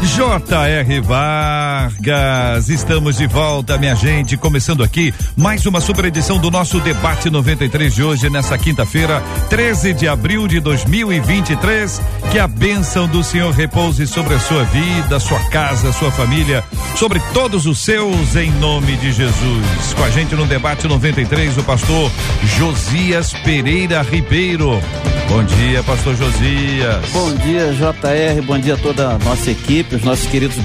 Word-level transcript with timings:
J.R. 0.00 1.00
Vargas, 1.00 2.68
estamos 2.68 3.16
de 3.16 3.26
volta, 3.26 3.76
minha 3.76 3.96
gente, 3.96 4.36
começando 4.36 4.84
aqui 4.84 5.12
mais 5.36 5.66
uma 5.66 5.80
super 5.80 6.04
edição 6.04 6.38
do 6.38 6.52
nosso 6.52 6.78
debate 6.78 7.28
93 7.28 7.92
de 7.92 8.02
hoje, 8.04 8.30
nessa 8.30 8.56
quinta-feira, 8.56 9.20
13 9.50 9.92
de 9.92 10.06
abril 10.06 10.46
de 10.46 10.60
2023. 10.60 12.00
Que 12.30 12.38
a 12.38 12.46
bênção 12.46 13.08
do 13.08 13.24
Senhor 13.24 13.52
repouse 13.52 14.06
sobre 14.06 14.34
a 14.34 14.38
sua 14.38 14.62
vida, 14.64 15.18
sua 15.18 15.40
casa, 15.50 15.92
sua 15.92 16.12
família, 16.12 16.62
sobre 16.96 17.20
todos 17.34 17.66
os 17.66 17.78
seus, 17.80 18.36
em 18.36 18.52
nome 18.52 18.96
de 18.96 19.10
Jesus. 19.10 19.94
Com 19.96 20.04
a 20.04 20.10
gente 20.10 20.34
no 20.36 20.46
debate 20.46 20.86
93, 20.86 21.58
o 21.58 21.62
pastor 21.64 22.10
Josias 22.56 23.32
Pereira 23.44 24.02
Ribeiro. 24.02 24.80
Bom 25.28 25.44
dia, 25.44 25.82
pastor 25.82 26.16
Josias. 26.16 27.10
Bom 27.12 27.34
dia, 27.34 27.72
JR, 27.72 28.42
bom 28.46 28.58
dia 28.58 28.74
a 28.74 28.76
toda 28.78 29.10
a 29.10 29.18
nossa 29.18 29.50
equipe, 29.50 29.87
os 29.96 30.02
nossos 30.02 30.26
queridos 30.26 30.56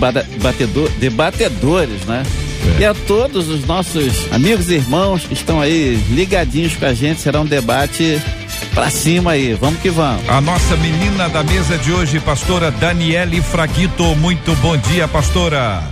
batedor, 0.41 0.89
debatedores, 0.99 2.01
né? 2.05 2.23
É. 2.77 2.81
E 2.81 2.85
a 2.85 2.93
todos 2.93 3.49
os 3.49 3.65
nossos 3.65 4.31
amigos 4.31 4.69
e 4.69 4.75
irmãos 4.75 5.25
que 5.25 5.33
estão 5.33 5.59
aí 5.59 5.95
ligadinhos 6.11 6.75
com 6.75 6.85
a 6.85 6.93
gente, 6.93 7.21
será 7.21 7.41
um 7.41 7.45
debate 7.45 8.21
pra 8.73 8.89
cima 8.89 9.31
aí, 9.31 9.53
vamos 9.53 9.79
que 9.81 9.89
vamos. 9.89 10.27
A 10.29 10.41
nossa 10.41 10.75
menina 10.77 11.29
da 11.29 11.43
mesa 11.43 11.77
de 11.77 11.91
hoje, 11.91 12.19
pastora 12.19 12.71
Daniele 12.71 13.41
Fraguito, 13.41 14.03
muito 14.15 14.55
bom 14.57 14.77
dia, 14.77 15.07
pastora. 15.07 15.83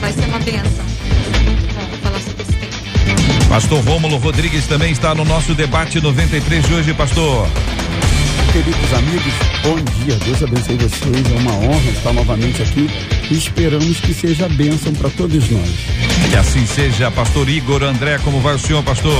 Vai 0.00 0.12
ser 0.12 0.24
uma 0.26 0.38
benção. 0.38 0.87
Pastor 3.48 3.82
Rômulo 3.82 4.18
Rodrigues 4.18 4.66
também 4.66 4.92
está 4.92 5.14
no 5.14 5.24
nosso 5.24 5.54
debate 5.54 6.00
93 6.00 6.66
de 6.66 6.74
hoje, 6.74 6.94
pastor. 6.94 7.48
Queridos 8.52 8.92
amigos, 8.92 9.32
bom 9.62 9.76
dia. 9.76 10.16
Deus 10.16 10.42
abençoe 10.42 10.76
vocês. 10.76 11.32
É 11.32 11.38
uma 11.38 11.54
honra 11.54 11.90
estar 11.90 12.12
novamente 12.12 12.62
aqui 12.62 12.88
e 13.30 13.34
esperamos 13.34 14.00
que 14.00 14.12
seja 14.12 14.48
bênção 14.50 14.92
para 14.92 15.08
todos 15.10 15.48
nós. 15.50 15.70
Que 16.28 16.36
assim 16.36 16.66
seja, 16.66 17.10
pastor 17.10 17.48
Igor 17.48 17.82
André. 17.82 18.18
Como 18.18 18.38
vai 18.40 18.54
o 18.54 18.58
senhor, 18.58 18.82
pastor? 18.82 19.12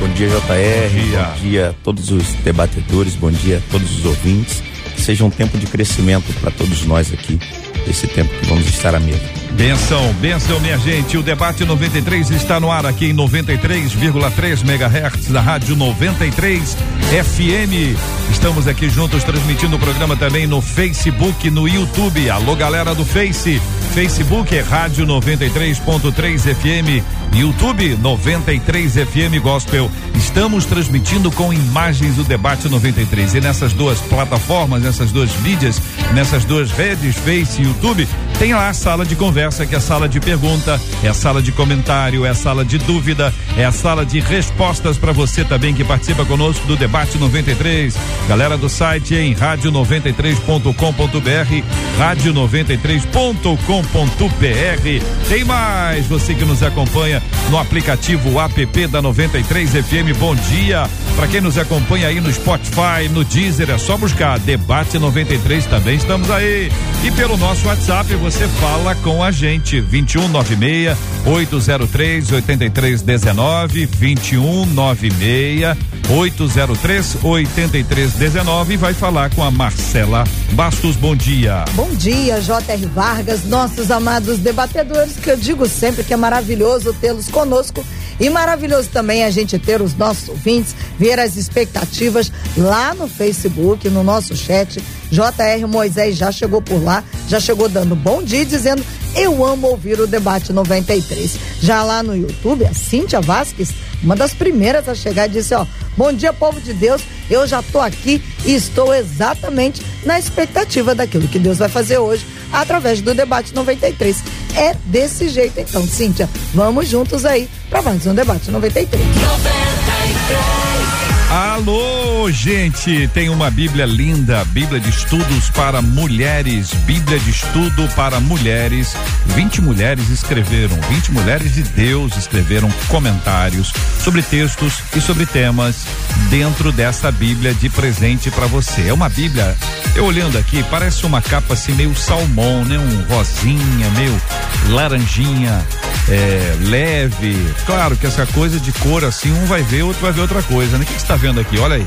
Bom 0.00 0.08
dia, 0.08 0.28
JR. 0.28 0.32
Bom 0.38 1.04
dia, 1.04 1.22
bom 1.22 1.40
dia 1.42 1.68
a 1.68 1.72
todos 1.84 2.10
os 2.10 2.24
debatedores. 2.42 3.14
Bom 3.14 3.30
dia 3.30 3.58
a 3.58 3.70
todos 3.70 3.98
os 3.98 4.04
ouvintes. 4.06 4.62
Que 4.94 5.00
seja 5.00 5.24
um 5.24 5.30
tempo 5.30 5.58
de 5.58 5.66
crescimento 5.66 6.32
para 6.40 6.50
todos 6.50 6.84
nós 6.84 7.12
aqui, 7.12 7.38
esse 7.86 8.06
tempo 8.06 8.32
que 8.38 8.46
vamos 8.46 8.66
estar 8.68 8.94
à 8.94 9.00
mesa. 9.00 9.20
Benção, 9.52 10.12
benção, 10.14 10.58
minha 10.60 10.78
gente. 10.78 11.16
O 11.16 11.22
debate 11.22 11.64
93 11.64 12.30
está 12.30 12.58
no 12.58 12.70
ar 12.70 12.86
aqui 12.86 13.06
em 13.06 13.14
93,3 13.14 14.62
MHz 14.62 15.28
da 15.28 15.40
Rádio 15.40 15.76
93 15.76 16.74
FM. 16.74 17.98
Estamos 18.30 18.66
aqui 18.66 18.88
juntos 18.88 19.22
transmitindo 19.24 19.76
o 19.76 19.78
programa 19.78 20.16
também 20.16 20.46
no 20.46 20.62
Facebook, 20.62 21.50
no 21.50 21.68
YouTube. 21.68 22.30
Alô, 22.30 22.56
galera 22.56 22.94
do 22.94 23.04
Face. 23.04 23.60
Facebook 23.94 24.56
é 24.56 24.60
Rádio 24.60 25.06
93.3 25.06 26.54
FM, 26.54 27.04
YouTube 27.34 27.96
93 27.96 28.94
FM 28.94 29.42
Gospel. 29.42 29.90
Estamos 30.14 30.64
transmitindo 30.64 31.30
com 31.30 31.52
imagens 31.52 32.16
do 32.16 32.24
debate 32.24 32.68
93 32.68 33.34
e 33.34 33.40
nessas 33.40 33.72
duas 33.72 34.00
plataformas, 34.00 34.82
nessas 34.82 35.12
duas 35.12 35.34
mídias, 35.40 35.80
nessas 36.14 36.44
duas 36.44 36.70
redes, 36.70 37.16
Face 37.16 37.60
e 37.60 37.64
YouTube, 37.64 38.08
tem 38.38 38.54
lá 38.54 38.68
a 38.68 38.74
sala 38.74 39.04
de 39.04 39.14
conversa, 39.14 39.64
que 39.64 39.74
é 39.74 39.78
a 39.78 39.80
sala 39.80 40.08
de 40.08 40.18
pergunta, 40.18 40.80
é 41.02 41.08
a 41.08 41.14
sala 41.14 41.40
de 41.40 41.52
comentário, 41.52 42.26
é 42.26 42.30
a 42.30 42.34
sala 42.34 42.64
de 42.64 42.76
dúvida, 42.78 43.32
é 43.56 43.64
a 43.64 43.72
sala 43.72 44.04
de 44.04 44.18
respostas 44.20 44.98
para 44.98 45.12
você 45.12 45.44
também 45.44 45.74
que 45.74 45.84
participa 45.84 46.24
conosco 46.24 46.66
do 46.66 46.76
debate 46.76 47.18
93. 47.18 47.94
Galera 48.28 48.56
do 48.56 48.68
site 48.68 49.14
em 49.14 49.32
rádio 49.32 49.70
93.com.br, 49.70 51.64
rádio 51.98 52.34
93.com 52.34 53.71
com.br 53.72 55.28
Tem 55.30 55.44
mais, 55.44 56.04
você 56.04 56.34
que 56.34 56.44
nos 56.44 56.62
acompanha 56.62 57.22
no 57.48 57.56
aplicativo 57.56 58.38
app 58.38 58.86
da 58.88 59.00
93FM. 59.00 60.14
Bom 60.18 60.34
dia. 60.34 60.86
Para 61.16 61.26
quem 61.26 61.40
nos 61.40 61.56
acompanha 61.56 62.08
aí 62.08 62.20
no 62.20 62.30
Spotify, 62.30 63.08
no 63.10 63.24
Deezer, 63.24 63.70
é 63.70 63.78
só 63.78 63.96
buscar 63.96 64.38
Debate 64.38 64.98
93 64.98 65.64
também 65.66 65.96
estamos 65.96 66.30
aí. 66.30 66.70
E 67.02 67.10
pelo 67.12 67.38
nosso 67.38 67.66
WhatsApp 67.66 68.14
você 68.16 68.46
fala 68.60 68.94
com 68.96 69.24
a 69.24 69.30
gente 69.30 69.80
2196 69.80 70.98
803 71.24 72.32
8319 72.32 73.86
2196 73.86 75.76
803 76.10 77.16
8319 77.22 78.76
vai 78.76 78.92
falar 78.92 79.30
com 79.30 79.42
a 79.42 79.50
Marcela 79.50 80.24
Bastos. 80.52 80.96
Bom 80.96 81.16
dia. 81.16 81.64
Bom 81.72 81.88
dia, 81.94 82.40
JR 82.40 82.88
Vargas. 82.94 83.44
Nós 83.44 83.61
nossos 83.62 83.92
amados 83.92 84.38
debatedores, 84.38 85.14
que 85.14 85.30
eu 85.30 85.36
digo 85.36 85.68
sempre 85.68 86.02
que 86.02 86.12
é 86.12 86.16
maravilhoso 86.16 86.92
tê-los 86.92 87.28
conosco 87.28 87.84
e 88.18 88.28
maravilhoso 88.28 88.88
também 88.88 89.22
a 89.22 89.30
gente 89.30 89.56
ter 89.56 89.80
os 89.80 89.94
nossos 89.94 90.28
ouvintes, 90.30 90.74
ver 90.98 91.20
as 91.20 91.36
expectativas 91.36 92.32
lá 92.56 92.92
no 92.92 93.06
Facebook, 93.06 93.88
no 93.88 94.02
nosso 94.02 94.36
chat. 94.36 94.82
J.R. 95.12 95.66
Moisés 95.66 96.16
já 96.16 96.32
chegou 96.32 96.62
por 96.62 96.82
lá, 96.82 97.04
já 97.28 97.38
chegou 97.38 97.68
dando 97.68 97.94
bom 97.94 98.22
dia 98.22 98.44
dizendo 98.44 98.82
eu 99.14 99.44
amo 99.44 99.68
ouvir 99.68 100.00
o 100.00 100.06
debate 100.06 100.52
93. 100.52 101.36
Já 101.60 101.82
lá 101.82 102.02
no 102.02 102.16
YouTube, 102.16 102.64
a 102.64 102.72
Cíntia 102.72 103.20
Vasques, 103.20 103.70
uma 104.02 104.16
das 104.16 104.32
primeiras 104.32 104.88
a 104.88 104.94
chegar, 104.94 105.28
disse: 105.28 105.54
Ó, 105.54 105.66
bom 105.96 106.12
dia, 106.12 106.32
povo 106.32 106.60
de 106.60 106.72
Deus. 106.72 107.02
Eu 107.30 107.46
já 107.46 107.60
estou 107.60 107.80
aqui 107.80 108.22
e 108.44 108.54
estou 108.54 108.94
exatamente 108.94 109.84
na 110.04 110.18
expectativa 110.18 110.94
daquilo 110.94 111.28
que 111.28 111.38
Deus 111.38 111.58
vai 111.58 111.68
fazer 111.68 111.98
hoje 111.98 112.26
através 112.52 113.00
do 113.00 113.14
debate 113.14 113.54
93. 113.54 114.16
É 114.56 114.74
desse 114.86 115.28
jeito, 115.28 115.60
então, 115.60 115.86
Cíntia. 115.86 116.28
Vamos 116.54 116.88
juntos 116.88 117.24
aí 117.24 117.48
para 117.70 117.82
mais 117.82 118.06
um 118.06 118.14
debate 118.14 118.50
93. 118.50 119.02
93. 119.04 121.01
Alô, 121.32 122.30
gente, 122.30 123.08
tem 123.14 123.30
uma 123.30 123.50
Bíblia 123.50 123.86
linda, 123.86 124.44
Bíblia 124.44 124.78
de 124.78 124.90
estudos 124.90 125.48
para 125.48 125.80
mulheres, 125.80 126.74
Bíblia 126.84 127.18
de 127.18 127.30
estudo 127.30 127.88
para 127.96 128.20
mulheres. 128.20 128.94
20 129.28 129.62
mulheres 129.62 130.10
escreveram, 130.10 130.78
20 130.90 131.10
mulheres 131.10 131.54
de 131.54 131.62
Deus 131.62 132.18
escreveram 132.18 132.70
comentários 132.86 133.72
sobre 134.04 134.20
textos 134.20 134.74
e 134.94 135.00
sobre 135.00 135.24
temas 135.24 135.86
dentro 136.28 136.70
dessa 136.70 137.10
Bíblia 137.10 137.54
de 137.54 137.70
presente 137.70 138.30
para 138.30 138.46
você. 138.46 138.88
É 138.88 138.92
uma 138.92 139.08
Bíblia, 139.08 139.56
eu 139.96 140.04
olhando 140.04 140.36
aqui, 140.36 140.62
parece 140.64 141.06
uma 141.06 141.22
capa 141.22 141.54
assim 141.54 141.72
meio 141.72 141.96
salmão, 141.96 142.62
né? 142.62 142.78
Um 142.78 143.14
rosinha, 143.14 143.88
meio 143.96 144.20
laranjinha, 144.68 145.66
é, 146.08 146.56
leve. 146.60 147.36
Claro 147.66 147.96
que 147.96 148.06
essa 148.06 148.26
coisa 148.26 148.58
de 148.58 148.72
cor 148.72 149.04
assim, 149.04 149.32
um 149.32 149.46
vai 149.46 149.62
ver, 149.62 149.82
outro 149.82 150.02
vai 150.02 150.12
ver 150.12 150.22
outra 150.22 150.42
coisa, 150.42 150.78
né? 150.78 150.84
O 150.84 150.86
que, 150.86 150.94
que 150.94 151.00
você 151.00 151.06
tá 151.06 151.16
vendo 151.16 151.40
aqui? 151.40 151.58
Olha 151.58 151.76
aí. 151.76 151.86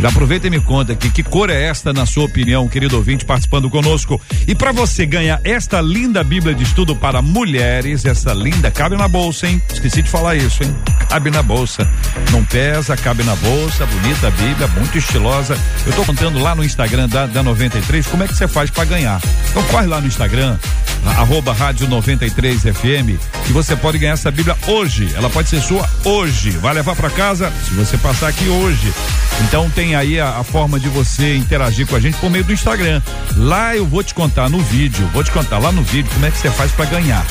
Já 0.00 0.08
aproveita 0.08 0.46
e 0.46 0.50
me 0.50 0.60
conta 0.60 0.94
aqui, 0.94 1.10
que 1.10 1.22
cor 1.22 1.50
é 1.50 1.64
esta, 1.64 1.92
na 1.92 2.06
sua 2.06 2.24
opinião, 2.24 2.66
querido 2.66 2.96
ouvinte, 2.96 3.24
participando 3.24 3.68
conosco? 3.68 4.18
E 4.48 4.54
para 4.54 4.72
você 4.72 5.04
ganhar 5.04 5.40
esta 5.44 5.78
linda 5.82 6.24
Bíblia 6.24 6.54
de 6.54 6.62
estudo 6.62 6.96
para 6.96 7.20
mulheres, 7.20 8.06
essa 8.06 8.32
linda, 8.32 8.70
cabe 8.70 8.96
na 8.96 9.06
bolsa, 9.06 9.46
hein? 9.46 9.60
Esqueci 9.70 10.00
de 10.00 10.08
falar 10.08 10.36
isso, 10.36 10.62
hein? 10.64 10.74
Cabe 11.06 11.30
na 11.30 11.42
bolsa. 11.42 11.86
Não 12.30 12.42
pesa, 12.44 12.96
cabe 12.96 13.22
na 13.24 13.36
bolsa, 13.36 13.84
bonita 13.84 14.28
a 14.28 14.30
Bíblia, 14.30 14.68
muito 14.68 14.96
estilosa. 14.96 15.58
Eu 15.86 15.92
tô 15.92 16.02
contando 16.04 16.38
lá 16.38 16.54
no 16.54 16.64
Instagram 16.64 17.06
da, 17.06 17.26
da 17.26 17.42
93 17.42 18.06
como 18.06 18.22
é 18.22 18.28
que 18.28 18.34
você 18.34 18.48
faz 18.48 18.70
para 18.70 18.86
ganhar. 18.86 19.20
Então 19.50 19.62
corre 19.64 19.86
lá 19.86 20.00
no 20.00 20.06
Instagram, 20.06 20.56
arroba 21.06 21.52
rádio 21.52 21.88
93 21.88 22.62
FM, 22.62 23.18
e 23.48 23.52
você 23.52 23.76
pode 23.76 23.98
ganhar 23.98 24.12
essa 24.12 24.30
Bíblia 24.30 24.56
hoje. 24.66 25.10
Ela 25.14 25.30
pode 25.30 25.48
ser 25.48 25.60
sua 25.60 25.88
hoje. 26.04 26.50
Vai 26.50 26.74
levar 26.74 26.96
para 26.96 27.10
casa 27.10 27.52
se 27.64 27.74
você 27.74 27.96
passar 27.98 28.28
aqui 28.28 28.48
hoje. 28.48 28.92
Então 29.42 29.70
tem 29.70 29.94
aí 29.94 30.20
a, 30.20 30.38
a, 30.38 30.44
forma 30.44 30.78
de 30.78 30.88
você 30.88 31.36
interagir 31.36 31.86
com 31.86 31.96
a 31.96 32.00
gente 32.00 32.18
por 32.18 32.30
meio 32.30 32.44
do 32.44 32.52
Instagram. 32.52 33.00
Lá 33.36 33.74
eu 33.74 33.86
vou 33.86 34.02
te 34.02 34.14
contar 34.14 34.48
no 34.50 34.60
vídeo, 34.60 35.08
vou 35.12 35.24
te 35.24 35.30
contar 35.30 35.58
lá 35.58 35.72
no 35.72 35.82
vídeo 35.82 36.10
como 36.12 36.26
é 36.26 36.30
que 36.30 36.38
você 36.38 36.50
faz 36.50 36.70
para 36.72 36.84
ganhar. 36.86 37.24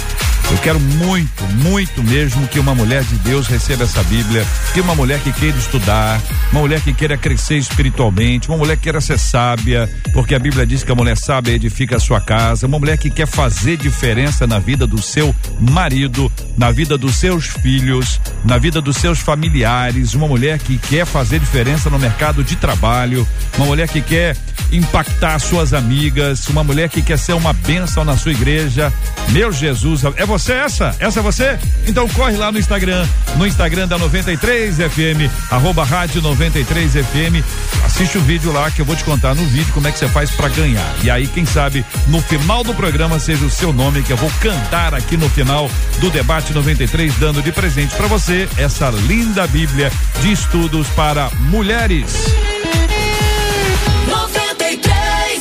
Eu 0.51 0.57
quero 0.57 0.79
muito, 0.79 1.43
muito 1.63 2.03
mesmo 2.03 2.47
que 2.47 2.59
uma 2.59 2.73
mulher 2.73 3.03
de 3.03 3.15
Deus 3.17 3.45
receba 3.45 3.83
essa 3.83 4.01
Bíblia, 4.03 4.43
que 4.73 4.81
uma 4.81 4.95
mulher 4.95 5.19
que 5.19 5.31
queira 5.31 5.55
estudar, 5.55 6.19
uma 6.51 6.61
mulher 6.61 6.81
que 6.81 6.91
queira 6.91 7.15
crescer 7.15 7.57
espiritualmente, 7.57 8.49
uma 8.49 8.57
mulher 8.57 8.75
que 8.75 8.83
queira 8.83 8.99
ser 8.99 9.19
sábia, 9.19 9.87
porque 10.11 10.33
a 10.33 10.39
Bíblia 10.39 10.65
diz 10.65 10.83
que 10.83 10.91
a 10.91 10.95
mulher 10.95 11.15
sábia 11.17 11.53
edifica 11.53 11.97
a 11.97 11.99
sua 11.99 12.19
casa, 12.19 12.65
uma 12.65 12.79
mulher 12.79 12.97
que 12.97 13.11
quer 13.11 13.27
fazer 13.27 13.77
diferença 13.77 14.47
na 14.47 14.57
vida 14.57 14.87
do 14.87 14.99
seu 14.99 15.35
marido, 15.59 16.31
na 16.57 16.71
vida 16.71 16.97
dos 16.97 17.17
seus 17.17 17.45
filhos, 17.45 18.19
na 18.43 18.57
vida 18.57 18.81
dos 18.81 18.97
seus 18.97 19.19
familiares, 19.19 20.15
uma 20.15 20.27
mulher 20.27 20.57
que 20.57 20.79
quer 20.79 21.05
fazer 21.05 21.39
diferença 21.39 21.91
no 21.91 21.99
mercado 21.99 22.43
de 22.43 22.55
trabalho, 22.55 23.27
uma 23.55 23.67
mulher 23.67 23.87
que 23.87 24.01
quer 24.01 24.35
impactar 24.71 25.37
suas 25.39 25.73
amigas, 25.73 26.47
uma 26.47 26.63
mulher 26.63 26.89
que 26.89 27.01
quer 27.01 27.17
ser 27.17 27.33
uma 27.33 27.53
bênção 27.53 28.03
na 28.03 28.17
sua 28.17 28.31
igreja. 28.31 28.91
Meu 29.29 29.51
Jesus, 29.51 30.03
é 30.15 30.25
você 30.25 30.38
você 30.39 30.53
essa? 30.53 30.95
Essa 30.99 31.19
é 31.19 31.23
você? 31.23 31.59
Então 31.87 32.07
corre 32.09 32.37
lá 32.37 32.51
no 32.51 32.57
Instagram, 32.57 33.05
no 33.35 33.45
Instagram 33.45 33.87
da 33.87 33.97
93 33.97 34.77
FM, 34.77 35.51
arroba 35.51 35.83
rádio 35.83 36.21
93 36.21 36.93
FM. 36.93 37.43
Assiste 37.83 38.17
o 38.17 38.21
vídeo 38.21 38.51
lá 38.51 38.71
que 38.71 38.81
eu 38.81 38.85
vou 38.85 38.95
te 38.95 39.03
contar 39.03 39.35
no 39.35 39.45
vídeo 39.45 39.71
como 39.73 39.87
é 39.87 39.91
que 39.91 39.99
você 39.99 40.07
faz 40.07 40.31
para 40.31 40.47
ganhar. 40.49 40.95
E 41.03 41.09
aí, 41.09 41.27
quem 41.27 41.45
sabe, 41.45 41.85
no 42.07 42.21
final 42.21 42.63
do 42.63 42.73
programa 42.73 43.19
seja 43.19 43.45
o 43.45 43.49
seu 43.49 43.73
nome 43.73 44.01
que 44.01 44.13
eu 44.13 44.17
vou 44.17 44.31
cantar 44.39 44.93
aqui 44.93 45.17
no 45.17 45.29
final 45.29 45.69
do 45.99 46.09
debate 46.09 46.53
93, 46.53 47.13
dando 47.15 47.41
de 47.41 47.51
presente 47.51 47.93
para 47.95 48.07
você 48.07 48.47
essa 48.57 48.89
linda 48.89 49.45
Bíblia 49.47 49.91
de 50.21 50.31
estudos 50.31 50.87
para 50.89 51.29
mulheres. 51.49 52.15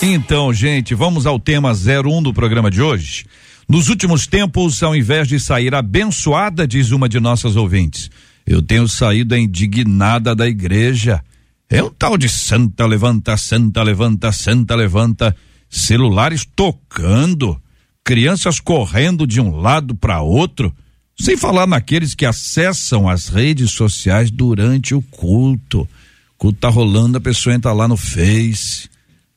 Então, 0.03 0.53
gente, 0.53 0.95
vamos 0.95 1.27
ao 1.27 1.39
tema 1.39 1.73
01 1.73 2.23
do 2.23 2.33
programa 2.33 2.71
de 2.71 2.81
hoje. 2.81 3.27
Nos 3.69 3.91
últimos 3.91 4.26
tempos, 4.26 4.82
ao 4.82 4.97
invés 4.97 5.29
de 5.29 5.38
sair 5.38 5.75
abençoada, 5.75 6.67
diz 6.67 6.91
uma 6.91 7.06
de 7.06 7.20
nossas 7.20 7.55
ouvintes, 7.55 8.11
eu 8.47 8.62
tenho 8.62 8.88
saído 8.88 9.37
indignada 9.37 10.35
da 10.35 10.49
igreja. 10.49 11.23
É 11.69 11.82
um 11.82 11.91
tal 11.91 12.17
de 12.17 12.31
santa 12.31 12.87
levanta, 12.87 13.37
santa 13.37 13.82
levanta, 13.82 14.32
santa 14.32 14.75
levanta, 14.75 15.37
celulares 15.69 16.49
tocando, 16.56 17.61
crianças 18.03 18.59
correndo 18.59 19.26
de 19.26 19.38
um 19.38 19.55
lado 19.55 19.94
para 19.94 20.23
outro, 20.23 20.75
sem 21.21 21.37
falar 21.37 21.67
naqueles 21.67 22.14
que 22.14 22.25
acessam 22.25 23.06
as 23.06 23.29
redes 23.29 23.73
sociais 23.73 24.31
durante 24.31 24.94
o 24.94 25.03
culto. 25.03 25.82
O 25.82 26.38
culto 26.38 26.59
tá 26.59 26.71
rolando, 26.71 27.19
a 27.19 27.21
pessoa 27.21 27.55
entra 27.55 27.75
lá 27.75 27.87
no 27.87 27.99
Face, 27.99 28.88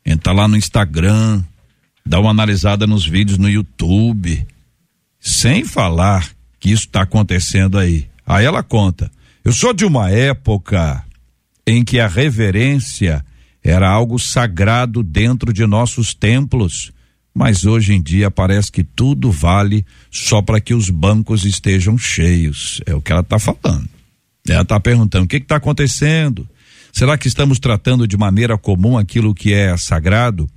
entra 0.05 0.31
lá 0.31 0.47
no 0.47 0.55
Instagram, 0.55 1.43
dá 2.05 2.19
uma 2.19 2.31
analisada 2.31 2.85
nos 2.87 3.05
vídeos 3.05 3.37
no 3.37 3.49
YouTube, 3.49 4.45
sem 5.19 5.63
falar 5.63 6.29
que 6.59 6.71
isso 6.71 6.85
está 6.85 7.01
acontecendo 7.01 7.77
aí. 7.77 8.07
Aí 8.25 8.45
ela 8.45 8.63
conta. 8.63 9.11
Eu 9.43 9.51
sou 9.51 9.73
de 9.73 9.85
uma 9.85 10.09
época 10.09 11.03
em 11.65 11.83
que 11.83 11.99
a 11.99 12.07
reverência 12.07 13.25
era 13.63 13.89
algo 13.89 14.17
sagrado 14.17 15.03
dentro 15.03 15.53
de 15.53 15.65
nossos 15.65 16.13
templos, 16.13 16.91
mas 17.33 17.65
hoje 17.65 17.93
em 17.93 18.01
dia 18.01 18.29
parece 18.29 18.71
que 18.71 18.83
tudo 18.83 19.31
vale 19.31 19.85
só 20.11 20.41
para 20.41 20.59
que 20.59 20.73
os 20.73 20.89
bancos 20.89 21.45
estejam 21.45 21.97
cheios. 21.97 22.81
É 22.85 22.93
o 22.93 23.01
que 23.01 23.11
ela 23.11 23.21
está 23.21 23.39
falando. 23.39 23.87
Ela 24.47 24.63
está 24.63 24.79
perguntando: 24.79 25.25
o 25.25 25.27
que 25.27 25.37
está 25.37 25.57
acontecendo? 25.57 26.47
Será 26.91 27.17
que 27.17 27.27
estamos 27.27 27.59
tratando 27.59 28.07
de 28.07 28.17
maneira 28.17 28.57
comum 28.57 28.97
aquilo 28.97 29.33
que 29.33 29.53
é 29.53 29.75
sagrado? 29.77 30.49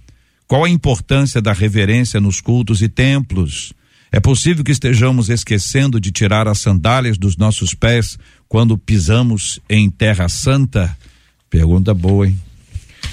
Qual 0.46 0.64
a 0.64 0.70
importância 0.70 1.40
da 1.40 1.52
reverência 1.52 2.20
nos 2.20 2.40
cultos 2.40 2.82
e 2.82 2.88
templos? 2.88 3.72
É 4.12 4.20
possível 4.20 4.62
que 4.62 4.70
estejamos 4.70 5.28
esquecendo 5.28 5.98
de 5.98 6.12
tirar 6.12 6.46
as 6.46 6.58
sandálias 6.58 7.18
dos 7.18 7.36
nossos 7.36 7.74
pés 7.74 8.18
quando 8.48 8.78
pisamos 8.78 9.58
em 9.68 9.90
terra 9.90 10.28
santa? 10.28 10.96
Pergunta 11.50 11.92
boa, 11.92 12.28
hein? 12.28 12.38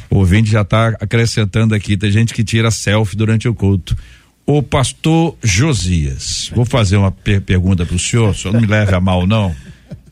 O 0.09 0.17
ouvinte 0.17 0.51
já 0.51 0.61
está 0.61 0.89
acrescentando 0.99 1.73
aqui, 1.73 1.97
tem 1.97 2.11
gente 2.11 2.33
que 2.33 2.43
tira 2.43 2.69
selfie 2.69 3.15
durante 3.15 3.47
o 3.47 3.53
culto. 3.53 3.97
O 4.45 4.61
pastor 4.61 5.37
Josias, 5.41 6.51
vou 6.53 6.65
fazer 6.65 6.97
uma 6.97 7.11
per 7.11 7.41
pergunta 7.41 7.85
para 7.85 7.95
o 7.95 7.99
senhor, 7.99 8.29
o 8.29 8.33
senhor 8.33 8.53
não 8.53 8.61
me 8.61 8.67
leve 8.67 8.93
a 8.93 8.99
mal, 8.99 9.25
não? 9.25 9.55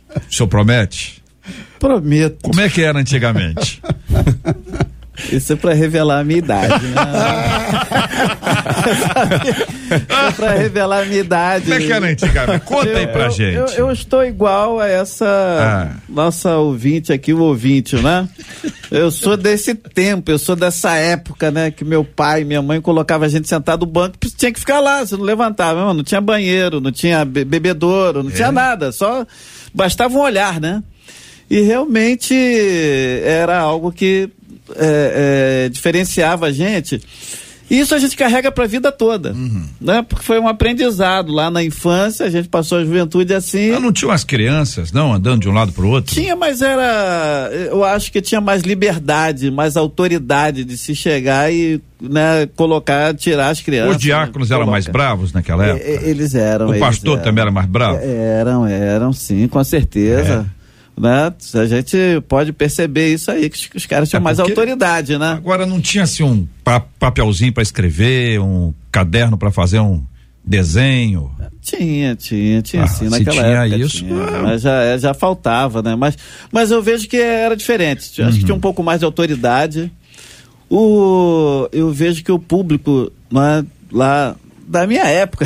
O 0.09 0.33
senhor 0.33 0.47
promete? 0.47 1.21
Prometo. 1.79 2.39
Como 2.41 2.61
é 2.61 2.69
que 2.69 2.81
era 2.81 2.97
antigamente? 2.97 3.81
Isso 5.31 5.53
é 5.53 5.55
pra 5.55 5.73
revelar 5.73 6.19
a 6.19 6.23
minha 6.23 6.39
idade, 6.39 6.87
né? 6.87 7.01
é 10.27 10.31
pra 10.31 10.51
revelar 10.51 11.03
a 11.03 11.05
minha 11.05 11.19
idade. 11.19 11.65
Como 11.65 11.75
é 11.75 11.79
que 11.79 11.91
era 11.91 12.07
antigamente? 12.07 12.65
Conta 12.65 12.97
aí 12.97 13.07
pra 13.07 13.25
eu, 13.25 13.31
gente. 13.31 13.55
Eu, 13.55 13.67
eu, 13.67 13.91
estou 13.91 14.23
igual 14.23 14.79
a 14.79 14.87
essa 14.87 15.25
ah. 15.27 15.97
nossa 16.07 16.57
ouvinte 16.57 17.11
aqui, 17.11 17.33
o 17.33 17.41
ouvinte, 17.41 17.95
né? 17.97 18.27
Eu 18.89 19.11
sou 19.11 19.37
desse 19.37 19.75
tempo, 19.75 20.31
eu 20.31 20.39
sou 20.39 20.55
dessa 20.55 20.95
época, 20.95 21.51
né? 21.51 21.69
Que 21.71 21.83
meu 21.83 22.03
pai 22.03 22.41
e 22.41 22.45
minha 22.45 22.61
mãe 22.61 22.81
colocavam 22.81 23.25
a 23.25 23.29
gente 23.29 23.47
sentado 23.47 23.85
no 23.85 23.91
banco, 23.91 24.17
tinha 24.37 24.51
que 24.51 24.59
ficar 24.59 24.79
lá, 24.79 25.05
você 25.05 25.15
não 25.15 25.23
levantava, 25.23 25.93
não 25.93 26.03
tinha 26.03 26.21
banheiro, 26.21 26.79
não 26.79 26.91
tinha 26.91 27.23
bebedouro, 27.25 28.23
não 28.23 28.31
é. 28.31 28.33
tinha 28.33 28.51
nada, 28.51 28.91
só 28.91 29.25
bastava 29.73 30.13
um 30.15 30.21
olhar, 30.21 30.59
né? 30.59 30.83
E 31.49 31.61
realmente 31.61 32.35
era 33.23 33.57
algo 33.59 33.91
que 33.91 34.29
é, 34.75 35.65
é, 35.65 35.69
diferenciava 35.69 36.47
a 36.47 36.51
gente. 36.51 37.01
Isso 37.69 37.93
a 37.93 37.99
gente 37.99 38.17
carrega 38.17 38.51
para 38.51 38.63
a 38.63 38.67
vida 38.67 38.91
toda, 38.91 39.31
uhum. 39.31 39.63
né? 39.79 40.01
Porque 40.01 40.25
foi 40.25 40.39
um 40.39 40.47
aprendizado 40.47 41.31
lá 41.31 41.51
na 41.51 41.63
infância, 41.63 42.25
a 42.25 42.29
gente 42.29 42.49
passou 42.49 42.79
a 42.79 42.83
juventude 42.83 43.31
assim. 43.31 43.71
Ah, 43.71 43.79
não 43.79 43.93
tinha 43.93 44.11
as 44.11 44.23
crianças, 44.23 44.91
não, 44.91 45.13
andando 45.13 45.41
de 45.41 45.49
um 45.49 45.53
lado 45.53 45.71
para 45.71 45.85
o 45.85 45.89
outro? 45.89 46.15
Tinha, 46.15 46.35
mas 46.35 46.63
era, 46.63 47.51
eu 47.69 47.83
acho 47.83 48.11
que 48.11 48.21
tinha 48.21 48.41
mais 48.41 48.63
liberdade, 48.63 49.51
mais 49.51 49.77
autoridade 49.77 50.63
de 50.63 50.75
se 50.79 50.95
chegar 50.95 51.53
e, 51.53 51.79
né, 52.01 52.47
colocar, 52.55 53.13
tirar 53.13 53.49
as 53.49 53.61
crianças. 53.61 53.97
Os 53.97 54.01
diáconos 54.01 54.49
né? 54.49 54.55
eram 54.55 54.65
mais 54.65 54.87
bravos 54.87 55.31
naquela 55.31 55.67
época? 55.67 56.09
eles 56.09 56.33
eram. 56.33 56.71
O 56.71 56.79
pastor 56.79 57.13
eram. 57.13 57.23
também 57.23 57.43
era 57.43 57.51
mais 57.51 57.67
bravo? 57.67 57.99
Eram, 58.01 58.65
eram 58.65 59.13
sim, 59.13 59.47
com 59.47 59.63
certeza. 59.63 60.47
É 60.55 60.58
né? 60.99 61.33
A 61.53 61.65
gente 61.65 61.97
pode 62.27 62.51
perceber 62.51 63.13
isso 63.13 63.31
aí, 63.31 63.49
que 63.49 63.77
os 63.77 63.85
caras 63.85 64.09
tinham 64.09 64.19
é 64.19 64.23
mais 64.23 64.37
autoridade, 64.37 65.17
né? 65.17 65.31
Agora 65.31 65.65
não 65.65 65.79
tinha 65.79 66.03
assim 66.03 66.23
um 66.23 66.45
papelzinho 66.99 67.53
para 67.53 67.63
escrever, 67.63 68.41
um 68.41 68.73
caderno 68.91 69.37
para 69.37 69.49
fazer 69.49 69.79
um 69.79 70.03
desenho? 70.43 71.31
Tinha, 71.61 72.15
tinha, 72.15 72.61
tinha 72.61 72.83
ah, 72.83 72.87
sim, 72.87 73.07
naquela 73.07 73.31
tinha 73.31 73.45
época. 73.45 73.77
Isso, 73.77 73.97
tinha, 73.99 74.13
é... 74.13 74.41
Mas 74.41 74.61
já, 74.61 74.83
é, 74.83 74.97
já 74.97 75.13
faltava, 75.13 75.81
né? 75.81 75.95
Mas, 75.95 76.17
mas 76.51 76.69
eu 76.69 76.83
vejo 76.83 77.07
que 77.07 77.17
era 77.17 77.55
diferente. 77.55 78.21
Uhum. 78.21 78.27
Acho 78.27 78.39
que 78.39 78.45
tinha 78.45 78.55
um 78.55 78.59
pouco 78.59 78.83
mais 78.83 78.99
de 78.99 79.05
autoridade. 79.05 79.89
O, 80.69 81.69
eu 81.71 81.91
vejo 81.93 82.23
que 82.23 82.31
o 82.31 82.39
público 82.39 83.09
né, 83.31 83.65
lá 83.89 84.35
da 84.67 84.85
minha 84.85 85.05
época 85.05 85.45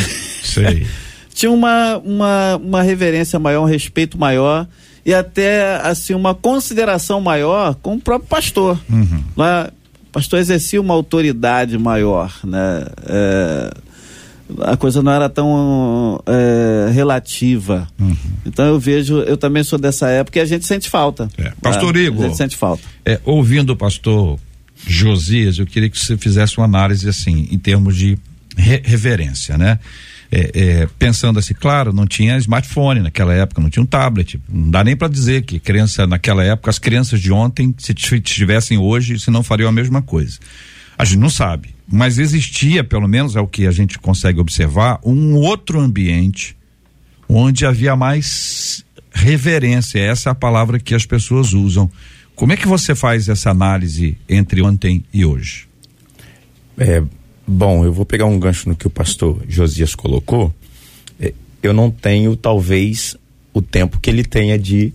tinha 1.33 1.51
uma, 1.51 1.97
uma, 1.97 2.55
uma 2.57 2.81
reverência 2.81 3.37
maior, 3.37 3.61
um 3.61 3.69
respeito 3.69 4.17
maior 4.17 4.67
e 5.05 5.13
até 5.13 5.75
assim 5.81 6.13
uma 6.13 6.33
consideração 6.33 7.19
maior 7.19 7.75
com 7.75 7.95
o 7.95 7.99
próprio 7.99 8.29
pastor. 8.29 8.79
Uhum. 8.89 9.23
Lá, 9.35 9.71
o 10.07 10.11
pastor 10.11 10.39
exercia 10.39 10.79
uma 10.79 10.93
autoridade 10.93 11.77
maior, 11.77 12.33
né? 12.43 12.85
É, 13.05 13.73
a 14.61 14.77
coisa 14.77 15.01
não 15.01 15.11
era 15.11 15.29
tão 15.29 16.21
é, 16.25 16.91
relativa. 16.91 17.87
Uhum. 17.99 18.15
Então 18.45 18.65
eu 18.65 18.79
vejo, 18.79 19.19
eu 19.19 19.37
também 19.37 19.63
sou 19.63 19.79
dessa 19.79 20.09
época 20.09 20.39
e 20.39 20.41
a 20.41 20.45
gente 20.45 20.65
sente 20.65 20.89
falta. 20.89 21.29
É. 21.37 21.51
Pastor 21.61 21.93
né? 21.93 22.01
Igor. 22.01 22.25
A 22.25 22.27
gente 22.27 22.37
sente 22.37 22.55
falta. 22.55 22.83
É, 23.05 23.19
ouvindo 23.25 23.71
o 23.71 23.75
pastor 23.75 24.39
Josias, 24.85 25.59
eu 25.59 25.65
queria 25.65 25.89
que 25.89 25.99
você 25.99 26.17
fizesse 26.17 26.57
uma 26.57 26.65
análise 26.65 27.07
assim, 27.07 27.47
em 27.51 27.57
termos 27.57 27.95
de 27.95 28.17
re 28.55 28.81
reverência, 28.83 29.57
né? 29.57 29.79
É, 30.35 30.51
é, 30.55 30.89
pensando 30.97 31.37
assim, 31.37 31.53
claro, 31.53 31.93
não 31.93 32.07
tinha 32.07 32.35
smartphone 32.37 33.01
naquela 33.01 33.35
época, 33.35 33.61
não 33.61 33.69
tinha 33.69 33.83
um 33.83 33.85
tablet. 33.85 34.41
Não 34.51 34.71
dá 34.71 34.83
nem 34.83 34.95
para 34.95 35.07
dizer 35.07 35.43
que 35.43 35.59
criança 35.59 36.07
naquela 36.07 36.43
época, 36.43 36.71
as 36.71 36.79
crianças 36.79 37.21
de 37.21 37.31
ontem, 37.31 37.73
se 37.77 37.93
tivessem 37.93 38.79
hoje, 38.79 39.19
se 39.19 39.29
não 39.29 39.43
fariam 39.43 39.69
a 39.69 39.71
mesma 39.71 40.01
coisa. 40.01 40.39
A 40.97 41.05
gente 41.05 41.19
não 41.19 41.29
sabe, 41.29 41.75
mas 41.87 42.17
existia, 42.17 42.83
pelo 42.83 43.07
menos 43.07 43.35
é 43.35 43.39
o 43.39 43.47
que 43.47 43.67
a 43.67 43.71
gente 43.71 43.99
consegue 43.99 44.39
observar, 44.39 44.99
um 45.05 45.35
outro 45.35 45.79
ambiente 45.79 46.57
onde 47.29 47.63
havia 47.63 47.95
mais 47.95 48.83
reverência. 49.13 49.99
Essa 49.99 50.29
é 50.29 50.31
a 50.31 50.35
palavra 50.35 50.79
que 50.79 50.95
as 50.95 51.05
pessoas 51.05 51.53
usam. 51.53 51.91
Como 52.35 52.51
é 52.51 52.57
que 52.57 52.67
você 52.67 52.95
faz 52.95 53.29
essa 53.29 53.51
análise 53.51 54.17
entre 54.27 54.63
ontem 54.63 55.05
e 55.13 55.23
hoje? 55.23 55.67
É, 56.75 57.03
Bom, 57.45 57.83
eu 57.83 57.91
vou 57.91 58.05
pegar 58.05 58.25
um 58.25 58.39
gancho 58.39 58.69
no 58.69 58.75
que 58.75 58.87
o 58.87 58.89
pastor 58.89 59.41
Josias 59.47 59.95
colocou. 59.95 60.53
É, 61.19 61.33
eu 61.61 61.73
não 61.73 61.91
tenho, 61.91 62.35
talvez, 62.35 63.15
o 63.53 63.61
tempo 63.61 63.99
que 63.99 64.09
ele 64.09 64.23
tenha 64.23 64.57
de 64.57 64.93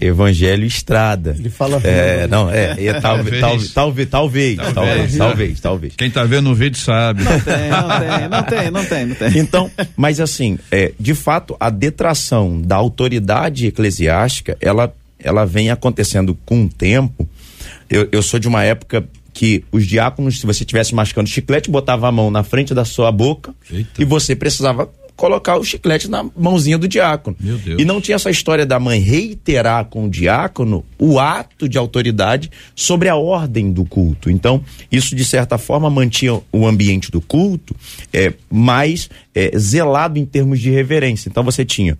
Evangelho 0.00 0.66
Estrada. 0.66 1.36
Ele 1.38 1.50
fala 1.50 1.80
É, 1.84 2.26
não, 2.26 2.50
é, 2.50 2.74
é 2.84 3.00
talvez, 3.00 3.40
talvez, 3.40 3.72
talvez, 3.72 4.08
talvez, 4.08 4.56
talvez, 4.74 5.16
talvez, 5.16 5.60
talvez. 5.60 5.96
Quem 5.96 6.10
tá 6.10 6.24
vendo 6.24 6.50
o 6.50 6.54
vídeo 6.54 6.78
sabe. 6.78 7.22
Não 7.22 7.38
tem, 7.40 7.70
não 7.70 7.88
tem, 7.98 8.28
não 8.28 8.42
tem, 8.42 8.70
não 8.70 8.84
tem, 8.84 9.06
não 9.06 9.14
tem. 9.14 9.38
Então, 9.38 9.70
mas 9.96 10.18
assim, 10.18 10.58
é, 10.70 10.92
de 10.98 11.14
fato, 11.14 11.56
a 11.60 11.70
detração 11.70 12.60
da 12.60 12.76
autoridade 12.76 13.66
eclesiástica, 13.66 14.56
ela, 14.60 14.92
ela 15.18 15.44
vem 15.44 15.70
acontecendo 15.70 16.36
com 16.44 16.64
o 16.64 16.68
tempo. 16.68 17.28
Eu, 17.88 18.08
eu 18.10 18.22
sou 18.22 18.40
de 18.40 18.48
uma 18.48 18.64
época 18.64 19.04
que 19.32 19.64
os 19.72 19.86
diáconos, 19.86 20.40
se 20.40 20.46
você 20.46 20.62
estivesse 20.62 20.94
mascando 20.94 21.28
chiclete, 21.28 21.70
botava 21.70 22.08
a 22.08 22.12
mão 22.12 22.30
na 22.30 22.42
frente 22.42 22.74
da 22.74 22.84
sua 22.84 23.10
boca 23.10 23.54
Eita. 23.70 24.02
e 24.02 24.04
você 24.04 24.36
precisava 24.36 24.90
colocar 25.16 25.56
o 25.56 25.64
chiclete 25.64 26.08
na 26.08 26.24
mãozinha 26.36 26.76
do 26.76 26.88
diácono. 26.88 27.36
E 27.78 27.84
não 27.84 28.00
tinha 28.00 28.16
essa 28.16 28.30
história 28.30 28.66
da 28.66 28.80
mãe 28.80 28.98
reiterar 28.98 29.84
com 29.84 30.06
o 30.06 30.10
diácono 30.10 30.84
o 30.98 31.18
ato 31.20 31.68
de 31.68 31.78
autoridade 31.78 32.50
sobre 32.74 33.08
a 33.08 33.16
ordem 33.16 33.72
do 33.72 33.84
culto. 33.84 34.30
Então, 34.30 34.64
isso 34.90 35.14
de 35.14 35.24
certa 35.24 35.58
forma 35.58 35.88
mantinha 35.88 36.40
o 36.50 36.66
ambiente 36.66 37.10
do 37.10 37.20
culto 37.20 37.74
é, 38.12 38.32
mais 38.50 39.08
é, 39.34 39.56
zelado 39.56 40.18
em 40.18 40.24
termos 40.24 40.60
de 40.60 40.70
reverência. 40.70 41.28
Então, 41.28 41.44
você 41.44 41.64
tinha 41.64 41.96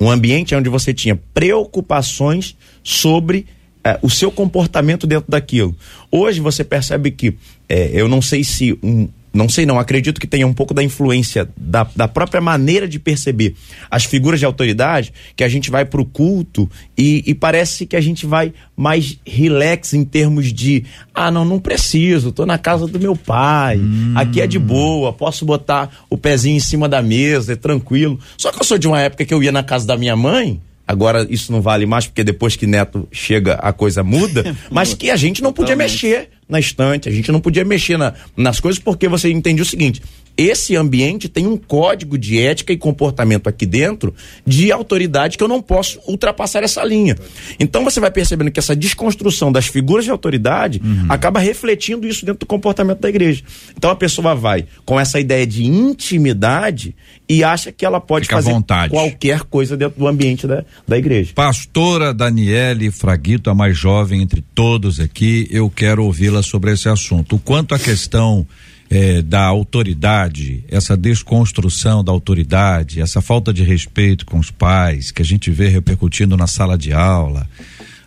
um 0.00 0.10
ambiente 0.10 0.54
onde 0.54 0.68
você 0.68 0.92
tinha 0.92 1.18
preocupações 1.32 2.56
sobre 2.82 3.46
eh, 3.84 3.98
o 4.00 4.08
seu 4.08 4.30
comportamento 4.30 5.06
dentro 5.06 5.28
daquilo. 5.28 5.74
Hoje 6.10 6.40
você 6.40 6.62
percebe 6.62 7.10
que, 7.10 7.34
eh, 7.68 7.90
eu 7.92 8.08
não 8.08 8.22
sei 8.22 8.44
se 8.44 8.78
um. 8.82 9.08
Não 9.34 9.48
sei, 9.48 9.64
não. 9.64 9.78
Acredito 9.78 10.20
que 10.20 10.26
tenha 10.26 10.46
um 10.46 10.52
pouco 10.52 10.74
da 10.74 10.82
influência 10.82 11.48
da, 11.56 11.86
da 11.96 12.06
própria 12.06 12.38
maneira 12.38 12.86
de 12.86 12.98
perceber 12.98 13.54
as 13.90 14.04
figuras 14.04 14.38
de 14.38 14.44
autoridade, 14.44 15.10
que 15.34 15.42
a 15.42 15.48
gente 15.48 15.70
vai 15.70 15.86
para 15.86 16.02
o 16.02 16.04
culto 16.04 16.70
e, 16.98 17.24
e 17.26 17.34
parece 17.34 17.86
que 17.86 17.96
a 17.96 18.00
gente 18.00 18.26
vai 18.26 18.52
mais 18.76 19.18
relax 19.26 19.94
em 19.94 20.04
termos 20.04 20.52
de: 20.52 20.84
ah, 21.14 21.30
não, 21.30 21.46
não 21.46 21.58
preciso, 21.58 22.30
tô 22.30 22.44
na 22.44 22.58
casa 22.58 22.86
do 22.86 23.00
meu 23.00 23.16
pai, 23.16 23.80
aqui 24.14 24.40
é 24.40 24.46
de 24.46 24.58
boa, 24.58 25.14
posso 25.14 25.46
botar 25.46 26.04
o 26.10 26.18
pezinho 26.18 26.58
em 26.58 26.60
cima 26.60 26.86
da 26.86 27.00
mesa, 27.00 27.54
é 27.54 27.56
tranquilo. 27.56 28.20
Só 28.36 28.52
que 28.52 28.60
eu 28.60 28.64
sou 28.64 28.76
de 28.76 28.86
uma 28.86 29.00
época 29.00 29.24
que 29.24 29.32
eu 29.32 29.42
ia 29.42 29.50
na 29.50 29.62
casa 29.62 29.86
da 29.86 29.96
minha 29.96 30.14
mãe. 30.14 30.60
Agora 30.86 31.26
isso 31.30 31.52
não 31.52 31.60
vale 31.62 31.86
mais 31.86 32.06
porque 32.06 32.24
depois 32.24 32.56
que 32.56 32.66
neto 32.66 33.08
chega 33.12 33.54
a 33.54 33.72
coisa 33.72 34.02
muda, 34.02 34.54
mas 34.70 34.94
que 34.94 35.10
a 35.10 35.16
gente 35.16 35.40
não 35.42 35.52
podia 35.52 35.74
Totalmente. 35.76 35.92
mexer 35.92 36.28
na 36.48 36.58
estante, 36.60 37.08
a 37.08 37.12
gente 37.12 37.30
não 37.32 37.40
podia 37.40 37.64
mexer 37.64 37.96
na- 37.96 38.12
nas 38.36 38.58
coisas 38.60 38.78
porque 38.82 39.08
você 39.08 39.30
entende 39.30 39.62
o 39.62 39.64
seguinte: 39.64 40.02
esse 40.36 40.74
ambiente 40.76 41.28
tem 41.28 41.46
um 41.46 41.56
código 41.56 42.16
de 42.16 42.38
ética 42.38 42.72
e 42.72 42.76
comportamento 42.76 43.48
aqui 43.48 43.66
dentro 43.66 44.14
de 44.46 44.72
autoridade 44.72 45.36
que 45.36 45.44
eu 45.44 45.48
não 45.48 45.60
posso 45.60 46.00
ultrapassar 46.06 46.62
essa 46.62 46.82
linha. 46.84 47.16
Então 47.60 47.84
você 47.84 48.00
vai 48.00 48.10
percebendo 48.10 48.50
que 48.50 48.58
essa 48.58 48.74
desconstrução 48.74 49.52
das 49.52 49.66
figuras 49.66 50.04
de 50.04 50.10
autoridade 50.10 50.80
acaba 51.08 51.38
refletindo 51.38 52.06
isso 52.06 52.24
dentro 52.24 52.40
do 52.40 52.46
comportamento 52.46 53.00
da 53.00 53.08
igreja. 53.08 53.42
Então 53.76 53.90
a 53.90 53.96
pessoa 53.96 54.34
vai 54.34 54.64
com 54.84 54.98
essa 54.98 55.20
ideia 55.20 55.46
de 55.46 55.64
intimidade 55.64 56.94
e 57.28 57.44
acha 57.44 57.70
que 57.70 57.84
ela 57.84 58.00
pode 58.00 58.26
Fica 58.26 58.36
fazer 58.36 58.54
qualquer 58.90 59.42
coisa 59.42 59.76
dentro 59.76 59.98
do 59.98 60.06
ambiente 60.06 60.46
da, 60.46 60.64
da 60.86 60.98
igreja. 60.98 61.32
Pastora 61.34 62.12
Daniele 62.12 62.90
Fraguito, 62.90 63.48
a 63.50 63.54
mais 63.54 63.76
jovem 63.76 64.22
entre 64.22 64.42
todos 64.54 65.00
aqui, 65.00 65.46
eu 65.50 65.70
quero 65.70 66.04
ouvi-la 66.04 66.42
sobre 66.42 66.72
esse 66.72 66.88
assunto. 66.88 67.36
O 67.36 67.38
quanto 67.38 67.74
a 67.74 67.78
questão 67.78 68.46
eh, 68.94 69.22
da 69.22 69.42
autoridade, 69.46 70.62
essa 70.68 70.94
desconstrução 70.94 72.04
da 72.04 72.12
autoridade, 72.12 73.00
essa 73.00 73.22
falta 73.22 73.50
de 73.50 73.62
respeito 73.62 74.26
com 74.26 74.38
os 74.38 74.50
pais, 74.50 75.10
que 75.10 75.22
a 75.22 75.24
gente 75.24 75.50
vê 75.50 75.68
repercutindo 75.68 76.36
na 76.36 76.46
sala 76.46 76.76
de 76.76 76.92
aula, 76.92 77.48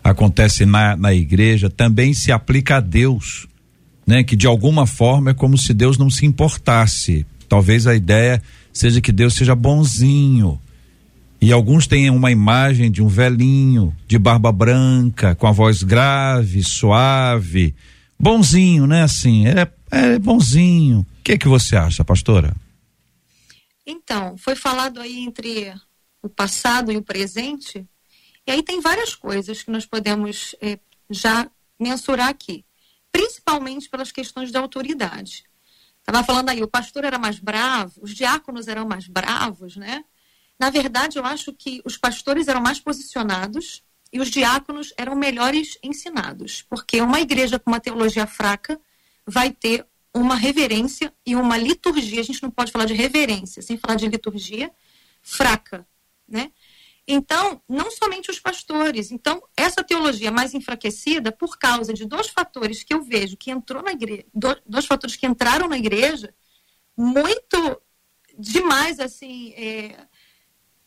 acontece 0.03 0.63
na, 0.63 0.95
na 0.95 1.11
igreja, 1.11 1.71
também 1.71 2.13
se 2.13 2.31
aplica 2.31 2.77
a 2.77 2.79
Deus, 2.79 3.47
né? 4.05 4.23
Que 4.23 4.35
de 4.35 4.45
alguma 4.45 4.85
forma 4.85 5.31
é 5.31 5.33
como 5.33 5.57
se 5.57 5.73
Deus 5.73 5.97
não 5.97 6.11
se 6.11 6.23
importasse. 6.23 7.25
Talvez 7.49 7.87
a 7.87 7.95
ideia 7.95 8.39
seja 8.71 9.01
que 9.01 9.11
Deus 9.11 9.33
seja 9.33 9.55
bonzinho. 9.55 10.59
E 11.41 11.51
alguns 11.51 11.87
têm 11.87 12.11
uma 12.11 12.29
imagem 12.29 12.91
de 12.91 13.01
um 13.01 13.07
velhinho, 13.07 13.91
de 14.07 14.19
barba 14.19 14.51
branca, 14.51 15.33
com 15.33 15.47
a 15.47 15.51
voz 15.51 15.81
grave, 15.81 16.63
suave, 16.63 17.73
bonzinho, 18.19 18.87
né? 18.87 19.03
Assim, 19.03 19.47
é, 19.47 19.71
é 19.91 20.19
bonzinho. 20.19 20.99
O 21.19 21.23
que 21.23 21.37
que 21.37 21.47
você 21.47 21.75
acha, 21.75 22.03
pastora? 22.03 22.55
Então, 23.85 24.37
foi 24.37 24.55
falado 24.55 24.99
aí 24.99 25.19
entre 25.19 25.73
o 26.21 26.29
passado 26.29 26.91
e 26.91 26.97
o 26.97 27.03
presente, 27.03 27.87
e 28.47 28.51
aí 28.51 28.63
tem 28.63 28.81
várias 28.81 29.13
coisas 29.13 29.61
que 29.61 29.71
nós 29.71 29.85
podemos 29.85 30.55
eh, 30.61 30.79
já 31.09 31.49
mensurar 31.79 32.29
aqui, 32.29 32.65
principalmente 33.11 33.89
pelas 33.89 34.11
questões 34.11 34.51
de 34.51 34.57
autoridade. 34.57 35.43
Estava 35.99 36.23
falando 36.23 36.49
aí, 36.49 36.63
o 36.63 36.67
pastor 36.67 37.03
era 37.03 37.19
mais 37.19 37.39
bravo, 37.39 37.93
os 38.01 38.13
diáconos 38.13 38.67
eram 38.67 38.87
mais 38.87 39.07
bravos, 39.07 39.75
né? 39.75 40.03
Na 40.59 40.69
verdade, 40.69 41.17
eu 41.17 41.25
acho 41.25 41.51
que 41.53 41.81
os 41.83 41.97
pastores 41.97 42.47
eram 42.47 42.61
mais 42.61 42.79
posicionados 42.79 43.83
e 44.15 44.19
os 44.21 44.29
diáconos 44.29 44.93
eram 44.95 45.13
melhores 45.13 45.77
ensinados, 45.83 46.61
porque 46.69 47.01
uma 47.01 47.19
igreja 47.19 47.59
com 47.59 47.69
uma 47.69 47.81
teologia 47.81 48.25
fraca 48.25 48.79
vai 49.27 49.51
ter 49.51 49.85
uma 50.13 50.35
reverência 50.35 51.13
e 51.25 51.35
uma 51.35 51.57
liturgia. 51.57 52.21
A 52.21 52.23
gente 52.23 52.41
não 52.41 52.49
pode 52.49 52.71
falar 52.71 52.85
de 52.85 52.93
reverência 52.93 53.61
sem 53.61 53.75
falar 53.75 53.95
de 53.95 54.07
liturgia 54.07 54.71
fraca, 55.21 55.85
né? 56.25 56.49
Então, 57.05 57.61
não 57.67 57.91
somente 57.91 58.31
os 58.31 58.39
pastores. 58.39 59.11
Então, 59.11 59.43
essa 59.57 59.83
teologia 59.83 60.31
mais 60.31 60.53
enfraquecida, 60.53 61.29
por 61.29 61.59
causa 61.59 61.93
de 61.93 62.05
dois 62.05 62.29
fatores 62.29 62.83
que 62.83 62.93
eu 62.93 63.03
vejo 63.03 63.35
que 63.35 63.51
entrou 63.51 63.83
na 63.83 63.91
igreja, 63.91 64.25
dois 64.65 64.85
fatores 64.85 65.17
que 65.17 65.27
entraram 65.27 65.67
na 65.67 65.77
igreja, 65.77 66.33
muito 66.95 67.81
demais, 68.39 68.97
assim, 68.97 69.51
é, 69.55 70.07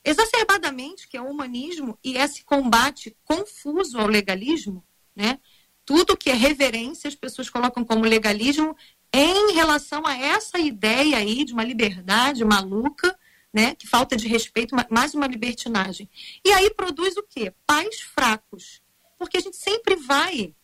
exacerbadamente, 0.04 1.08
que 1.08 1.16
é 1.16 1.20
o 1.20 1.28
humanismo 1.30 1.98
e 2.02 2.16
esse 2.16 2.44
combate 2.44 3.16
confuso 3.24 3.98
ao 3.98 4.06
legalismo, 4.06 4.84
né? 5.14 5.38
Tudo 5.84 6.16
que 6.16 6.30
é 6.30 6.34
reverência, 6.34 7.08
as 7.08 7.14
pessoas 7.14 7.48
colocam 7.48 7.84
como 7.84 8.04
legalismo 8.04 8.76
em 9.12 9.52
relação 9.54 10.06
a 10.06 10.16
essa 10.16 10.58
ideia 10.58 11.16
aí 11.16 11.44
de 11.44 11.52
uma 11.52 11.64
liberdade 11.64 12.44
maluca, 12.44 13.18
né? 13.52 13.74
Que 13.74 13.86
falta 13.86 14.16
de 14.16 14.28
respeito, 14.28 14.74
ma- 14.74 14.86
mais 14.90 15.14
uma 15.14 15.26
libertinagem. 15.26 16.08
E 16.44 16.52
aí 16.52 16.70
produz 16.74 17.16
o 17.16 17.22
quê? 17.22 17.52
Pais 17.66 18.00
fracos. 18.00 18.82
Porque 19.18 19.38
a 19.38 19.40
gente 19.40 19.56
sempre 19.56 19.96
vai 19.96 20.54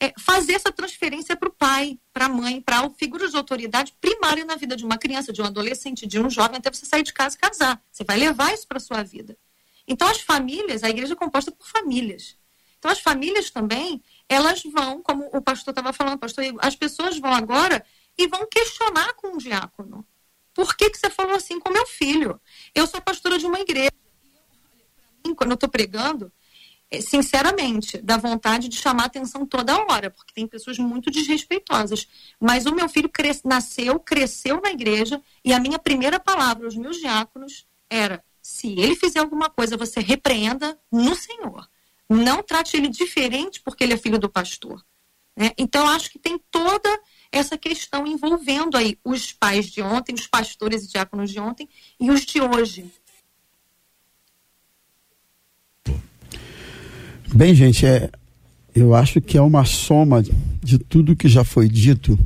é, 0.00 0.12
fazer 0.18 0.54
essa 0.54 0.72
transferência 0.72 1.36
para 1.36 1.48
o 1.48 1.52
pai, 1.52 1.98
para 2.12 2.24
a 2.24 2.28
mãe, 2.28 2.60
para 2.60 2.80
a 2.80 2.90
figura 2.90 3.28
de 3.28 3.36
autoridade 3.36 3.94
primária 4.00 4.44
na 4.44 4.56
vida 4.56 4.74
de 4.74 4.84
uma 4.84 4.96
criança, 4.96 5.32
de 5.32 5.42
um 5.42 5.44
adolescente, 5.44 6.06
de 6.06 6.18
um 6.18 6.30
jovem, 6.30 6.56
até 6.56 6.72
você 6.72 6.86
sair 6.86 7.02
de 7.02 7.12
casa 7.12 7.36
e 7.36 7.38
casar. 7.38 7.82
Você 7.92 8.02
vai 8.02 8.16
levar 8.16 8.52
isso 8.54 8.66
para 8.66 8.80
sua 8.80 9.02
vida. 9.02 9.36
Então, 9.86 10.08
as 10.08 10.20
famílias, 10.20 10.82
a 10.82 10.88
igreja 10.88 11.12
é 11.12 11.16
composta 11.16 11.52
por 11.52 11.66
famílias. 11.66 12.38
Então, 12.78 12.90
as 12.90 13.00
famílias 13.00 13.50
também, 13.50 14.02
elas 14.26 14.62
vão, 14.62 15.02
como 15.02 15.28
o 15.34 15.42
pastor 15.42 15.72
estava 15.72 15.92
falando, 15.92 16.18
pastor, 16.18 16.44
as 16.60 16.74
pessoas 16.74 17.18
vão 17.18 17.32
agora 17.32 17.84
e 18.16 18.26
vão 18.26 18.46
questionar 18.50 19.12
com 19.14 19.34
o 19.34 19.38
diácono. 19.38 20.06
Por 20.54 20.74
que, 20.76 20.88
que 20.88 20.98
você 20.98 21.10
falou 21.10 21.34
assim 21.34 21.60
com 21.60 21.70
meu 21.70 21.86
filho? 21.86 22.40
Eu 22.74 22.86
sou 22.86 23.00
pastora 23.02 23.38
de 23.38 23.46
uma 23.46 23.60
igreja. 23.60 23.92
E, 25.26 25.34
Quando 25.34 25.50
eu 25.50 25.54
estou 25.54 25.68
pregando, 25.68 26.32
sinceramente, 27.00 27.98
dá 27.98 28.16
vontade 28.16 28.68
de 28.68 28.76
chamar 28.76 29.04
atenção 29.04 29.46
toda 29.46 29.78
hora, 29.84 30.10
porque 30.10 30.32
tem 30.34 30.46
pessoas 30.46 30.78
muito 30.78 31.10
desrespeitosas. 31.10 32.08
Mas 32.40 32.66
o 32.66 32.74
meu 32.74 32.88
filho 32.88 33.08
cres- 33.08 33.42
nasceu, 33.44 34.00
cresceu 34.00 34.60
na 34.60 34.70
igreja, 34.70 35.22
e 35.44 35.52
a 35.52 35.60
minha 35.60 35.78
primeira 35.78 36.18
palavra 36.18 36.64
aos 36.66 36.76
meus 36.76 36.96
diáconos 36.96 37.66
era: 37.88 38.24
se 38.42 38.68
ele 38.80 38.96
fizer 38.96 39.20
alguma 39.20 39.48
coisa, 39.50 39.76
você 39.76 40.00
repreenda 40.00 40.78
no 40.90 41.14
Senhor. 41.14 41.68
Não 42.08 42.42
trate 42.42 42.76
ele 42.76 42.88
diferente 42.88 43.60
porque 43.60 43.84
ele 43.84 43.92
é 43.92 43.96
filho 43.96 44.18
do 44.18 44.28
pastor. 44.28 44.84
né? 45.36 45.52
Então, 45.56 45.88
acho 45.88 46.10
que 46.10 46.18
tem 46.18 46.38
toda 46.50 47.00
essa 47.30 47.56
questão 47.56 48.04
envolvendo 48.04 48.76
aí 48.76 48.98
os 49.04 49.32
pais 49.32 49.66
de 49.66 49.80
ontem, 49.80 50.14
os 50.14 50.26
pastores 50.26 50.84
e 50.84 50.88
diáconos 50.88 51.30
de 51.30 51.38
ontem 51.38 51.68
e 52.00 52.10
os 52.10 52.22
de 52.26 52.40
hoje. 52.40 52.92
Bem, 57.32 57.54
gente, 57.54 57.86
é, 57.86 58.10
eu 58.74 58.94
acho 58.94 59.20
que 59.20 59.38
é 59.38 59.42
uma 59.42 59.64
soma 59.64 60.22
de 60.62 60.78
tudo 60.78 61.14
que 61.14 61.28
já 61.28 61.44
foi 61.44 61.68
dito. 61.68 62.18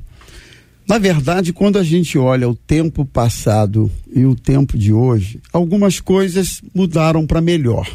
Na 0.89 0.99
verdade, 0.99 1.53
quando 1.53 1.79
a 1.79 1.83
gente 1.83 2.17
olha 2.17 2.49
o 2.49 2.55
tempo 2.55 3.05
passado 3.05 3.91
e 4.15 4.25
o 4.25 4.35
tempo 4.35 4.79
de 4.79 4.93
hoje, 4.93 5.41
algumas 5.53 6.01
coisas 6.01 6.63
mudaram 6.75 7.27
para 7.27 7.41
melhor, 7.41 7.89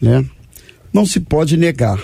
né? 0.00 0.24
Não 0.92 1.06
se 1.06 1.20
pode 1.20 1.56
negar 1.56 2.00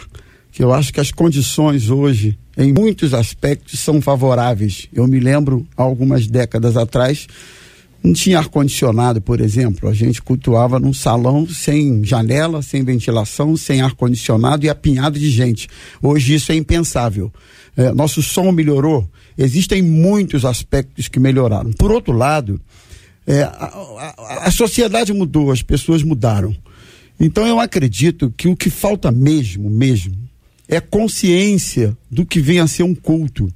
que 0.52 0.62
eu 0.62 0.72
acho 0.72 0.92
que 0.92 1.00
as 1.00 1.10
condições 1.10 1.90
hoje, 1.90 2.38
em 2.56 2.72
muitos 2.72 3.12
aspectos, 3.12 3.80
são 3.80 4.00
favoráveis. 4.00 4.88
Eu 4.92 5.06
me 5.06 5.20
lembro, 5.20 5.66
algumas 5.76 6.26
décadas 6.26 6.76
atrás, 6.76 7.26
Não 8.06 8.12
tinha 8.12 8.38
ar-condicionado, 8.38 9.20
por 9.20 9.40
exemplo. 9.40 9.88
A 9.88 9.92
gente 9.92 10.22
cultuava 10.22 10.78
num 10.78 10.94
salão 10.94 11.44
sem 11.48 12.04
janela, 12.04 12.62
sem 12.62 12.84
ventilação, 12.84 13.56
sem 13.56 13.80
ar-condicionado 13.80 14.64
e 14.64 14.68
apinhado 14.68 15.18
de 15.18 15.28
gente. 15.28 15.66
Hoje 16.00 16.36
isso 16.36 16.52
é 16.52 16.54
impensável. 16.54 17.32
É, 17.76 17.92
nosso 17.92 18.22
som 18.22 18.52
melhorou. 18.52 19.10
Existem 19.36 19.82
muitos 19.82 20.44
aspectos 20.44 21.08
que 21.08 21.18
melhoraram. 21.18 21.72
Por 21.72 21.90
outro 21.90 22.12
lado, 22.12 22.60
é, 23.26 23.42
a, 23.42 23.50
a, 23.50 24.46
a 24.46 24.50
sociedade 24.52 25.12
mudou, 25.12 25.50
as 25.50 25.60
pessoas 25.60 26.04
mudaram. 26.04 26.54
Então 27.18 27.44
eu 27.44 27.58
acredito 27.58 28.32
que 28.36 28.46
o 28.46 28.54
que 28.54 28.70
falta 28.70 29.10
mesmo, 29.10 29.68
mesmo, 29.68 30.16
é 30.68 30.78
consciência 30.78 31.98
do 32.08 32.24
que 32.24 32.40
vem 32.40 32.60
a 32.60 32.68
ser 32.68 32.84
um 32.84 32.94
culto. 32.94 33.52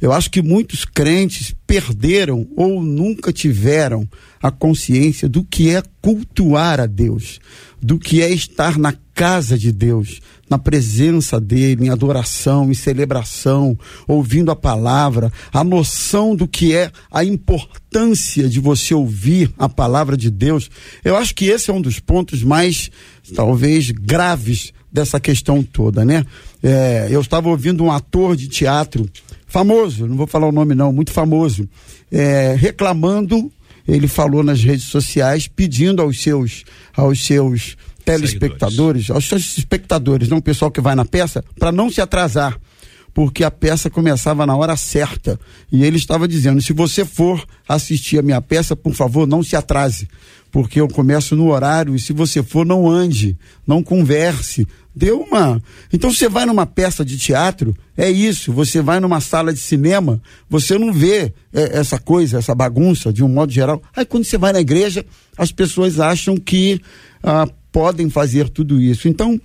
Eu 0.00 0.12
acho 0.12 0.30
que 0.30 0.40
muitos 0.40 0.84
crentes 0.84 1.54
perderam 1.66 2.46
ou 2.56 2.82
nunca 2.82 3.32
tiveram 3.32 4.08
a 4.40 4.50
consciência 4.50 5.28
do 5.28 5.44
que 5.44 5.74
é 5.74 5.82
cultuar 6.00 6.80
a 6.80 6.86
Deus, 6.86 7.40
do 7.82 7.98
que 7.98 8.22
é 8.22 8.30
estar 8.30 8.78
na 8.78 8.94
casa 9.12 9.58
de 9.58 9.72
Deus, 9.72 10.20
na 10.48 10.56
presença 10.56 11.40
dele, 11.40 11.86
em 11.86 11.90
adoração, 11.90 12.70
em 12.70 12.74
celebração, 12.74 13.76
ouvindo 14.06 14.52
a 14.52 14.56
palavra, 14.56 15.32
a 15.52 15.64
noção 15.64 16.36
do 16.36 16.46
que 16.46 16.74
é 16.74 16.92
a 17.10 17.24
importância 17.24 18.48
de 18.48 18.60
você 18.60 18.94
ouvir 18.94 19.52
a 19.58 19.68
palavra 19.68 20.16
de 20.16 20.30
Deus. 20.30 20.70
Eu 21.04 21.16
acho 21.16 21.34
que 21.34 21.46
esse 21.46 21.70
é 21.70 21.74
um 21.74 21.82
dos 21.82 21.98
pontos 21.98 22.44
mais, 22.44 22.90
talvez, 23.34 23.90
graves 23.90 24.72
dessa 24.90 25.20
questão 25.20 25.62
toda, 25.62 26.04
né? 26.04 26.24
É, 26.62 27.08
eu 27.10 27.20
estava 27.20 27.48
ouvindo 27.48 27.84
um 27.84 27.90
ator 27.90 28.34
de 28.36 28.48
teatro 28.48 29.08
famoso, 29.48 30.06
não 30.06 30.16
vou 30.16 30.26
falar 30.26 30.46
o 30.46 30.52
nome 30.52 30.74
não, 30.74 30.92
muito 30.92 31.10
famoso, 31.10 31.68
é, 32.12 32.54
reclamando, 32.56 33.50
ele 33.86 34.06
falou 34.06 34.42
nas 34.42 34.62
redes 34.62 34.84
sociais, 34.84 35.48
pedindo 35.48 36.02
aos 36.02 36.22
seus, 36.22 36.64
aos 36.94 37.24
seus 37.24 37.76
telespectadores, 38.04 39.06
Seguidores. 39.06 39.10
aos 39.10 39.28
seus 39.28 39.58
espectadores, 39.58 40.28
não 40.28 40.38
o 40.38 40.42
pessoal 40.42 40.70
que 40.70 40.80
vai 40.80 40.94
na 40.94 41.04
peça, 41.04 41.42
para 41.58 41.72
não 41.72 41.90
se 41.90 42.00
atrasar 42.00 42.58
porque 43.18 43.42
a 43.42 43.50
peça 43.50 43.90
começava 43.90 44.46
na 44.46 44.54
hora 44.54 44.76
certa. 44.76 45.40
E 45.72 45.82
ele 45.82 45.96
estava 45.96 46.28
dizendo: 46.28 46.62
se 46.62 46.72
você 46.72 47.04
for 47.04 47.44
assistir 47.68 48.16
a 48.16 48.22
minha 48.22 48.40
peça, 48.40 48.76
por 48.76 48.94
favor, 48.94 49.26
não 49.26 49.42
se 49.42 49.56
atrase, 49.56 50.08
porque 50.52 50.80
eu 50.80 50.86
começo 50.86 51.34
no 51.34 51.50
horário 51.50 51.96
e 51.96 51.98
se 51.98 52.12
você 52.12 52.44
for, 52.44 52.64
não 52.64 52.88
ande, 52.88 53.36
não 53.66 53.82
converse, 53.82 54.64
deu 54.98 55.20
uma. 55.20 55.62
Então 55.92 56.12
você 56.12 56.28
vai 56.28 56.44
numa 56.44 56.66
peça 56.66 57.04
de 57.04 57.16
teatro, 57.16 57.74
é 57.96 58.10
isso. 58.10 58.52
Você 58.52 58.82
vai 58.82 58.98
numa 58.98 59.20
sala 59.20 59.52
de 59.52 59.60
cinema, 59.60 60.20
você 60.50 60.76
não 60.76 60.92
vê 60.92 61.32
é, 61.52 61.78
essa 61.78 61.98
coisa, 61.98 62.38
essa 62.38 62.54
bagunça 62.54 63.12
de 63.12 63.22
um 63.22 63.28
modo 63.28 63.52
geral. 63.52 63.80
Aí 63.94 64.04
quando 64.04 64.24
você 64.24 64.36
vai 64.36 64.52
na 64.52 64.60
igreja, 64.60 65.06
as 65.36 65.52
pessoas 65.52 66.00
acham 66.00 66.36
que 66.36 66.80
ah, 67.22 67.46
podem 67.70 68.10
fazer 68.10 68.48
tudo 68.48 68.80
isso. 68.80 69.08
Então 69.08 69.40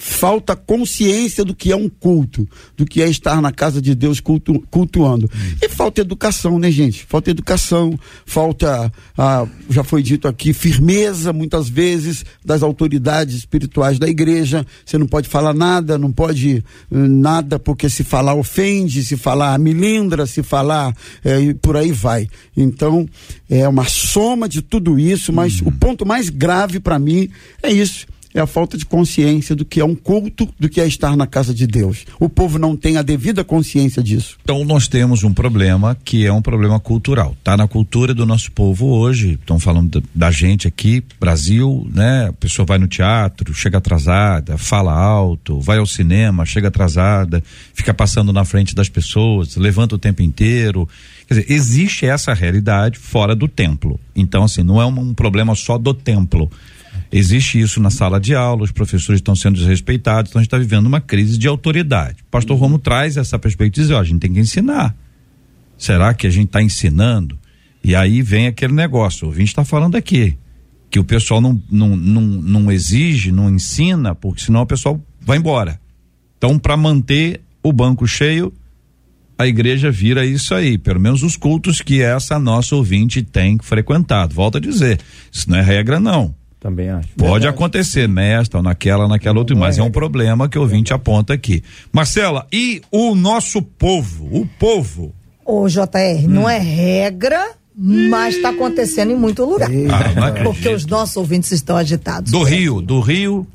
falta 0.00 0.56
consciência 0.56 1.44
do 1.44 1.54
que 1.54 1.70
é 1.70 1.76
um 1.76 1.86
culto, 1.86 2.48
do 2.74 2.86
que 2.86 3.02
é 3.02 3.08
estar 3.08 3.42
na 3.42 3.52
casa 3.52 3.82
de 3.82 3.94
Deus 3.94 4.18
cultu, 4.18 4.64
cultuando. 4.70 5.30
E 5.60 5.68
falta 5.68 6.00
educação, 6.00 6.58
né, 6.58 6.70
gente? 6.70 7.04
Falta 7.04 7.30
educação, 7.30 7.98
falta, 8.24 8.90
ah, 9.16 9.46
já 9.68 9.84
foi 9.84 10.02
dito 10.02 10.26
aqui, 10.26 10.54
firmeza, 10.54 11.34
muitas 11.34 11.68
vezes, 11.68 12.24
das 12.42 12.62
autoridades 12.62 13.36
espirituais 13.36 13.98
da 13.98 14.08
igreja. 14.08 14.66
Você 14.86 14.96
não 14.96 15.06
pode 15.06 15.28
falar 15.28 15.52
nada, 15.52 15.98
não 15.98 16.10
pode 16.10 16.64
hum, 16.90 17.20
nada, 17.20 17.58
porque 17.58 17.90
se 17.90 18.02
falar 18.02 18.34
ofende, 18.34 19.04
se 19.04 19.18
falar 19.18 19.58
milindra, 19.58 20.24
se 20.26 20.42
falar, 20.42 20.96
é, 21.22 21.52
por 21.60 21.76
aí 21.76 21.92
vai. 21.92 22.26
Então, 22.56 23.06
é 23.50 23.68
uma 23.68 23.84
soma 23.84 24.48
de 24.48 24.62
tudo 24.62 24.98
isso, 24.98 25.30
mas 25.30 25.60
uhum. 25.60 25.68
o 25.68 25.72
ponto 25.72 26.06
mais 26.06 26.30
grave 26.30 26.80
para 26.80 26.98
mim 26.98 27.28
é 27.62 27.70
isso 27.70 28.06
é 28.34 28.40
a 28.40 28.46
falta 28.46 28.78
de 28.78 28.86
consciência 28.86 29.56
do 29.56 29.64
que 29.64 29.80
é 29.80 29.84
um 29.84 29.94
culto, 29.94 30.48
do 30.58 30.68
que 30.68 30.80
é 30.80 30.86
estar 30.86 31.16
na 31.16 31.26
casa 31.26 31.52
de 31.52 31.66
Deus. 31.66 32.04
O 32.18 32.28
povo 32.28 32.58
não 32.58 32.76
tem 32.76 32.96
a 32.96 33.02
devida 33.02 33.42
consciência 33.42 34.02
disso. 34.02 34.36
Então 34.42 34.64
nós 34.64 34.86
temos 34.86 35.24
um 35.24 35.32
problema 35.32 35.96
que 36.04 36.24
é 36.24 36.32
um 36.32 36.42
problema 36.42 36.78
cultural. 36.78 37.34
Está 37.38 37.56
na 37.56 37.66
cultura 37.66 38.14
do 38.14 38.24
nosso 38.24 38.52
povo 38.52 38.86
hoje. 38.86 39.32
Estão 39.32 39.58
falando 39.58 40.02
da, 40.14 40.30
gente 40.30 40.68
aqui, 40.68 41.02
Brasil, 41.18 41.88
né? 41.92 42.28
A 42.28 42.32
pessoa 42.32 42.64
vai 42.64 42.78
no 42.78 42.86
teatro, 42.86 43.52
chega 43.52 43.78
atrasada, 43.78 44.56
fala 44.56 44.92
alto, 44.92 45.58
vai 45.60 45.78
ao 45.78 45.86
cinema, 45.86 46.46
chega 46.46 46.68
atrasada, 46.68 47.42
fica 47.74 47.92
passando 47.92 48.32
na 48.32 48.44
frente 48.44 48.74
das 48.74 48.88
pessoas, 48.88 49.56
levanta 49.56 49.96
o 49.96 49.98
tempo 49.98 50.22
inteiro. 50.22 50.88
Quer 51.26 51.34
dizer, 51.34 51.52
existe 51.52 52.06
essa 52.06 52.32
realidade 52.32 52.98
fora 52.98 53.34
do 53.34 53.48
templo. 53.48 53.98
Então, 54.14 54.44
assim, 54.44 54.62
não 54.62 54.80
é 54.80 54.86
um, 54.86 55.00
um 55.00 55.14
problema 55.14 55.54
só 55.54 55.76
do 55.76 55.92
templo 55.92 56.50
Existe 57.12 57.60
isso 57.60 57.80
na 57.80 57.90
sala 57.90 58.20
de 58.20 58.34
aula, 58.34 58.62
os 58.62 58.70
professores 58.70 59.18
estão 59.18 59.34
sendo 59.34 59.58
desrespeitados, 59.58 60.30
então 60.30 60.38
a 60.38 60.42
gente 60.42 60.46
está 60.48 60.58
vivendo 60.58 60.86
uma 60.86 61.00
crise 61.00 61.36
de 61.36 61.48
autoridade. 61.48 62.22
O 62.22 62.30
pastor 62.30 62.56
Romo 62.56 62.78
traz 62.78 63.16
essa 63.16 63.38
perspectiva 63.38 63.84
e 63.84 63.86
diz: 63.86 63.90
ó, 63.90 64.00
a 64.00 64.04
gente 64.04 64.20
tem 64.20 64.32
que 64.32 64.38
ensinar. 64.38 64.94
Será 65.76 66.14
que 66.14 66.26
a 66.26 66.30
gente 66.30 66.46
está 66.46 66.62
ensinando? 66.62 67.38
E 67.82 67.96
aí 67.96 68.22
vem 68.22 68.46
aquele 68.46 68.74
negócio, 68.74 69.24
o 69.24 69.28
ouvinte 69.30 69.48
está 69.48 69.64
falando 69.64 69.96
aqui, 69.96 70.36
que 70.90 71.00
o 71.00 71.04
pessoal 71.04 71.40
não, 71.40 71.60
não, 71.70 71.96
não, 71.96 72.20
não 72.22 72.72
exige, 72.72 73.32
não 73.32 73.50
ensina, 73.50 74.14
porque 74.14 74.42
senão 74.42 74.62
o 74.62 74.66
pessoal 74.66 75.00
vai 75.20 75.38
embora. 75.38 75.80
Então, 76.36 76.58
para 76.58 76.76
manter 76.76 77.40
o 77.62 77.72
banco 77.72 78.06
cheio, 78.06 78.52
a 79.38 79.46
igreja 79.46 79.90
vira 79.90 80.24
isso 80.24 80.54
aí, 80.54 80.76
pelo 80.76 81.00
menos 81.00 81.22
os 81.22 81.36
cultos 81.36 81.80
que 81.80 82.02
essa 82.02 82.38
nossa 82.38 82.76
ouvinte 82.76 83.22
tem 83.22 83.58
frequentado. 83.58 84.34
Volto 84.34 84.58
a 84.58 84.60
dizer, 84.60 85.00
isso 85.32 85.50
não 85.50 85.58
é 85.58 85.62
regra, 85.62 85.98
não. 85.98 86.34
Também 86.60 86.90
acho. 86.90 87.08
Pode 87.16 87.32
Verdade. 87.32 87.48
acontecer 87.48 88.06
nesta 88.06 88.58
ou 88.58 88.62
naquela, 88.62 89.08
naquela 89.08 89.38
outra, 89.38 89.56
mas 89.56 89.78
é, 89.78 89.80
é 89.80 89.84
um 89.84 89.90
problema 89.90 90.46
que 90.46 90.58
o 90.58 90.62
ouvinte 90.62 90.92
aponta 90.92 91.32
aqui. 91.32 91.64
Marcela, 91.90 92.46
e 92.52 92.82
o 92.92 93.14
nosso 93.14 93.62
povo? 93.62 94.28
O 94.30 94.46
povo? 94.58 95.14
Ô, 95.44 95.66
JR, 95.66 95.80
hum. 96.22 96.28
não 96.28 96.48
é 96.48 96.58
regra, 96.58 97.52
mas 97.74 98.36
está 98.36 98.50
acontecendo 98.50 99.10
em 99.10 99.16
muito 99.16 99.42
lugar. 99.42 99.70
Ah, 99.90 100.42
porque 100.44 100.68
os 100.68 100.84
nossos 100.84 101.16
ouvintes 101.16 101.50
estão 101.50 101.78
agitados. 101.78 102.30
Do 102.30 102.42
Rio, 102.42 102.82
do 102.82 103.00
Rio, 103.00 103.46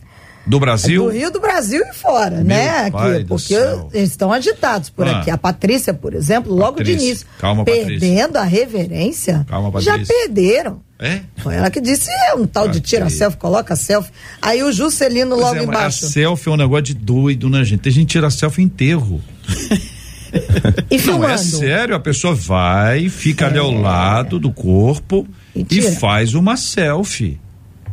do 0.45 0.59
Brasil? 0.59 1.03
Do 1.03 1.09
Rio, 1.09 1.31
do 1.31 1.39
Brasil 1.39 1.81
e 1.87 1.93
fora, 1.93 2.37
Meu 2.37 2.45
né? 2.45 2.87
Aqui, 2.87 3.25
porque 3.27 3.53
eles 3.93 4.09
estão 4.09 4.31
agitados 4.31 4.89
por 4.89 5.07
ah. 5.07 5.19
aqui. 5.19 5.29
A 5.29 5.37
Patrícia, 5.37 5.93
por 5.93 6.13
exemplo, 6.13 6.53
logo 6.53 6.77
Patrícia. 6.77 6.97
de 6.97 7.05
início, 7.05 7.27
Calma, 7.39 7.63
perdendo 7.63 8.33
Patrícia. 8.33 8.39
a 8.39 8.43
reverência, 8.43 9.45
Calma, 9.47 9.81
já 9.81 9.97
perderam. 9.99 10.81
É? 10.97 11.21
Foi 11.37 11.55
ela 11.55 11.69
que 11.69 11.81
disse, 11.81 12.09
é 12.09 12.35
um 12.35 12.47
tal 12.47 12.69
de 12.69 12.79
tira 12.79 13.09
selfie, 13.09 13.37
coloca 13.37 13.75
selfie. 13.75 14.11
Aí 14.41 14.63
o 14.63 14.71
Juscelino 14.71 15.35
logo 15.35 15.59
é, 15.59 15.63
embaixo. 15.63 16.05
A 16.05 16.09
selfie 16.09 16.49
é 16.49 16.51
um 16.53 16.57
negócio 16.57 16.83
de 16.85 16.93
doido, 16.93 17.49
né, 17.49 17.63
gente? 17.65 17.81
Tem 17.81 17.91
gente 17.91 18.07
que 18.07 18.13
tira 18.13 18.29
selfie 18.29 18.63
enterro. 18.63 19.21
e 20.89 20.97
filmando. 20.97 21.27
Não, 21.27 21.33
é 21.33 21.37
sério, 21.37 21.95
a 21.95 21.99
pessoa 21.99 22.33
vai, 22.33 23.09
fica 23.09 23.45
é. 23.45 23.49
ali 23.49 23.59
ao 23.59 23.73
é. 23.73 23.79
lado 23.79 24.39
do 24.39 24.51
corpo 24.51 25.27
e, 25.53 25.65
e, 25.69 25.81
faz 25.81 26.33
uma 26.33 26.55
selfie. 26.55 27.39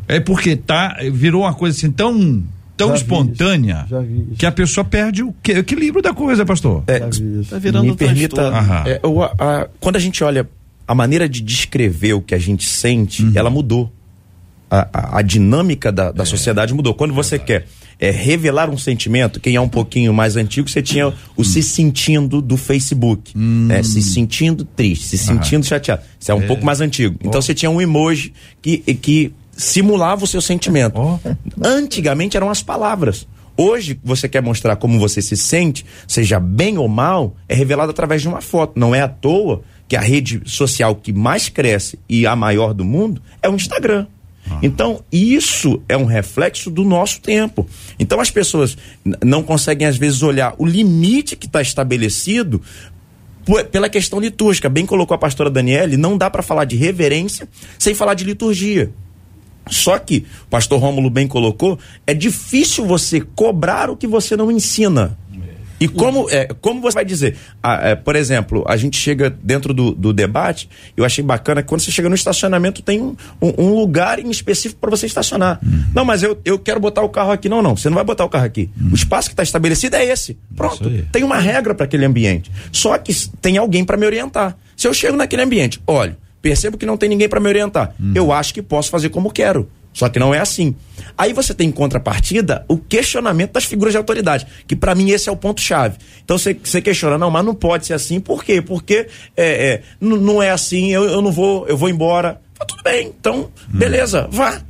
É 0.06 0.20
porque 0.20 0.54
tá, 0.54 0.98
virou 1.12 1.42
uma 1.42 1.54
coisa 1.54 1.76
assim 1.76 1.90
tão 1.90 2.44
tão 2.76 2.88
já 2.88 2.94
espontânea 2.96 3.86
vi 3.88 4.22
vi 4.24 4.36
que 4.36 4.46
a 4.46 4.52
pessoa 4.52 4.84
perde 4.84 5.22
o 5.22 5.34
equilíbrio 5.48 6.02
da 6.02 6.12
coisa, 6.12 6.44
pastor. 6.44 6.82
É, 6.86 7.00
tá 7.00 7.58
virando 7.58 7.84
me 7.84 7.96
permita, 7.96 8.42
é, 8.86 9.00
a, 9.38 9.68
quando 9.78 9.96
a 9.96 9.98
gente 9.98 10.22
olha 10.22 10.48
a 10.92 10.94
maneira 10.94 11.26
de 11.26 11.40
descrever 11.40 12.12
o 12.12 12.20
que 12.20 12.34
a 12.34 12.38
gente 12.38 12.68
sente, 12.68 13.22
uhum. 13.22 13.32
ela 13.34 13.48
mudou. 13.48 13.90
A, 14.70 14.88
a, 14.92 15.18
a 15.18 15.22
dinâmica 15.22 15.90
da, 15.90 16.12
da 16.12 16.22
é. 16.22 16.26
sociedade 16.26 16.72
mudou. 16.74 16.94
Quando 16.94 17.14
você 17.14 17.38
quer 17.38 17.66
é, 17.98 18.10
revelar 18.10 18.68
um 18.68 18.76
sentimento, 18.76 19.40
quem 19.40 19.56
é 19.56 19.60
um 19.60 19.68
pouquinho 19.68 20.12
mais 20.12 20.36
antigo, 20.36 20.68
você 20.68 20.82
tinha 20.82 21.08
o 21.08 21.14
hum. 21.38 21.44
se 21.44 21.62
sentindo 21.62 22.42
do 22.42 22.58
Facebook. 22.58 23.32
Hum. 23.34 23.68
Né? 23.68 23.82
Se 23.82 24.02
sentindo 24.02 24.66
triste, 24.66 25.08
se 25.08 25.18
sentindo 25.18 25.64
chateado. 25.64 26.02
Isso 26.20 26.30
é 26.30 26.34
um 26.34 26.42
é. 26.42 26.46
pouco 26.46 26.64
mais 26.64 26.82
antigo. 26.82 27.16
Então 27.20 27.38
oh. 27.38 27.42
você 27.42 27.54
tinha 27.54 27.70
um 27.70 27.80
emoji 27.80 28.34
que, 28.60 28.78
que 28.78 29.32
simulava 29.56 30.24
o 30.24 30.26
seu 30.26 30.42
sentimento. 30.42 30.98
Oh. 30.98 31.18
Antigamente 31.62 32.36
eram 32.36 32.50
as 32.50 32.62
palavras. 32.62 33.26
Hoje, 33.56 33.98
você 34.02 34.28
quer 34.28 34.42
mostrar 34.42 34.76
como 34.76 34.98
você 34.98 35.20
se 35.20 35.36
sente, 35.36 35.84
seja 36.08 36.40
bem 36.40 36.78
ou 36.78 36.88
mal, 36.88 37.36
é 37.48 37.54
revelado 37.54 37.90
através 37.90 38.22
de 38.22 38.28
uma 38.28 38.40
foto. 38.40 38.78
Não 38.78 38.94
é 38.94 39.00
à 39.00 39.08
toa 39.08 39.62
que 39.92 39.96
a 39.96 40.00
rede 40.00 40.40
social 40.46 40.96
que 40.96 41.12
mais 41.12 41.50
cresce 41.50 41.98
e 42.08 42.26
a 42.26 42.34
maior 42.34 42.72
do 42.72 42.82
mundo 42.82 43.20
é 43.42 43.48
o 43.50 43.54
Instagram. 43.54 44.06
Ah. 44.50 44.58
Então, 44.62 45.04
isso 45.12 45.82
é 45.86 45.94
um 45.98 46.06
reflexo 46.06 46.70
do 46.70 46.82
nosso 46.82 47.20
tempo. 47.20 47.68
Então, 47.98 48.18
as 48.18 48.30
pessoas 48.30 48.74
não 49.22 49.42
conseguem, 49.42 49.86
às 49.86 49.98
vezes, 49.98 50.22
olhar 50.22 50.54
o 50.56 50.64
limite 50.64 51.36
que 51.36 51.44
está 51.44 51.60
estabelecido 51.60 52.62
pela 53.70 53.90
questão 53.90 54.18
litúrgica. 54.18 54.70
Bem 54.70 54.86
colocou 54.86 55.14
a 55.14 55.18
pastora 55.18 55.50
Daniele, 55.50 55.98
não 55.98 56.16
dá 56.16 56.30
para 56.30 56.42
falar 56.42 56.64
de 56.64 56.74
reverência 56.74 57.46
sem 57.78 57.94
falar 57.94 58.14
de 58.14 58.24
liturgia. 58.24 58.90
Só 59.68 59.98
que, 59.98 60.24
o 60.46 60.48
pastor 60.48 60.80
Rômulo 60.80 61.10
bem 61.10 61.28
colocou, 61.28 61.78
é 62.06 62.14
difícil 62.14 62.86
você 62.86 63.20
cobrar 63.20 63.90
o 63.90 63.96
que 63.98 64.06
você 64.06 64.38
não 64.38 64.50
ensina. 64.50 65.18
E 65.82 65.88
como, 65.88 66.30
é, 66.30 66.46
como 66.60 66.80
você 66.80 66.94
vai 66.94 67.04
dizer? 67.04 67.36
Ah, 67.60 67.90
é, 67.90 67.94
por 67.96 68.14
exemplo, 68.14 68.64
a 68.68 68.76
gente 68.76 68.96
chega 68.96 69.28
dentro 69.28 69.74
do, 69.74 69.90
do 69.92 70.12
debate, 70.12 70.68
eu 70.96 71.04
achei 71.04 71.24
bacana 71.24 71.60
que 71.60 71.68
quando 71.68 71.80
você 71.80 71.90
chega 71.90 72.08
no 72.08 72.14
estacionamento 72.14 72.82
tem 72.82 73.00
um, 73.00 73.16
um, 73.40 73.52
um 73.58 73.74
lugar 73.74 74.20
em 74.20 74.30
específico 74.30 74.80
para 74.80 74.90
você 74.90 75.06
estacionar. 75.06 75.58
Uhum. 75.60 75.84
Não, 75.92 76.04
mas 76.04 76.22
eu, 76.22 76.38
eu 76.44 76.56
quero 76.56 76.78
botar 76.78 77.02
o 77.02 77.08
carro 77.08 77.32
aqui. 77.32 77.48
Não, 77.48 77.60
não, 77.60 77.76
você 77.76 77.88
não 77.88 77.96
vai 77.96 78.04
botar 78.04 78.24
o 78.24 78.28
carro 78.28 78.44
aqui. 78.44 78.70
Uhum. 78.80 78.90
O 78.92 78.94
espaço 78.94 79.28
que 79.28 79.32
está 79.32 79.42
estabelecido 79.42 79.96
é 79.96 80.04
esse. 80.04 80.38
Pronto. 80.54 80.88
Tem 81.10 81.24
uma 81.24 81.38
regra 81.38 81.74
para 81.74 81.84
aquele 81.84 82.04
ambiente. 82.04 82.48
Só 82.70 82.96
que 82.96 83.12
tem 83.40 83.58
alguém 83.58 83.84
para 83.84 83.96
me 83.96 84.06
orientar. 84.06 84.56
Se 84.76 84.86
eu 84.86 84.94
chego 84.94 85.16
naquele 85.16 85.42
ambiente, 85.42 85.82
olho, 85.84 86.16
percebo 86.40 86.78
que 86.78 86.86
não 86.86 86.96
tem 86.96 87.08
ninguém 87.08 87.28
para 87.28 87.40
me 87.40 87.48
orientar. 87.48 87.92
Uhum. 87.98 88.12
Eu 88.14 88.30
acho 88.30 88.54
que 88.54 88.62
posso 88.62 88.88
fazer 88.88 89.08
como 89.08 89.32
quero. 89.32 89.68
Só 89.92 90.08
que 90.08 90.18
não 90.18 90.34
é 90.34 90.38
assim. 90.38 90.74
Aí 91.16 91.32
você 91.32 91.52
tem 91.52 91.68
em 91.68 91.72
contrapartida 91.72 92.64
o 92.68 92.78
questionamento 92.78 93.52
das 93.52 93.64
figuras 93.64 93.92
de 93.92 93.98
autoridade, 93.98 94.46
que 94.66 94.74
para 94.74 94.94
mim 94.94 95.10
esse 95.10 95.28
é 95.28 95.32
o 95.32 95.36
ponto-chave. 95.36 95.98
Então 96.24 96.38
você, 96.38 96.54
você 96.54 96.80
questiona, 96.80 97.18
não, 97.18 97.30
mas 97.30 97.44
não 97.44 97.54
pode 97.54 97.86
ser 97.86 97.94
assim, 97.94 98.18
por 98.18 98.42
quê? 98.42 98.62
Porque 98.62 99.06
é, 99.36 99.70
é, 99.70 99.82
não 100.00 100.42
é 100.42 100.50
assim, 100.50 100.92
eu, 100.92 101.04
eu 101.04 101.20
não 101.20 101.30
vou, 101.30 101.66
eu 101.68 101.76
vou 101.76 101.88
embora. 101.88 102.40
Ah, 102.58 102.64
tudo 102.64 102.82
bem, 102.82 103.12
então, 103.18 103.42
hum. 103.42 103.78
beleza, 103.78 104.28
vá. 104.30 104.62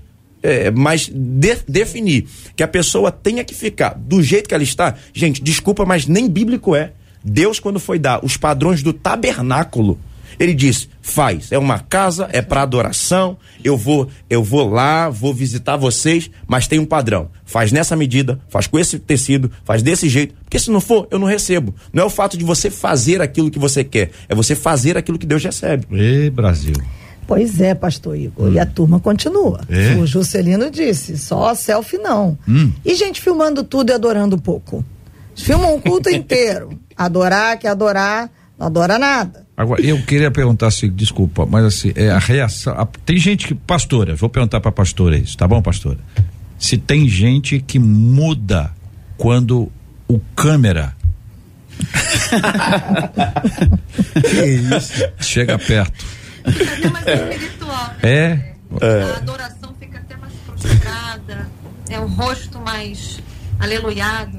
É, 0.43 0.73
mas 0.73 1.09
de, 1.09 1.57
definir 1.69 2.27
que 2.57 2.65
a 2.65 2.69
pessoa 2.69 3.13
tenha 3.13 3.45
que 3.45 3.55
ficar 3.55 3.95
do 3.97 4.21
jeito 4.21 4.49
que 4.49 4.55
ela 4.55 4.65
está, 4.65 4.97
gente, 5.15 5.41
desculpa, 5.41 5.85
mas 5.85 6.07
nem 6.07 6.29
bíblico 6.29 6.75
é. 6.75 6.93
Deus, 7.25 7.61
quando 7.61 7.79
foi 7.79 8.01
dar 8.01 8.25
os 8.25 8.37
padrões 8.37 8.83
do 8.83 8.93
tabernáculo, 8.93 10.01
ele 10.38 10.55
disse: 10.55 10.88
faz, 11.01 11.53
é 11.53 11.59
uma 11.59 11.79
casa, 11.79 12.29
é 12.33 12.40
para 12.42 12.62
adoração. 12.62 13.37
Eu 13.62 13.77
vou, 13.77 14.09
eu 14.29 14.42
vou 14.42 14.68
lá, 14.68 15.09
vou 15.09 15.33
visitar 15.33 15.77
vocês, 15.77 16.31
mas 16.47 16.66
tem 16.66 16.79
um 16.79 16.85
padrão. 16.85 17.31
Faz 17.45 17.73
nessa 17.73 17.97
medida, 17.97 18.40
faz 18.49 18.66
com 18.66 18.79
esse 18.79 18.99
tecido, 18.99 19.51
faz 19.64 19.83
desse 19.83 20.09
jeito. 20.09 20.35
Porque 20.45 20.59
se 20.59 20.71
não 20.71 20.81
for, 20.81 21.07
eu 21.11 21.18
não 21.18 21.27
recebo. 21.27 21.75
Não 21.92 22.03
é 22.03 22.07
o 22.07 22.11
fato 22.11 22.37
de 22.37 22.45
você 22.45 22.71
fazer 22.71 23.21
aquilo 23.21 23.51
que 23.51 23.59
você 23.59 23.85
quer, 23.85 24.11
é 24.29 24.35
você 24.35 24.55
fazer 24.55 24.97
aquilo 24.97 25.18
que 25.18 25.27
Deus 25.27 25.45
recebe. 25.45 25.87
Ei, 25.90 26.31
Brasil. 26.31 26.75
Pois 27.27 27.61
é, 27.61 27.75
pastor 27.75 28.16
Igor. 28.16 28.49
Hum. 28.49 28.53
E 28.53 28.59
a 28.59 28.66
turma 28.66 29.01
continua. 29.01 29.61
É? 29.68 29.95
O 29.95 30.07
Juscelino 30.07 30.71
disse: 30.71 31.16
só 31.16 31.55
selfie 31.55 31.99
não. 31.99 32.37
Hum. 32.49 32.73
E 32.85 32.95
gente 32.95 33.21
filmando 33.21 33.62
tudo 33.62 33.90
e 33.90 33.92
adorando 33.95 34.37
pouco. 34.37 34.85
Filmam 35.35 35.77
um 35.77 35.81
culto 35.81 36.11
inteiro. 36.11 36.79
Adorar, 36.97 37.59
que 37.59 37.66
adorar, 37.66 38.31
não 38.59 38.67
adora 38.67 38.99
nada. 38.99 39.47
Agora, 39.57 39.81
eu 39.83 40.03
queria 40.03 40.31
perguntar 40.31 40.69
assim, 40.69 40.91
desculpa, 40.91 41.47
mas 41.47 41.65
assim, 41.65 41.93
é 41.95 42.11
a 42.11 42.19
reação. 42.19 42.75
A, 42.75 42.87
tem 42.87 43.19
gente 43.19 43.47
que. 43.47 43.55
Pastora, 43.55 44.15
vou 44.15 44.29
perguntar 44.29 44.61
pra 44.61 44.73
pastora 44.73 45.17
isso, 45.17 45.37
tá 45.37 45.47
bom, 45.47 45.62
pastora? 45.62 45.99
Se 46.59 46.79
tem 46.79 47.09
gente 47.09 47.61
que 47.61 47.79
muda 47.79 48.73
quando 49.17 49.71
o 50.09 50.21
câmera. 50.37 50.95
que 54.21 54.77
isso? 54.77 55.05
Chega 55.21 55.59
perto. 55.59 56.05
Fica 56.51 56.75
até 56.75 56.91
mais 56.91 57.07
espiritual. 57.07 57.88
Né? 57.88 57.95
É. 58.03 58.55
é. 58.81 59.03
A 59.03 59.17
adoração 59.17 59.75
fica 59.79 59.99
até 59.99 60.17
mais 60.17 60.33
prostrada. 60.47 61.49
É 61.88 62.01
um 62.01 62.07
rosto 62.07 62.59
mais 62.61 63.21
Aleluiado. 63.62 64.37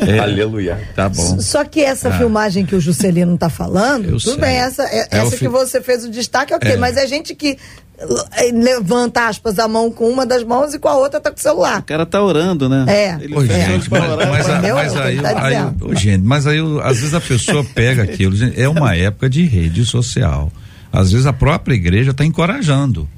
É. 0.00 0.18
Aleluia. 0.18 0.80
Tá 0.96 1.08
bom. 1.08 1.40
Só 1.40 1.64
que 1.64 1.80
essa 1.80 2.08
ah. 2.08 2.18
filmagem 2.18 2.66
que 2.66 2.74
o 2.74 2.80
Juscelino 2.80 3.38
tá 3.38 3.48
falando, 3.48 4.06
Eu 4.06 4.18
tudo 4.18 4.32
sei. 4.32 4.40
bem, 4.40 4.56
essa, 4.56 4.82
é, 4.82 5.08
é 5.12 5.18
essa 5.18 5.36
que 5.36 5.46
você 5.46 5.80
fez 5.80 6.04
o 6.04 6.10
destaque, 6.10 6.52
ok, 6.52 6.72
é. 6.72 6.76
mas 6.76 6.96
é 6.96 7.06
gente 7.06 7.36
que 7.36 7.56
eh, 7.96 8.50
levanta 8.52 9.28
aspas 9.28 9.60
a 9.60 9.68
mão 9.68 9.92
com 9.92 10.08
uma 10.10 10.26
das 10.26 10.42
mãos 10.42 10.74
e 10.74 10.80
com 10.80 10.88
a 10.88 10.96
outra 10.96 11.20
tá 11.20 11.30
com 11.30 11.38
o 11.38 11.40
celular. 11.40 11.78
O 11.78 11.84
cara 11.84 12.04
tá 12.04 12.20
orando, 12.20 12.68
né? 12.68 12.84
É. 12.88 13.18
Ele 13.22 13.36
Ô, 13.36 13.46
gente, 13.46 13.88
mas, 13.88 14.02
mas, 14.02 14.28
mas, 14.28 14.48
aí, 14.96 15.20
tá 15.20 15.44
aí, 15.46 15.54
aí 15.54 15.96
gente, 15.96 16.24
mas 16.24 16.44
aí 16.44 16.58
às 16.82 16.98
vezes 16.98 17.14
a 17.14 17.20
pessoa 17.20 17.62
pega 17.62 18.02
aquilo, 18.02 18.34
é 18.56 18.68
uma 18.68 18.96
época 18.96 19.30
de 19.30 19.46
rede 19.46 19.84
social. 19.84 20.50
Às 20.92 21.12
vezes 21.12 21.26
a 21.26 21.32
própria 21.32 21.74
igreja 21.74 22.10
está 22.10 22.24
encorajando. 22.24 23.08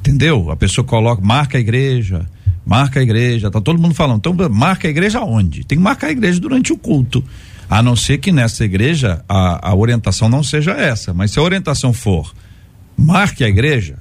Entendeu? 0.00 0.50
A 0.50 0.56
pessoa 0.56 0.84
coloca, 0.84 1.22
marca 1.22 1.56
a 1.56 1.60
igreja, 1.60 2.26
Marca 2.64 3.00
a 3.00 3.02
igreja, 3.02 3.50
tá 3.50 3.60
todo 3.60 3.80
mundo 3.80 3.94
falando. 3.94 4.18
Então, 4.18 4.36
marca 4.50 4.86
a 4.86 4.90
igreja 4.90 5.20
onde? 5.20 5.64
Tem 5.64 5.78
que 5.78 5.84
marcar 5.84 6.08
a 6.08 6.12
igreja 6.12 6.40
durante 6.40 6.72
o 6.72 6.78
culto. 6.78 7.24
A 7.68 7.82
não 7.82 7.96
ser 7.96 8.18
que 8.18 8.30
nessa 8.30 8.64
igreja 8.64 9.24
a, 9.28 9.70
a 9.70 9.74
orientação 9.74 10.28
não 10.28 10.42
seja 10.42 10.72
essa. 10.72 11.12
Mas 11.12 11.30
se 11.30 11.38
a 11.38 11.42
orientação 11.42 11.92
for 11.92 12.32
marque 12.96 13.42
a 13.42 13.48
igreja, 13.48 13.96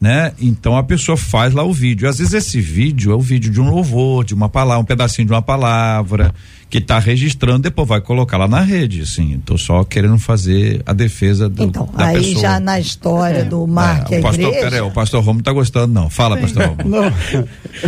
né? 0.00 0.32
Então 0.40 0.76
a 0.76 0.82
pessoa 0.82 1.16
faz 1.16 1.54
lá 1.54 1.62
o 1.62 1.72
vídeo. 1.72 2.08
Às 2.08 2.18
vezes 2.18 2.34
esse 2.34 2.60
vídeo 2.60 3.12
é 3.12 3.14
o 3.14 3.20
vídeo 3.20 3.50
de 3.50 3.60
um 3.60 3.70
louvor, 3.70 4.24
de 4.24 4.34
uma 4.34 4.48
palavra, 4.48 4.82
um 4.82 4.84
pedacinho 4.84 5.26
de 5.26 5.32
uma 5.32 5.42
palavra 5.42 6.34
que 6.68 6.78
está 6.78 6.98
registrando, 6.98 7.60
depois 7.60 7.86
vai 7.86 8.00
colocar 8.00 8.36
lá 8.36 8.48
na 8.48 8.60
rede, 8.60 9.02
assim. 9.02 9.40
Tô 9.46 9.56
só 9.56 9.84
querendo 9.84 10.18
fazer 10.18 10.82
a 10.84 10.92
defesa 10.92 11.48
do, 11.48 11.64
então, 11.64 11.88
da 11.96 12.06
aí 12.06 12.16
pessoa. 12.16 12.40
já 12.40 12.60
na 12.60 12.80
história 12.80 13.38
é. 13.38 13.44
do 13.44 13.66
Marque 13.66 14.16
é, 14.16 14.18
o 14.18 14.22
pastor, 14.22 14.44
igreja... 14.44 14.64
Peraí, 14.64 14.80
o 14.80 14.90
pastor 14.90 15.22
Romo 15.22 15.42
tá 15.42 15.52
gostando 15.52 15.94
não. 15.94 16.10
Fala, 16.10 16.36
pastor 16.36 16.66
Romo. 16.66 16.82
Não, 16.84 17.12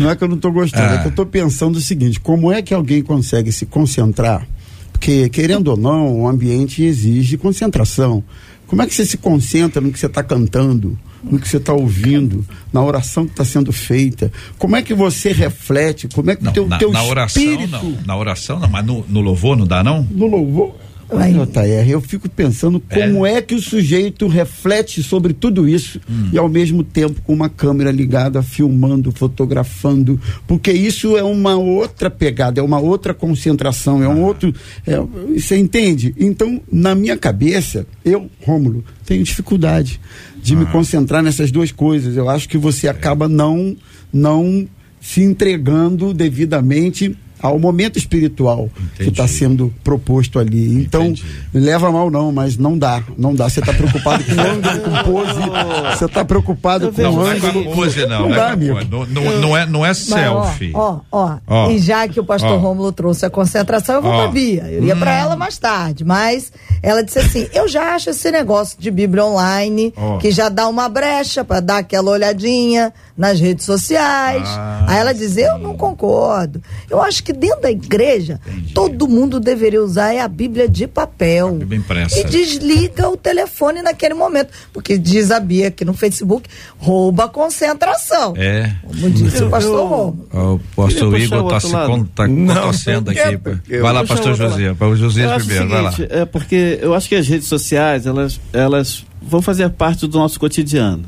não 0.00 0.10
é 0.10 0.14
que 0.14 0.22
eu 0.22 0.28
não 0.28 0.38
tô 0.38 0.52
gostando, 0.52 0.92
é, 0.92 0.96
é 0.96 0.98
que 0.98 1.08
eu 1.08 1.12
tô 1.12 1.26
pensando 1.26 1.76
o 1.76 1.80
seguinte, 1.80 2.20
como 2.20 2.52
é 2.52 2.62
que 2.62 2.72
alguém 2.72 3.02
consegue 3.02 3.50
se 3.50 3.66
concentrar? 3.66 4.46
Porque, 4.92 5.28
querendo 5.28 5.68
ou 5.68 5.76
não, 5.76 6.20
o 6.20 6.28
ambiente 6.28 6.82
exige 6.82 7.36
concentração. 7.36 8.24
Como 8.66 8.82
é 8.82 8.86
que 8.86 8.94
você 8.94 9.06
se 9.06 9.16
concentra 9.16 9.80
no 9.80 9.92
que 9.92 9.98
você 9.98 10.06
está 10.06 10.22
cantando? 10.22 10.98
no 11.22 11.38
que 11.40 11.48
você 11.48 11.56
está 11.56 11.72
ouvindo, 11.72 12.46
na 12.72 12.82
oração 12.82 13.24
que 13.24 13.32
está 13.32 13.44
sendo 13.44 13.72
feita. 13.72 14.30
Como 14.58 14.76
é 14.76 14.82
que 14.82 14.94
você 14.94 15.32
reflete? 15.32 16.08
Como 16.08 16.30
é 16.30 16.36
que 16.36 16.46
o 16.46 16.52
teu, 16.52 16.68
na, 16.68 16.78
teu 16.78 16.92
na 16.92 17.02
oração 17.02 17.42
espírito... 17.42 17.70
não, 17.70 17.98
na 18.06 18.16
oração 18.16 18.60
não, 18.60 18.68
mas 18.68 18.86
no, 18.86 19.04
no 19.08 19.20
louvor 19.20 19.56
não 19.56 19.66
dá 19.66 19.82
não? 19.82 20.06
No 20.10 20.26
louvor 20.26 20.76
Olha, 21.08 21.46
Taer, 21.46 21.88
eu 21.88 22.00
fico 22.00 22.28
pensando 22.28 22.80
como 22.80 23.24
é. 23.24 23.34
é. 23.34 23.42
que 23.42 23.54
o 23.54 23.60
sujeito 23.60 24.26
reflete 24.26 25.02
sobre 25.02 25.32
tudo 25.32 25.68
isso 25.68 26.00
hum. 26.10 26.30
e 26.32 26.38
ao 26.38 26.48
mesmo 26.48 26.82
tempo 26.82 27.20
com 27.22 27.32
uma 27.32 27.48
câmera 27.48 27.92
ligada, 27.92 28.42
filmando, 28.42 29.12
fotografando, 29.12 30.20
porque 30.46 30.72
isso 30.72 31.16
é 31.16 31.22
uma 31.22 31.56
outra 31.56 32.10
pegada, 32.10 32.60
é 32.60 32.62
uma 32.62 32.80
outra 32.80 33.14
concentração, 33.14 34.02
é 34.02 34.08
um 34.08 34.24
ah. 34.24 34.26
outro. 34.26 34.52
É, 34.86 34.98
você 35.34 35.56
entende? 35.56 36.14
Então, 36.18 36.60
na 36.70 36.94
minha 36.94 37.16
cabeça, 37.16 37.86
eu, 38.04 38.28
Rômulo, 38.44 38.84
tenho 39.04 39.22
dificuldade 39.22 40.00
de 40.42 40.54
ah. 40.54 40.56
me 40.58 40.66
concentrar 40.66 41.22
nessas 41.22 41.52
duas 41.52 41.70
coisas. 41.70 42.16
Eu 42.16 42.28
acho 42.28 42.48
que 42.48 42.58
você 42.58 42.88
acaba 42.88 43.28
não, 43.28 43.76
não 44.12 44.66
se 45.00 45.22
entregando 45.22 46.12
devidamente 46.12 47.16
ao 47.40 47.58
momento 47.58 47.98
espiritual 47.98 48.68
Entendi. 48.76 48.94
que 48.96 49.08
está 49.10 49.28
sendo 49.28 49.72
proposto 49.84 50.38
ali. 50.38 50.82
Então, 50.82 51.02
Entendi. 51.02 51.24
leva 51.52 51.90
mal 51.92 52.10
não, 52.10 52.32
mas 52.32 52.56
não 52.56 52.76
dá, 52.78 53.02
não 53.16 53.34
dá. 53.34 53.48
Você 53.48 53.60
está 53.60 53.72
preocupado 53.72 54.24
com 54.24 54.32
ângulo, 54.40 54.80
com 54.80 55.10
pose, 55.10 55.96
você 55.96 56.04
está 56.04 56.24
preocupado 56.24 56.92
com 56.92 57.02
não, 57.02 57.20
ângulo. 57.20 57.64
Não, 57.64 57.72
pose, 57.72 58.06
não, 58.06 58.28
não, 58.28 58.30
dá, 58.30 58.52
amigo. 58.52 58.78
Não, 58.90 59.06
não, 59.06 59.40
não, 59.40 59.56
é, 59.56 59.66
não 59.66 59.86
é 59.86 59.94
selfie. 59.94 60.72
Ó, 60.74 61.00
ó, 61.10 61.36
ó, 61.46 61.70
e 61.70 61.78
já 61.78 62.08
que 62.08 62.18
o 62.18 62.24
pastor 62.24 62.52
ó. 62.52 62.56
Rômulo 62.56 62.92
trouxe 62.92 63.26
a 63.26 63.30
concentração, 63.30 63.96
eu 63.96 64.02
vou 64.02 64.12
pra 64.12 64.28
Bia. 64.28 64.64
Eu 64.70 64.84
ia 64.84 64.94
hum. 64.94 64.98
para 64.98 65.12
ela 65.12 65.36
mais 65.36 65.58
tarde, 65.58 66.04
mas 66.04 66.52
ela 66.82 67.02
disse 67.02 67.18
assim: 67.18 67.48
eu 67.52 67.68
já 67.68 67.94
acho 67.94 68.10
esse 68.10 68.30
negócio 68.30 68.78
de 68.78 68.90
Bíblia 68.90 69.24
online, 69.24 69.92
que 70.20 70.30
já 70.30 70.48
dá 70.48 70.68
uma 70.68 70.88
brecha 70.88 71.44
para 71.44 71.60
dar 71.60 71.78
aquela 71.78 72.10
olhadinha 72.10 72.92
nas 73.16 73.40
redes 73.40 73.64
sociais. 73.64 74.46
Ah, 74.46 74.84
Aí 74.88 74.98
ela 74.98 75.12
diz: 75.12 75.36
eu 75.36 75.58
não 75.58 75.76
concordo. 75.76 76.62
Eu 76.88 77.00
acho 77.02 77.22
que 77.26 77.32
dentro 77.32 77.62
da 77.62 77.70
igreja, 77.72 78.40
Entendi. 78.46 78.72
todo 78.72 79.08
mundo 79.08 79.40
deveria 79.40 79.82
usar 79.82 80.12
é 80.12 80.20
a 80.20 80.28
Bíblia 80.28 80.68
de 80.68 80.86
papel. 80.86 81.48
A 81.48 81.52
Bíblia 81.52 81.78
impressa. 81.80 82.20
E 82.20 82.24
desliga 82.24 83.08
o 83.08 83.16
telefone 83.16 83.82
naquele 83.82 84.14
momento. 84.14 84.50
Porque 84.72 84.96
diz 84.96 85.32
a 85.32 85.40
Bia 85.40 85.66
aqui 85.66 85.84
no 85.84 85.92
Facebook, 85.92 86.48
rouba 86.78 87.24
a 87.24 87.28
concentração. 87.28 88.34
É. 88.36 88.72
Como 88.80 89.10
disse 89.10 89.38
eu, 89.38 89.48
o 89.48 89.50
pastor 89.50 89.88
Romo. 89.88 90.26
O 90.32 90.60
pastor 90.76 91.20
Igor 91.20 91.44
está 91.46 91.60
se 91.60 91.72
tá 91.72 91.86
contorcendo 92.26 93.10
aqui. 93.10 93.36
vai 93.80 93.92
lá, 93.92 94.06
pastor 94.06 94.36
José. 94.36 94.72
Para 94.74 94.88
o 94.88 94.96
José 94.96 95.34
primeiro, 95.34 95.68
vai 95.68 95.82
lá. 95.82 95.94
É 96.08 96.24
porque 96.24 96.78
eu 96.80 96.94
acho 96.94 97.08
que 97.08 97.16
as 97.16 97.26
redes 97.26 97.48
sociais, 97.48 98.06
elas, 98.06 98.40
elas 98.52 99.04
vão 99.20 99.42
fazer 99.42 99.68
parte 99.70 100.06
do 100.06 100.16
nosso 100.16 100.38
cotidiano. 100.38 101.04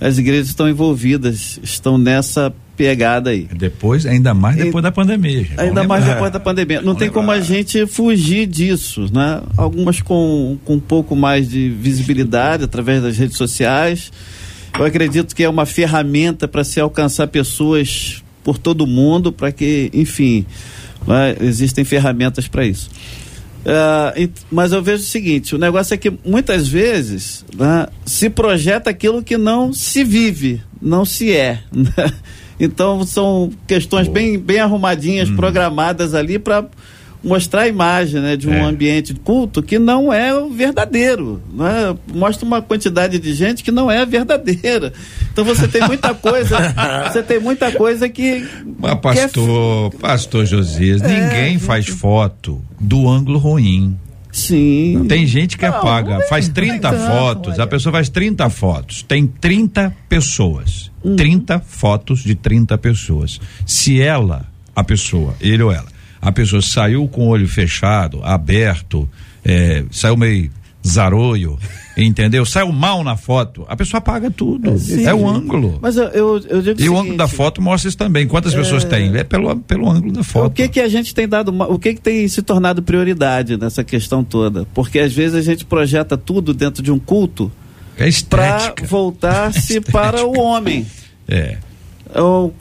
As 0.00 0.18
igrejas 0.18 0.48
estão 0.48 0.68
envolvidas, 0.68 1.60
estão 1.62 1.96
nessa 1.96 2.52
pegada 2.76 3.30
aí. 3.30 3.48
Depois, 3.52 4.04
ainda 4.06 4.34
mais 4.34 4.56
depois 4.56 4.82
e, 4.82 4.82
da 4.82 4.92
pandemia. 4.92 5.44
Gente. 5.44 5.60
Ainda 5.60 5.84
mais 5.84 6.04
depois 6.04 6.30
da 6.30 6.38
pandemia. 6.38 6.80
Não 6.82 6.94
tem 6.94 7.08
lembrar. 7.08 7.20
como 7.20 7.30
a 7.32 7.40
gente 7.40 7.86
fugir 7.86 8.46
disso, 8.46 9.06
né? 9.12 9.42
Algumas 9.56 10.00
com, 10.00 10.58
com 10.64 10.74
um 10.74 10.80
pouco 10.80 11.16
mais 11.16 11.48
de 11.48 11.70
visibilidade 11.70 12.64
através 12.64 13.02
das 13.02 13.16
redes 13.16 13.36
sociais. 13.36 14.12
Eu 14.78 14.84
acredito 14.84 15.34
que 15.34 15.42
é 15.42 15.48
uma 15.48 15.64
ferramenta 15.64 16.46
para 16.46 16.62
se 16.62 16.78
alcançar 16.78 17.26
pessoas 17.28 18.22
por 18.44 18.58
todo 18.58 18.86
mundo, 18.86 19.32
para 19.32 19.50
que, 19.50 19.90
enfim, 19.92 20.44
né? 21.06 21.34
existem 21.40 21.84
ferramentas 21.84 22.46
para 22.46 22.64
isso. 22.64 22.90
Uh, 23.66 24.30
mas 24.48 24.70
eu 24.70 24.80
vejo 24.80 25.02
o 25.02 25.06
seguinte: 25.06 25.54
o 25.54 25.58
negócio 25.58 25.92
é 25.92 25.96
que 25.96 26.12
muitas 26.24 26.68
vezes 26.68 27.44
né, 27.56 27.88
se 28.04 28.30
projeta 28.30 28.90
aquilo 28.90 29.24
que 29.24 29.36
não 29.36 29.72
se 29.72 30.04
vive, 30.04 30.62
não 30.80 31.04
se 31.04 31.32
é. 31.32 31.60
Né? 31.74 32.12
Então 32.58 33.04
são 33.04 33.50
questões 33.66 34.08
bem, 34.08 34.38
bem 34.38 34.60
arrumadinhas, 34.60 35.28
hum. 35.28 35.36
programadas 35.36 36.14
ali 36.14 36.38
para 36.38 36.64
mostrar 37.24 37.62
a 37.62 37.68
imagem 37.68 38.20
né, 38.20 38.36
de 38.36 38.48
um 38.48 38.54
É. 38.54 38.60
ambiente 38.62 39.12
de 39.12 39.18
culto 39.20 39.60
que 39.62 39.78
não 39.80 40.12
é 40.12 40.32
o 40.32 40.48
verdadeiro. 40.48 41.42
Né? 41.52 41.96
Mostra 42.14 42.46
uma 42.46 42.62
quantidade 42.62 43.18
de 43.18 43.34
gente 43.34 43.64
que 43.64 43.70
não 43.72 43.90
é 43.90 44.06
verdadeira. 44.06 44.92
Então 45.32 45.44
você 45.44 45.66
tem 45.66 45.82
muita 45.86 46.14
coisa, 46.14 46.56
você 47.10 47.22
tem 47.22 47.40
muita 47.40 47.72
coisa 47.72 48.08
que. 48.08 48.46
Mas, 48.78 48.92
que 48.92 49.18
é- 49.18 49.22
pastor, 49.24 49.94
pastor 49.94 50.46
Josias, 50.46 51.02
ninguém 51.02 51.58
faz 51.58 51.86
foto 51.88 52.62
do 52.80 53.08
ângulo 53.08 53.38
ruim. 53.38 53.96
Sim. 54.36 55.06
Tem 55.08 55.24
gente 55.26 55.56
que 55.56 55.66
Não, 55.66 55.76
apaga, 55.78 56.10
não 56.10 56.22
é- 56.22 56.28
faz 56.28 56.46
não 56.46 56.52
é 56.52 56.54
30 56.54 56.90
tanto, 56.90 57.06
fotos, 57.06 57.52
a 57.54 57.62
olha. 57.62 57.66
pessoa 57.66 57.92
faz 57.92 58.08
30 58.10 58.50
fotos, 58.50 59.02
tem 59.02 59.26
30 59.26 59.94
pessoas. 60.08 60.90
Uhum. 61.02 61.16
30 61.16 61.58
fotos 61.60 62.20
de 62.22 62.34
30 62.34 62.76
pessoas. 62.76 63.40
Se 63.64 64.00
ela, 64.00 64.44
a 64.74 64.84
pessoa, 64.84 65.34
ele 65.40 65.62
ou 65.62 65.72
ela, 65.72 65.86
a 66.20 66.30
pessoa 66.32 66.60
saiu 66.60 67.08
com 67.08 67.22
o 67.26 67.28
olho 67.28 67.48
fechado, 67.48 68.20
aberto, 68.22 69.08
é, 69.44 69.84
saiu 69.90 70.16
meio 70.18 70.50
zaroio, 70.86 71.58
entendeu? 71.96 72.44
Saiu 72.44 72.70
mal 72.70 73.02
na 73.02 73.16
foto, 73.16 73.64
a 73.68 73.76
pessoa 73.76 73.98
apaga 73.98 74.30
tudo. 74.30 74.74
É, 75.04 75.14
o 75.14 75.26
ângulo. 75.26 75.78
Mas 75.80 75.96
eu, 75.96 76.04
eu, 76.08 76.42
eu 76.48 76.62
digo 76.62 76.68
E 76.68 76.72
o 76.72 76.76
seguinte, 76.76 76.98
ângulo 76.98 77.16
da 77.16 77.28
foto 77.28 77.62
mostra 77.62 77.88
isso 77.88 77.96
também. 77.96 78.26
Quantas 78.26 78.54
pessoas 78.54 78.84
tem? 78.84 79.16
É 79.16 79.24
pelo, 79.24 79.56
pelo 79.56 79.90
ângulo 79.90 80.12
da 80.12 80.22
foto. 80.22 80.48
O 80.48 80.50
que 80.50 80.68
que 80.68 80.80
a 80.80 80.88
gente 80.88 81.14
tem 81.14 81.26
dado, 81.26 81.54
o 81.70 81.78
que 81.78 81.94
que 81.94 82.00
tem 82.00 82.28
se 82.28 82.42
tornado 82.42 82.82
prioridade 82.82 83.56
nessa 83.56 83.82
questão 83.82 84.22
toda? 84.22 84.66
Porque 84.74 84.98
às 84.98 85.12
vezes 85.12 85.36
a 85.36 85.42
gente 85.42 85.64
projeta 85.64 86.16
tudo 86.16 86.52
dentro 86.52 86.82
de 86.82 86.92
um 86.92 86.98
culto 86.98 87.50
É 87.98 88.08
para 88.28 88.74
voltar-se 88.86 89.80
para 89.92 90.24
o 90.26 90.38
homem. 90.38 90.86
É. 91.26 91.58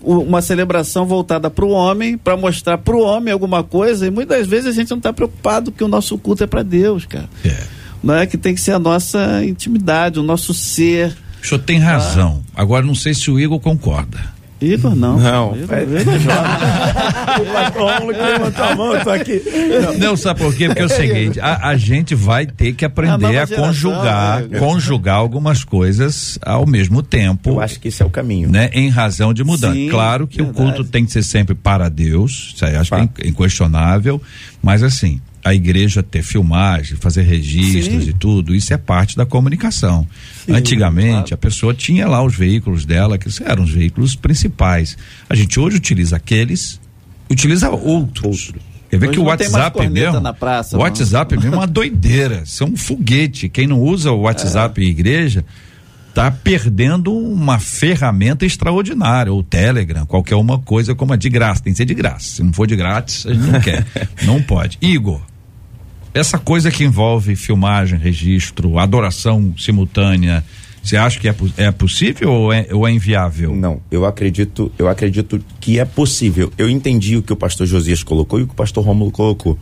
Uma 0.02 0.42
celebração 0.42 1.06
voltada 1.06 1.50
para 1.52 1.66
o 1.66 1.70
homem, 1.70 2.18
para 2.18 2.36
mostrar 2.36 2.78
para 2.80 2.96
o 2.96 3.02
homem 3.02 3.32
alguma 3.32 3.64
coisa, 3.64 4.08
e 4.08 4.12
muitas 4.12 4.48
vezes 4.48 4.68
a 4.68 4.72
gente 4.72 4.90
não 4.90 4.98
está 4.98 5.14
preocupado 5.14 5.72
que 5.72 5.84
o 5.84 5.88
nosso 5.88 6.18
culto 6.18 6.44
é 6.44 6.48
para 6.48 6.64
Deus, 6.64 7.06
cara. 7.06 7.30
É. 7.44 7.85
Não 8.06 8.16
é 8.16 8.26
que 8.28 8.38
tem 8.38 8.54
que 8.54 8.62
ser 8.62 8.72
a 8.74 8.80
nossa 8.80 9.44
intimidade, 9.44 10.20
o 10.20 10.24
nosso 10.24 10.54
ser. 10.54 11.16
O 11.44 11.46
senhor 11.48 11.60
tem 11.62 11.80
razão. 11.80 12.42
Agora 12.56 12.86
não 12.86 12.96
sei 12.96 13.14
se 13.14 13.30
o 13.32 13.40
Igor 13.40 13.60
concorda. 13.60 14.34
Igor, 14.62 14.96
não. 14.96 15.20
Não, 15.20 15.56
Igor, 15.58 15.76
é- 15.76 15.84
Igor 15.84 16.14
é. 16.14 16.16
O 17.36 18.14
que 18.14 18.20
levantou 18.22 18.64
a 18.66 18.76
mão, 18.76 18.94
eu 18.96 19.04
tô 19.04 19.10
aqui. 19.10 19.42
Não, 20.00 20.16
sabe 20.16 20.40
por 20.40 20.56
quê? 20.56 20.68
Porque 20.68 20.82
é 20.82 20.86
o 20.86 20.90
seguinte, 20.90 21.40
a, 21.40 21.68
a 21.70 21.76
gente 21.78 22.16
vai 22.16 22.46
ter 22.46 22.74
que 22.74 22.86
A 22.86 22.88
aprender 22.88 23.12
nova 23.18 23.28
a 23.28 23.32
geração, 23.32 23.58
conjugar, 23.66 24.42
né? 24.44 24.60
conjugar 24.60 25.16
algumas 25.16 25.64
coisas 25.64 26.40
ao 26.42 26.66
mesmo 26.66 27.04
tempo. 27.04 27.50
Eu 27.52 27.60
acho 27.60 27.80
que 27.80 27.90
esse 27.90 28.02
é 28.02 28.06
o 28.06 28.10
caminho. 28.10 28.50
Né, 28.50 28.70
em 28.74 28.88
razão 28.90 29.34
de 29.34 29.44
mudança. 29.44 29.74
Sim, 29.74 29.90
claro 29.90 30.26
que 30.28 30.38
verdade. 30.42 30.58
o 30.58 30.64
culto 30.64 30.84
tem 30.86 31.06
que 31.06 31.12
ser 31.12 31.24
sempre 31.24 31.54
para 31.54 31.90
Deus, 31.90 32.54
isso 32.56 32.66
aí 32.66 32.76
acho 32.76 32.90
que 32.90 32.96
é 32.96 33.00
Tá. 33.00 33.04
in- 33.26 33.30
inquestionável, 33.30 34.22
mas 34.64 34.82
assim, 34.84 35.20
a 35.46 35.54
igreja 35.54 36.02
ter 36.02 36.24
filmagem, 36.24 36.98
fazer 36.98 37.22
registros 37.22 38.04
Sim. 38.04 38.10
e 38.10 38.14
tudo, 38.14 38.56
isso 38.56 38.74
é 38.74 38.78
parte 38.78 39.16
da 39.16 39.28
comunicação. 39.28 40.08
Antigamente, 40.50 41.36
a 41.36 41.38
pessoa 41.38 41.72
tinha 41.72 42.08
lá 42.08 42.24
os 42.24 42.36
veículos 42.36 42.84
dela, 42.84 43.16
que 43.16 43.30
eram 43.44 43.64
os 43.64 43.70
veículos 43.70 44.16
principais. 44.16 44.98
A 45.30 45.36
gente 45.36 45.60
hoje 45.60 45.78
utiliza 45.78 46.16
aqueles, 46.16 46.82
utiliza 47.30 47.70
outros. 47.70 48.52
Quer 48.90 48.98
ver 48.98 49.10
Hoje 49.10 49.14
que 49.14 49.20
o 49.20 49.26
WhatsApp 49.26 49.78
corneta 49.78 50.06
mesmo, 50.08 50.20
na 50.20 50.34
praça, 50.34 50.76
o 50.76 50.80
não. 50.80 50.84
WhatsApp 50.84 51.38
mesmo 51.38 51.54
é 51.54 51.58
uma 51.58 51.68
doideira, 51.68 52.42
isso 52.44 52.64
é 52.64 52.66
um 52.66 52.76
foguete. 52.76 53.48
Quem 53.48 53.68
não 53.68 53.80
usa 53.80 54.12
o 54.12 54.22
WhatsApp 54.22 54.84
em 54.84 54.88
igreja, 54.88 55.46
tá 56.16 56.32
perdendo 56.32 57.16
uma 57.16 57.60
ferramenta 57.60 58.48
extraordinária, 58.48 59.32
ou 59.32 59.44
Telegram, 59.44 60.08
qualquer 60.08 60.38
uma 60.38 60.58
coisa 60.58 60.96
como 60.96 61.14
a 61.14 61.16
de 61.16 61.30
graça, 61.30 61.62
tem 61.62 61.72
que 61.72 61.78
ser 61.78 61.86
de 61.86 61.94
graça. 61.94 62.38
Se 62.38 62.44
não 62.44 62.52
for 62.52 62.66
de 62.66 62.76
grátis, 62.76 63.28
a 63.28 63.34
gente 63.34 63.46
não 63.46 63.62
quer. 63.62 63.86
Não 64.26 64.42
pode. 64.42 64.80
Igor, 64.82 65.22
essa 66.16 66.40
coisa 66.40 66.72
que 66.72 66.86
envolve 66.86 67.36
filmagem, 67.36 68.00
registro, 68.00 68.80
adoração 68.80 69.54
simultânea, 69.58 70.46
você 70.82 70.96
acha 70.96 71.20
que 71.20 71.28
é, 71.28 71.36
é 71.58 71.72
possível 71.72 72.32
ou 72.32 72.54
é, 72.54 72.68
ou 72.72 72.88
é 72.88 72.92
inviável? 72.92 73.54
Não, 73.54 73.82
eu 73.92 74.06
acredito, 74.06 74.72
eu 74.78 74.88
acredito 74.88 75.44
que 75.60 75.78
é 75.78 75.84
possível. 75.84 76.54
Eu 76.58 76.70
entendi 76.70 77.18
o 77.18 77.24
que 77.24 77.34
o 77.34 77.36
pastor 77.36 77.68
Josias 77.68 78.02
colocou 78.02 78.40
e 78.40 78.44
o 78.44 78.48
que 78.48 78.54
o 78.54 78.56
pastor 78.56 78.86
Rômulo 78.86 79.12
colocou. 79.12 79.58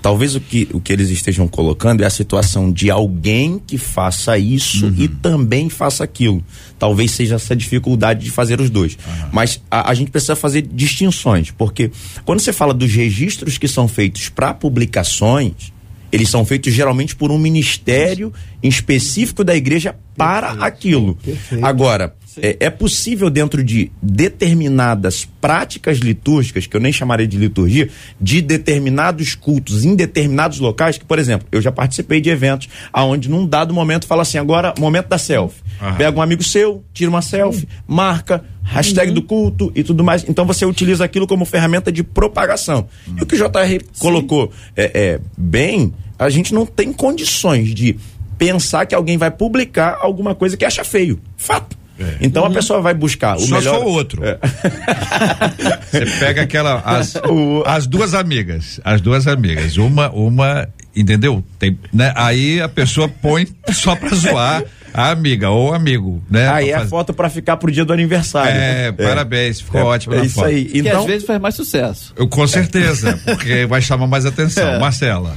Talvez 0.00 0.34
o 0.34 0.40
que, 0.40 0.66
o 0.72 0.80
que 0.80 0.92
eles 0.92 1.10
estejam 1.10 1.46
colocando 1.46 2.02
é 2.02 2.06
a 2.06 2.10
situação 2.10 2.72
de 2.72 2.90
alguém 2.90 3.60
que 3.66 3.76
faça 3.76 4.38
isso 4.38 4.90
e 4.96 5.08
também 5.08 5.68
faça 5.68 6.04
aquilo. 6.04 6.42
Talvez 6.78 7.10
seja 7.10 7.34
essa 7.34 7.54
dificuldade 7.54 8.24
de 8.24 8.30
fazer 8.30 8.62
os 8.62 8.70
dois. 8.70 8.96
Mas 9.30 9.60
a, 9.70 9.90
a 9.90 9.94
gente 9.94 10.10
precisa 10.10 10.36
fazer 10.36 10.62
distinções, 10.62 11.50
porque 11.50 11.90
quando 12.24 12.40
você 12.40 12.52
fala 12.52 12.72
dos 12.72 12.94
registros 12.94 13.58
que 13.58 13.68
são 13.68 13.86
feitos 13.88 14.30
para 14.30 14.54
publicações, 14.54 15.72
eles 16.10 16.28
são 16.28 16.44
feitos 16.44 16.72
geralmente 16.72 17.14
por 17.14 17.30
um 17.30 17.38
ministério 17.38 18.32
específico 18.62 19.44
da 19.44 19.54
igreja 19.54 19.94
para 20.16 20.50
aquilo. 20.64 21.16
Agora, 21.62 22.14
é, 22.42 22.56
é 22.60 22.70
possível 22.70 23.30
dentro 23.30 23.62
de 23.62 23.90
determinadas 24.02 25.24
práticas 25.40 25.98
litúrgicas, 25.98 26.66
que 26.66 26.76
eu 26.76 26.80
nem 26.80 26.92
chamaria 26.92 27.26
de 27.26 27.36
liturgia, 27.36 27.88
de 28.20 28.40
determinados 28.40 29.34
cultos 29.34 29.84
em 29.84 29.94
determinados 29.94 30.58
locais, 30.58 30.98
que, 30.98 31.04
por 31.04 31.18
exemplo, 31.18 31.46
eu 31.52 31.60
já 31.60 31.70
participei 31.70 32.20
de 32.20 32.30
eventos 32.30 32.68
aonde 32.92 33.28
num 33.28 33.46
dado 33.46 33.72
momento 33.72 34.06
fala 34.06 34.22
assim, 34.22 34.38
agora, 34.38 34.74
momento 34.78 35.08
da 35.08 35.18
selfie. 35.18 35.62
Aham. 35.80 35.96
Pega 35.96 36.18
um 36.18 36.22
amigo 36.22 36.42
seu, 36.42 36.82
tira 36.92 37.10
uma 37.10 37.22
selfie, 37.22 37.68
marca, 37.86 38.44
hashtag 38.68 39.10
do 39.12 39.22
culto 39.22 39.72
e 39.74 39.82
tudo 39.82 40.04
mais. 40.04 40.24
Então 40.28 40.44
você 40.44 40.64
utiliza 40.64 41.04
aquilo 41.04 41.26
como 41.26 41.44
ferramenta 41.44 41.90
de 41.90 42.02
propagação. 42.02 42.86
E 43.16 43.22
o 43.22 43.26
que 43.26 43.34
o 43.34 43.38
JR 43.38 43.84
colocou 43.98 44.52
é, 44.76 44.90
é, 44.94 45.20
bem, 45.36 45.92
a 46.18 46.28
gente 46.28 46.52
não 46.52 46.66
tem 46.66 46.92
condições 46.92 47.74
de 47.74 47.96
pensar 48.36 48.86
que 48.86 48.94
alguém 48.94 49.16
vai 49.16 49.30
publicar 49.30 49.98
alguma 50.00 50.34
coisa 50.34 50.56
que 50.56 50.64
acha 50.64 50.84
feio. 50.84 51.20
Fato. 51.36 51.76
Então 52.20 52.44
a 52.44 52.50
pessoa 52.50 52.80
vai 52.80 52.94
buscar 52.94 53.36
o 53.36 53.40
Só 53.40 53.56
melhor. 53.56 53.80
for 53.80 53.86
outro. 53.86 54.22
É. 54.24 54.38
Você 55.90 56.06
pega 56.20 56.42
aquela 56.42 56.80
as, 56.84 57.14
as 57.66 57.86
duas 57.86 58.14
amigas, 58.14 58.80
as 58.84 59.00
duas 59.00 59.26
amigas, 59.26 59.76
uma 59.76 60.08
uma, 60.10 60.68
entendeu? 60.94 61.42
Tem, 61.58 61.76
né? 61.92 62.12
Aí 62.14 62.60
a 62.60 62.68
pessoa 62.68 63.08
põe 63.08 63.48
só 63.72 63.96
pra 63.96 64.14
zoar 64.14 64.62
a 64.98 65.10
amiga 65.10 65.50
ou 65.50 65.72
amigo, 65.72 66.20
né? 66.28 66.48
Aí 66.48 66.70
é 66.70 66.74
a 66.74 66.86
foto 66.86 67.14
para 67.14 67.30
ficar 67.30 67.56
pro 67.56 67.70
dia 67.70 67.84
do 67.84 67.92
aniversário. 67.92 68.50
É, 68.50 68.90
parabéns, 68.90 69.60
ficou 69.60 69.82
ótimo 69.82 70.14
É 70.14 70.18
na 70.18 70.24
isso 70.24 70.34
foto. 70.34 70.46
aí. 70.46 70.64
Que 70.64 70.78
Então, 70.80 71.00
às 71.00 71.06
vezes 71.06 71.26
faz 71.26 71.40
mais 71.40 71.54
sucesso. 71.54 72.12
Eu, 72.16 72.26
com 72.28 72.46
certeza, 72.46 73.18
porque 73.24 73.64
vai 73.66 73.80
chamar 73.80 74.06
mais 74.08 74.26
atenção. 74.26 74.68
É. 74.68 74.78
Marcela, 74.78 75.36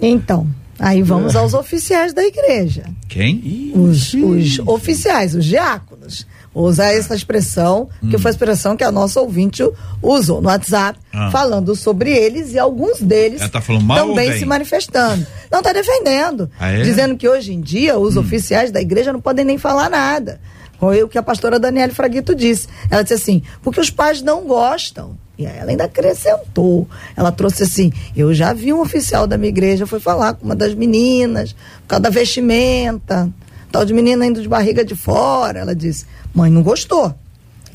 Então, 0.00 0.46
aí 0.78 1.02
vamos 1.02 1.34
aos 1.34 1.54
oficiais 1.54 2.12
da 2.12 2.22
igreja. 2.22 2.84
quem? 3.08 3.72
Os, 3.74 4.12
os 4.12 4.58
oficiais, 4.60 5.34
os 5.34 5.44
diáconos. 5.44 6.26
Vou 6.54 6.66
usar 6.66 6.92
essa 6.92 7.14
expressão, 7.16 7.88
que 8.08 8.16
foi 8.16 8.30
a 8.30 8.32
expressão 8.32 8.76
que 8.76 8.84
a 8.84 8.92
nossa 8.92 9.20
ouvinte 9.20 9.62
usou 10.00 10.40
no 10.40 10.48
WhatsApp, 10.48 10.98
Ah. 11.12 11.30
falando 11.30 11.74
sobre 11.74 12.12
eles 12.12 12.52
e 12.52 12.58
alguns 12.58 13.00
deles 13.00 13.40
tá 13.50 13.60
também 13.60 14.38
se 14.38 14.44
manifestando. 14.46 15.26
Não 15.50 15.58
está 15.58 15.72
defendendo. 15.72 16.48
Ah, 16.58 16.70
é? 16.70 16.82
Dizendo 16.82 17.16
que 17.16 17.28
hoje 17.28 17.52
em 17.52 17.60
dia 17.60 17.98
os 17.98 18.16
oficiais 18.16 18.70
da 18.70 18.80
igreja 18.80 19.12
não 19.12 19.20
podem 19.20 19.44
nem 19.44 19.58
falar 19.58 19.90
nada. 19.90 20.40
Foi 20.78 21.02
o 21.02 21.08
que 21.08 21.18
a 21.18 21.22
pastora 21.22 21.58
Daniele 21.58 21.92
Fraguito 21.92 22.34
disse. 22.34 22.68
Ela 22.90 23.02
disse 23.02 23.14
assim, 23.14 23.42
porque 23.62 23.80
os 23.80 23.90
pais 23.90 24.22
não 24.22 24.42
gostam. 24.44 25.16
E 25.36 25.46
aí 25.46 25.56
ela 25.58 25.70
ainda 25.70 25.84
acrescentou. 25.84 26.88
Ela 27.16 27.32
trouxe 27.32 27.64
assim: 27.64 27.92
eu 28.14 28.32
já 28.32 28.52
vi 28.52 28.72
um 28.72 28.80
oficial 28.80 29.26
da 29.26 29.36
minha 29.36 29.48
igreja, 29.48 29.86
foi 29.86 29.98
falar 29.98 30.34
com 30.34 30.44
uma 30.44 30.54
das 30.54 30.74
meninas, 30.74 31.52
por 31.82 31.88
causa 31.88 32.02
da 32.02 32.10
vestimenta, 32.10 33.28
tal 33.74 33.84
de 33.84 33.92
menina 33.92 34.24
indo 34.24 34.40
de 34.40 34.48
barriga 34.48 34.84
de 34.84 34.94
fora. 34.94 35.58
Ela 35.58 35.74
disse: 35.74 36.06
mãe 36.32 36.48
não 36.48 36.62
gostou. 36.62 37.12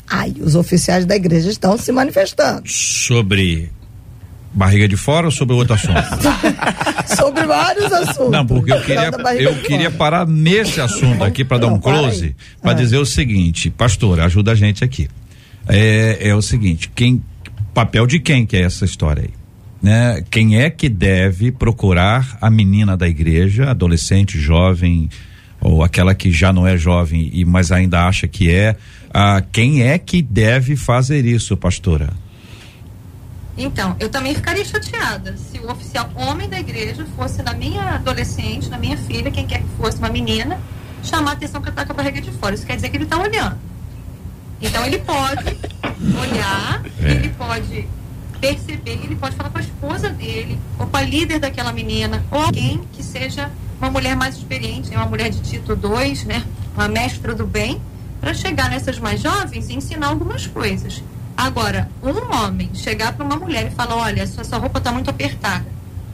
Aí 0.08 0.34
os 0.40 0.54
oficiais 0.54 1.04
da 1.04 1.14
igreja 1.14 1.48
estão 1.50 1.78
se 1.78 1.92
manifestando 1.92 2.62
Sobre 2.68 3.70
barriga 4.52 4.88
de 4.88 4.96
fora 4.96 5.26
ou 5.26 5.30
sobre 5.30 5.54
outro 5.54 5.74
assunto? 5.74 6.02
sobre 7.16 7.44
vários 7.44 7.92
assuntos. 7.92 8.32
Não, 8.32 8.44
porque 8.44 8.72
eu 8.72 8.80
queria, 8.80 9.10
eu 9.38 9.54
queria 9.62 9.90
parar 9.90 10.26
nesse 10.26 10.80
assunto 10.80 11.22
aqui 11.22 11.44
para 11.44 11.58
dar 11.58 11.68
um 11.68 11.78
close, 11.78 12.34
para 12.60 12.72
Ah. 12.72 12.74
dizer 12.74 12.96
o 12.96 13.06
seguinte, 13.06 13.70
pastor, 13.70 14.18
ajuda 14.20 14.50
a 14.52 14.54
gente 14.56 14.82
aqui. 14.82 15.06
É, 15.68 16.30
é 16.30 16.34
o 16.34 16.42
seguinte, 16.42 16.90
quem 16.92 17.22
papel 17.72 18.06
de 18.06 18.18
quem 18.18 18.44
que 18.44 18.56
é 18.56 18.62
essa 18.62 18.84
história 18.84 19.22
aí? 19.22 19.30
Né? 19.80 20.24
Quem 20.28 20.60
é 20.60 20.68
que 20.70 20.88
deve 20.88 21.52
procurar 21.52 22.36
a 22.40 22.50
menina 22.50 22.96
da 22.96 23.06
igreja, 23.06 23.70
adolescente, 23.70 24.38
jovem, 24.38 25.08
ou 25.60 25.82
aquela 25.82 26.14
que 26.14 26.30
já 26.32 26.52
não 26.52 26.66
é 26.66 26.76
jovem 26.76 27.30
e 27.32 27.44
mas 27.44 27.70
ainda 27.70 28.06
acha 28.06 28.26
que 28.26 28.50
é? 28.54 28.76
Ah, 29.12 29.42
quem 29.52 29.82
é 29.82 29.98
que 29.98 30.22
deve 30.22 30.76
fazer 30.76 31.24
isso, 31.24 31.56
pastora? 31.56 32.10
Então, 33.58 33.94
eu 34.00 34.08
também 34.08 34.34
ficaria 34.34 34.64
chateada 34.64 35.36
se 35.36 35.58
o 35.58 35.70
oficial 35.70 36.08
homem 36.14 36.48
da 36.48 36.58
igreja 36.58 37.04
fosse 37.16 37.42
na 37.42 37.52
minha 37.52 37.96
adolescente, 37.96 38.68
na 38.68 38.78
minha 38.78 38.96
filha, 38.96 39.30
quem 39.30 39.46
quer 39.46 39.58
que 39.60 39.68
fosse, 39.76 39.98
uma 39.98 40.08
menina, 40.08 40.58
chamar 41.02 41.30
a 41.30 41.34
atenção 41.34 41.60
que 41.60 41.68
ela 41.68 41.76
tá 41.76 41.84
com 41.84 41.92
a 41.92 41.96
barriga 41.96 42.20
de 42.22 42.30
fora. 42.30 42.54
Isso 42.54 42.64
quer 42.64 42.76
dizer 42.76 42.88
que 42.88 42.96
ele 42.96 43.04
está 43.04 43.18
olhando. 43.18 43.58
Então 44.62 44.84
ele 44.86 44.98
pode 44.98 45.56
olhar, 46.18 46.82
É. 47.02 47.10
ele 47.10 47.28
pode 47.30 47.86
perceber, 48.40 48.92
ele 49.04 49.16
pode 49.16 49.36
falar 49.36 49.50
com 49.50 49.58
a 49.58 49.62
esposa 49.62 50.08
dele, 50.10 50.58
ou 50.78 50.86
com 50.86 50.96
a 50.96 51.02
líder 51.02 51.38
daquela 51.38 51.72
menina, 51.72 52.24
ou 52.30 52.40
alguém 52.40 52.80
que 52.92 53.02
seja 53.02 53.50
uma 53.80 53.90
mulher 53.90 54.14
mais 54.16 54.36
experiente, 54.36 54.90
né? 54.90 54.96
uma 54.96 55.06
mulher 55.06 55.30
de 55.30 55.40
Tito 55.40 55.74
2, 55.74 56.24
né? 56.24 56.44
uma 56.74 56.88
mestra 56.88 57.34
do 57.34 57.46
bem, 57.46 57.80
para 58.20 58.34
chegar 58.34 58.68
nessas 58.70 58.98
mais 58.98 59.20
jovens 59.20 59.68
e 59.70 59.74
ensinar 59.74 60.08
algumas 60.08 60.46
coisas. 60.46 61.02
Agora, 61.36 61.88
um 62.02 62.34
homem 62.36 62.70
chegar 62.74 63.12
para 63.14 63.24
uma 63.24 63.36
mulher 63.36 63.68
e 63.68 63.74
falar: 63.74 63.96
olha, 63.96 64.26
sua, 64.26 64.44
sua 64.44 64.58
roupa 64.58 64.78
está 64.78 64.92
muito 64.92 65.08
apertada, 65.08 65.64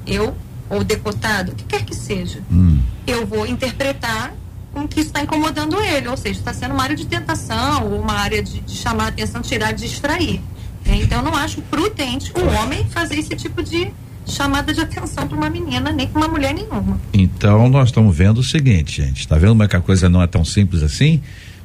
eu, 0.06 0.36
ou 0.70 0.84
decotado, 0.84 1.52
o 1.52 1.54
que 1.56 1.64
quer 1.64 1.84
que 1.84 1.94
seja, 1.94 2.40
Hum. 2.50 2.80
eu 3.06 3.26
vou 3.26 3.46
interpretar 3.46 4.32
com 4.72 4.86
que 4.86 5.00
isso 5.00 5.08
está 5.08 5.22
incomodando 5.22 5.80
ele, 5.82 6.06
ou 6.06 6.16
seja, 6.16 6.38
está 6.38 6.52
sendo 6.52 6.74
uma 6.74 6.82
área 6.84 6.94
de 6.94 7.06
tentação, 7.06 7.90
ou 7.90 7.98
uma 8.00 8.12
área 8.12 8.42
de, 8.42 8.60
de 8.60 8.76
chamar 8.76 9.04
a 9.04 9.08
atenção, 9.08 9.40
tirar, 9.42 9.72
distrair. 9.72 10.40
né? 10.84 10.96
Então, 11.02 11.18
eu 11.18 11.24
não 11.24 11.34
acho 11.34 11.60
prudente 11.62 12.30
o 12.38 12.46
homem 12.62 12.86
fazer 12.90 13.16
esse 13.18 13.34
tipo 13.34 13.62
de 13.62 13.90
chamada 14.26 14.72
de 14.72 14.80
atenção 14.80 15.26
para 15.26 15.36
uma 15.36 15.48
menina, 15.48 15.92
nem 15.92 16.06
para 16.06 16.20
uma 16.20 16.28
mulher 16.28 16.52
nenhuma. 16.52 17.00
Então 17.12 17.68
nós 17.68 17.88
estamos 17.88 18.16
vendo 18.16 18.38
o 18.38 18.42
seguinte, 18.42 19.02
gente. 19.02 19.20
Está 19.20 19.36
vendo 19.36 19.50
como 19.50 19.62
é 19.62 19.68
que 19.68 19.76
a 19.76 19.80
coisa 19.80 20.08
não 20.08 20.22
é 20.22 20.26
tão 20.26 20.44
simples 20.44 20.82
assim? 20.82 21.20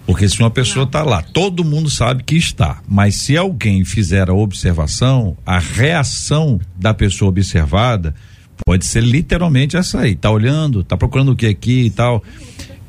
Porque 0.05 0.27
se 0.27 0.39
uma 0.39 0.49
pessoa 0.49 0.85
está 0.85 1.03
lá, 1.03 1.21
todo 1.21 1.63
mundo 1.63 1.89
sabe 1.89 2.23
que 2.23 2.35
está. 2.35 2.81
Mas 2.87 3.15
se 3.15 3.37
alguém 3.37 3.83
fizer 3.85 4.29
a 4.29 4.33
observação, 4.33 5.37
a 5.45 5.59
reação 5.59 6.59
da 6.75 6.93
pessoa 6.93 7.29
observada 7.29 8.15
pode 8.65 8.85
ser 8.85 9.03
literalmente 9.03 9.77
essa 9.77 10.01
aí. 10.01 10.15
Tá 10.15 10.29
olhando, 10.29 10.83
tá 10.83 10.97
procurando 10.97 11.31
o 11.31 11.35
que 11.35 11.47
aqui 11.47 11.85
e 11.85 11.89
tal. 11.89 12.23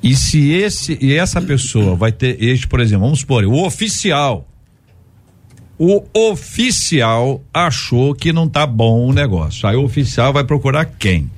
E 0.03 0.17
se 0.17 0.51
esse 0.51 0.99
e 1.01 1.15
essa 1.15 1.41
pessoa 1.41 1.95
vai 1.95 2.11
ter 2.11 2.43
este, 2.43 2.67
por 2.67 2.81
exemplo, 2.81 3.05
vamos 3.05 3.21
supor, 3.21 3.45
o 3.45 3.65
oficial 3.65 4.49
o 5.85 6.05
oficial 6.15 7.43
achou 7.53 8.15
que 8.15 8.33
não 8.33 8.49
tá 8.49 8.65
bom 8.65 9.05
o 9.09 9.13
negócio. 9.13 9.69
Aí 9.69 9.75
o 9.75 9.83
oficial 9.83 10.33
vai 10.33 10.45
procurar 10.45 10.85
quem? 10.85 11.29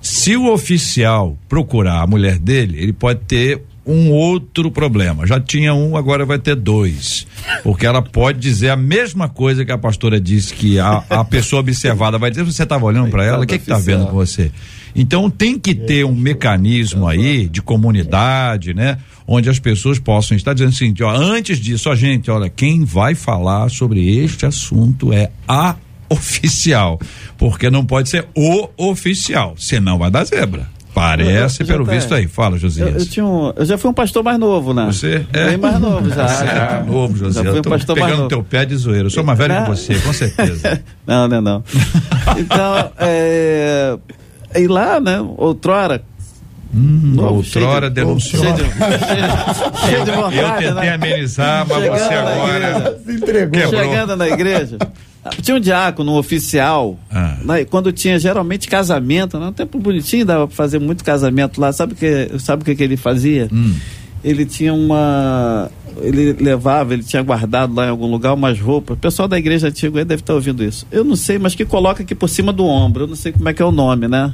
Se 0.00 0.36
o 0.36 0.52
oficial 0.52 1.36
procurar 1.48 2.00
a 2.00 2.06
mulher 2.06 2.38
dele, 2.38 2.80
ele 2.80 2.92
pode 2.92 3.18
ter 3.26 3.60
um 3.84 4.12
outro 4.12 4.70
problema. 4.70 5.26
Já 5.26 5.40
tinha 5.40 5.74
um, 5.74 5.96
agora 5.96 6.24
vai 6.24 6.38
ter 6.38 6.54
dois. 6.54 7.26
Porque 7.64 7.84
ela 7.84 8.00
pode 8.00 8.38
dizer 8.38 8.70
a 8.70 8.76
mesma 8.76 9.28
coisa 9.28 9.64
que 9.64 9.72
a 9.72 9.78
pastora 9.78 10.20
disse 10.20 10.54
que 10.54 10.78
a, 10.78 11.02
a 11.10 11.24
pessoa 11.24 11.58
observada 11.58 12.16
vai 12.16 12.30
dizer, 12.30 12.44
você 12.44 12.62
estava 12.62 12.84
olhando 12.84 13.10
para 13.10 13.24
ela, 13.24 13.42
o 13.42 13.46
que 13.46 13.58
que 13.58 13.66
tá 13.66 13.78
vendo 13.78 14.06
com 14.06 14.14
você? 14.14 14.52
Então 14.94 15.28
tem 15.30 15.58
que 15.58 15.74
ter 15.74 16.04
um 16.04 16.14
mecanismo 16.14 17.06
aí 17.06 17.48
de 17.48 17.62
comunidade, 17.62 18.74
né? 18.74 18.98
Onde 19.26 19.48
as 19.48 19.58
pessoas 19.58 19.98
possam 19.98 20.36
estar 20.36 20.52
dizendo 20.54 20.70
assim, 20.70 20.92
ó, 21.02 21.10
antes 21.10 21.58
disso, 21.60 21.88
ó, 21.88 21.94
gente, 21.94 22.30
olha, 22.30 22.48
quem 22.48 22.84
vai 22.84 23.14
falar 23.14 23.70
sobre 23.70 24.18
este 24.18 24.44
assunto 24.46 25.12
é 25.12 25.30
a 25.46 25.76
oficial, 26.10 26.98
porque 27.38 27.70
não 27.70 27.86
pode 27.86 28.08
ser 28.08 28.26
o 28.34 28.68
oficial, 28.76 29.54
senão 29.56 29.96
vai 29.98 30.10
dar 30.10 30.24
zebra. 30.24 30.66
Parece, 30.92 31.62
Eu- 31.62 31.66
eu- 31.66 31.72
pelo 31.72 31.84
já 31.86 31.92
visto 31.92 32.08
tá. 32.08 32.16
aí. 32.16 32.26
Fala, 32.26 32.56
Eu, 32.56 32.58
Josias. 32.58 33.02
eu 33.04 33.08
tinha 33.08 33.24
um, 33.24 33.52
eu 33.54 33.64
já 33.64 33.78
fui 33.78 33.88
um 33.88 33.94
pastor 33.94 34.24
mais 34.24 34.36
novo, 34.40 34.74
né? 34.74 34.86
Você 34.86 35.24
é? 35.32 35.46
Bem 35.50 35.56
mais 35.56 35.78
novo 35.78 36.10
já. 36.10 36.26
Você 36.26 36.44
é 36.44 36.82
novo, 36.84 37.16
Josias. 37.16 37.44
Já 37.44 37.50
fui 37.52 37.60
Eu 37.60 37.62
um 37.64 37.70
mais 37.70 37.84
pegando 37.84 38.16
novo. 38.16 38.28
teu 38.28 38.42
pé 38.42 38.64
de 38.66 38.74
zoeiro. 38.74 39.06
Eu 39.06 39.10
sou 39.10 39.22
mais 39.22 39.38
velho 39.38 39.54
que 39.62 39.70
você, 39.70 39.94
com 40.00 40.12
certeza. 40.12 40.82
Não, 41.06 41.28
não, 41.28 41.40
não. 41.40 41.64
Então, 42.38 42.90
é, 42.98 43.96
e 44.56 44.66
lá, 44.66 45.00
né, 45.00 45.20
outrora. 45.36 46.02
Hum, 46.72 47.14
novo, 47.16 47.34
outrora 47.38 47.80
cheio 47.80 47.80
de- 47.80 47.90
denunciou. 47.90 48.42
Cheio 48.44 48.54
de, 48.54 48.62
cheio, 48.62 49.86
cheio 49.86 50.04
de 50.04 50.10
Eu 50.10 50.16
vontade, 50.16 50.64
tentei 50.66 50.72
né? 50.74 50.94
amenizar, 50.94 51.66
mas 51.68 51.78
Chegando 51.82 51.98
você 51.98 52.08
na 52.14 52.20
agora 52.30 52.56
igreja. 52.70 52.98
Se 53.04 53.12
entregou. 53.12 53.50
quebrou. 53.60 53.82
Chegando 53.84 54.16
na 54.16 54.28
igreja, 54.28 54.78
tinha 55.42 55.56
um 55.56 55.60
diácono, 55.60 56.12
um 56.12 56.16
oficial, 56.16 56.96
Ah. 57.10 57.36
né, 57.44 57.64
quando 57.64 57.90
tinha 57.90 58.18
geralmente 58.20 58.68
casamento, 58.68 59.36
né, 59.38 59.46
um 59.46 59.52
tempo 59.52 59.80
bonitinho, 59.80 60.24
dava 60.24 60.46
pra 60.46 60.54
fazer 60.56 60.78
muito 60.78 61.02
casamento 61.02 61.60
lá, 61.60 61.72
sabe 61.72 61.94
o 61.94 61.96
que, 61.96 62.30
sabe 62.38 62.62
o 62.62 62.64
que, 62.64 62.76
que 62.76 62.84
ele 62.84 62.96
fazia? 62.96 63.48
Hum. 63.52 63.74
Ele 64.22 64.44
tinha 64.44 64.74
uma. 64.74 65.70
Ele 66.02 66.34
levava, 66.34 66.92
ele 66.92 67.02
tinha 67.02 67.22
guardado 67.22 67.74
lá 67.74 67.86
em 67.86 67.90
algum 67.90 68.06
lugar 68.10 68.34
umas 68.34 68.60
roupas. 68.60 68.96
O 68.96 69.00
pessoal 69.00 69.26
da 69.26 69.38
igreja 69.38 69.68
antiga 69.68 69.98
aí 69.98 70.04
deve 70.04 70.22
estar 70.22 70.34
ouvindo 70.34 70.62
isso. 70.62 70.86
Eu 70.90 71.02
não 71.02 71.16
sei, 71.16 71.38
mas 71.38 71.54
que 71.54 71.64
coloca 71.64 72.02
aqui 72.02 72.14
por 72.14 72.28
cima 72.28 72.52
do 72.52 72.64
ombro. 72.64 73.04
Eu 73.04 73.08
não 73.08 73.16
sei 73.16 73.32
como 73.32 73.48
é 73.48 73.54
que 73.54 73.62
é 73.62 73.64
o 73.64 73.72
nome, 73.72 74.08
né? 74.08 74.32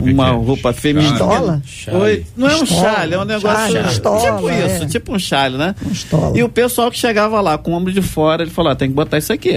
Uma 0.00 0.28
é? 0.28 0.32
roupa 0.32 0.72
feminina. 0.72 1.12
Estola? 1.12 1.62
Oi, 1.92 2.26
não 2.36 2.48
é 2.48 2.56
um 2.56 2.64
Estola. 2.64 2.82
chale, 2.82 3.14
é 3.14 3.18
um 3.18 3.24
negócio. 3.24 3.72
Chale, 3.72 3.88
estola, 3.88 4.20
tipo 4.20 4.50
isso, 4.50 4.82
é. 4.82 4.86
tipo 4.86 5.14
um 5.14 5.18
chale, 5.18 5.56
né? 5.56 5.74
Um. 6.12 6.36
E 6.36 6.42
o 6.42 6.48
pessoal 6.48 6.90
que 6.90 6.98
chegava 6.98 7.40
lá 7.40 7.56
com 7.56 7.72
o 7.72 7.74
ombro 7.74 7.92
de 7.92 8.02
fora, 8.02 8.42
ele 8.42 8.50
falou: 8.50 8.72
ah, 8.72 8.76
tem 8.76 8.88
que 8.88 8.94
botar 8.94 9.18
isso 9.18 9.32
aqui. 9.32 9.56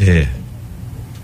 É. 0.00 0.28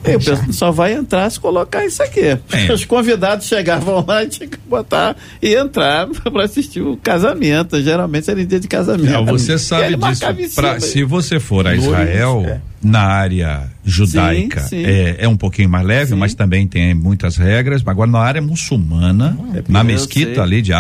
O 0.01 0.19
pessoal 0.19 0.53
só 0.53 0.71
vai 0.71 0.95
entrar 0.95 1.29
se 1.31 1.39
colocar 1.39 1.85
isso 1.85 2.03
aqui. 2.03 2.21
É. 2.53 2.73
Os 2.73 2.85
convidados 2.85 3.47
chegavam 3.47 4.05
lá 4.07 4.25
e 4.25 4.29
tinha 4.29 4.49
que 4.49 4.59
botar 4.69 5.17
e 5.43 5.55
entrar 5.55 6.07
para 6.33 6.45
assistir 6.45 6.81
o 6.81 6.97
casamento. 6.97 7.81
Geralmente 7.83 8.31
era 8.31 8.41
em 8.41 8.47
dia 8.47 8.61
de 8.61 8.69
casamento. 8.69 9.11
Não, 9.13 9.25
você 9.27 9.59
sabe 9.59 9.97
disso. 10.33 10.55
Pra- 10.55 10.81
se 10.81 11.05
você 11.05 11.39
for 11.39 11.67
a 11.67 11.75
Israel, 11.75 12.45
é. 12.47 12.61
na 12.83 13.01
área 13.03 13.71
judaica, 13.85 14.61
Sim, 14.61 14.69
sim. 14.69 14.85
É, 14.85 15.17
é 15.21 15.29
um 15.29 15.37
pouquinho 15.37 15.69
mais 15.69 15.85
leve, 15.87 16.11
Sim. 16.13 16.17
mas 16.19 16.35
também 16.35 16.67
tem 16.67 16.95
muitas 16.95 17.37
regras. 17.37 17.83
Agora, 17.85 18.11
na 18.11 18.19
área 18.21 18.41
muçulmana, 18.43 19.37
na 19.69 19.81
eu 19.81 19.85
mesquita 19.85 20.43
ali 20.43 20.63
de 20.63 20.73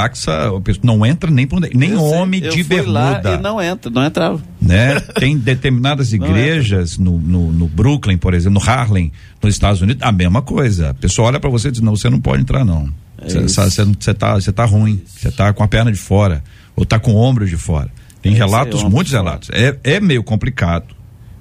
pessoal 0.60 0.84
não 0.86 1.04
entra 1.04 1.30
nem 1.30 1.46
por, 1.46 1.60
nem 1.74 1.90
Eu 1.92 2.02
homem 2.02 2.42
eu 2.44 2.50
de 2.52 2.62
lá 2.90 3.12
bermuda. 3.20 3.34
e 3.34 3.42
não 3.42 3.60
entra, 3.60 3.90
não 3.90 4.04
entrava. 4.04 4.40
Né? 4.60 5.00
Tem 5.00 5.36
determinadas 5.38 6.12
é. 6.12 6.16
igrejas 6.16 6.98
no, 6.98 7.18
no, 7.18 7.52
no 7.52 7.66
Brooklyn, 7.68 8.18
por 8.18 8.34
exemplo, 8.34 8.60
no 8.60 8.70
Harlem, 8.70 9.12
nos 9.42 9.54
Estados 9.54 9.80
Unidos, 9.80 10.02
a 10.02 10.12
mesma 10.12 10.42
coisa. 10.42 10.90
A 10.90 10.94
pessoa 10.94 11.28
olha 11.28 11.40
para 11.40 11.50
você 11.50 11.68
e 11.68 11.70
diz: 11.70 11.80
não, 11.80 11.96
você 11.96 12.10
não 12.10 12.20
pode 12.20 12.42
entrar, 12.42 12.64
não. 12.64 12.88
Você 13.22 13.38
É 13.38 14.14
tá, 14.14 14.40
tá 14.52 14.64
ruim, 14.64 15.02
você 15.06 15.30
tá 15.30 15.52
com 15.52 15.62
a 15.62 15.68
perna 15.68 15.92
de 15.92 15.98
fora, 15.98 16.42
ou 16.74 16.84
tá 16.84 16.98
com 16.98 17.12
o 17.12 17.16
ombro 17.16 17.46
de 17.46 17.56
fora. 17.56 17.90
Tem 18.22 18.34
É 18.34 18.36
relatos, 18.36 18.80
ombro 18.80 18.90
muitos 18.96 19.12
relatos. 19.12 19.50
É, 19.52 19.76
é 19.84 20.00
meio 20.00 20.22
complicado, 20.22 20.94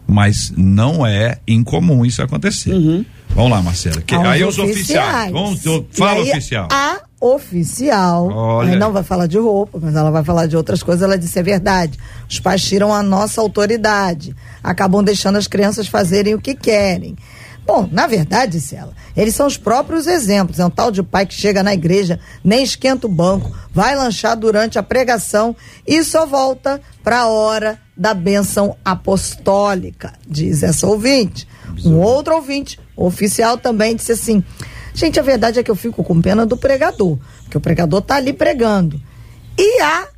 mas 0.07 0.51
não 0.55 1.05
é 1.05 1.37
incomum 1.47 2.05
isso 2.05 2.21
acontecer. 2.21 2.73
Uhum. 2.73 3.05
Vamos 3.29 3.51
lá, 3.51 3.61
Marcela. 3.61 4.01
Que- 4.01 4.15
aí 4.15 4.43
os 4.43 4.57
oficiais. 4.57 5.31
Vamos, 5.31 5.61
fala 5.91 6.21
aí, 6.21 6.31
oficial. 6.31 6.67
A 6.71 7.01
oficial, 7.19 8.27
Olha. 8.27 8.71
aí 8.71 8.75
não 8.77 8.93
vai 8.93 9.03
falar 9.03 9.27
de 9.27 9.37
roupa, 9.37 9.77
mas 9.81 9.95
ela 9.95 10.09
vai 10.09 10.23
falar 10.23 10.47
de 10.47 10.55
outras 10.55 10.81
coisas. 10.81 11.03
Ela 11.03 11.17
disse: 11.17 11.37
é 11.37 11.43
verdade. 11.43 11.97
Os 12.29 12.39
pais 12.39 12.63
tiram 12.63 12.93
a 12.93 13.03
nossa 13.03 13.41
autoridade, 13.41 14.35
acabam 14.63 15.03
deixando 15.03 15.37
as 15.37 15.47
crianças 15.47 15.87
fazerem 15.87 16.33
o 16.33 16.41
que 16.41 16.55
querem. 16.55 17.15
Bom, 17.65 17.87
na 17.91 18.07
verdade, 18.07 18.53
disse 18.53 18.75
ela, 18.75 18.93
eles 19.15 19.35
são 19.35 19.45
os 19.45 19.55
próprios 19.55 20.07
exemplos. 20.07 20.59
É 20.59 20.65
um 20.65 20.71
tal 20.71 20.89
de 20.89 21.03
pai 21.03 21.27
que 21.27 21.35
chega 21.35 21.61
na 21.61 21.71
igreja, 21.71 22.19
nem 22.43 22.63
esquenta 22.63 23.05
o 23.05 23.11
banco, 23.11 23.55
vai 23.71 23.95
lanchar 23.95 24.35
durante 24.35 24.79
a 24.79 24.83
pregação 24.83 25.55
e 25.85 26.03
só 26.03 26.25
volta 26.25 26.81
para 27.03 27.19
a 27.19 27.27
hora 27.27 27.79
da 27.95 28.15
bênção 28.15 28.75
apostólica, 28.83 30.13
diz 30.27 30.63
essa 30.63 30.87
ouvinte. 30.87 31.47
Um 31.85 31.97
outro 31.97 32.33
ouvinte, 32.33 32.79
oficial, 32.95 33.55
também 33.55 33.95
disse 33.95 34.13
assim: 34.13 34.43
Gente, 34.99 35.17
a 35.17 35.23
verdade 35.23 35.57
é 35.57 35.63
que 35.63 35.71
eu 35.71 35.77
fico 35.77 36.03
com 36.03 36.21
pena 36.21 36.45
do 36.45 36.57
pregador, 36.57 37.17
porque 37.43 37.57
o 37.57 37.61
pregador 37.61 38.01
tá 38.01 38.17
ali 38.17 38.33
pregando. 38.33 38.99
E 39.57 39.81
há 39.81 40.09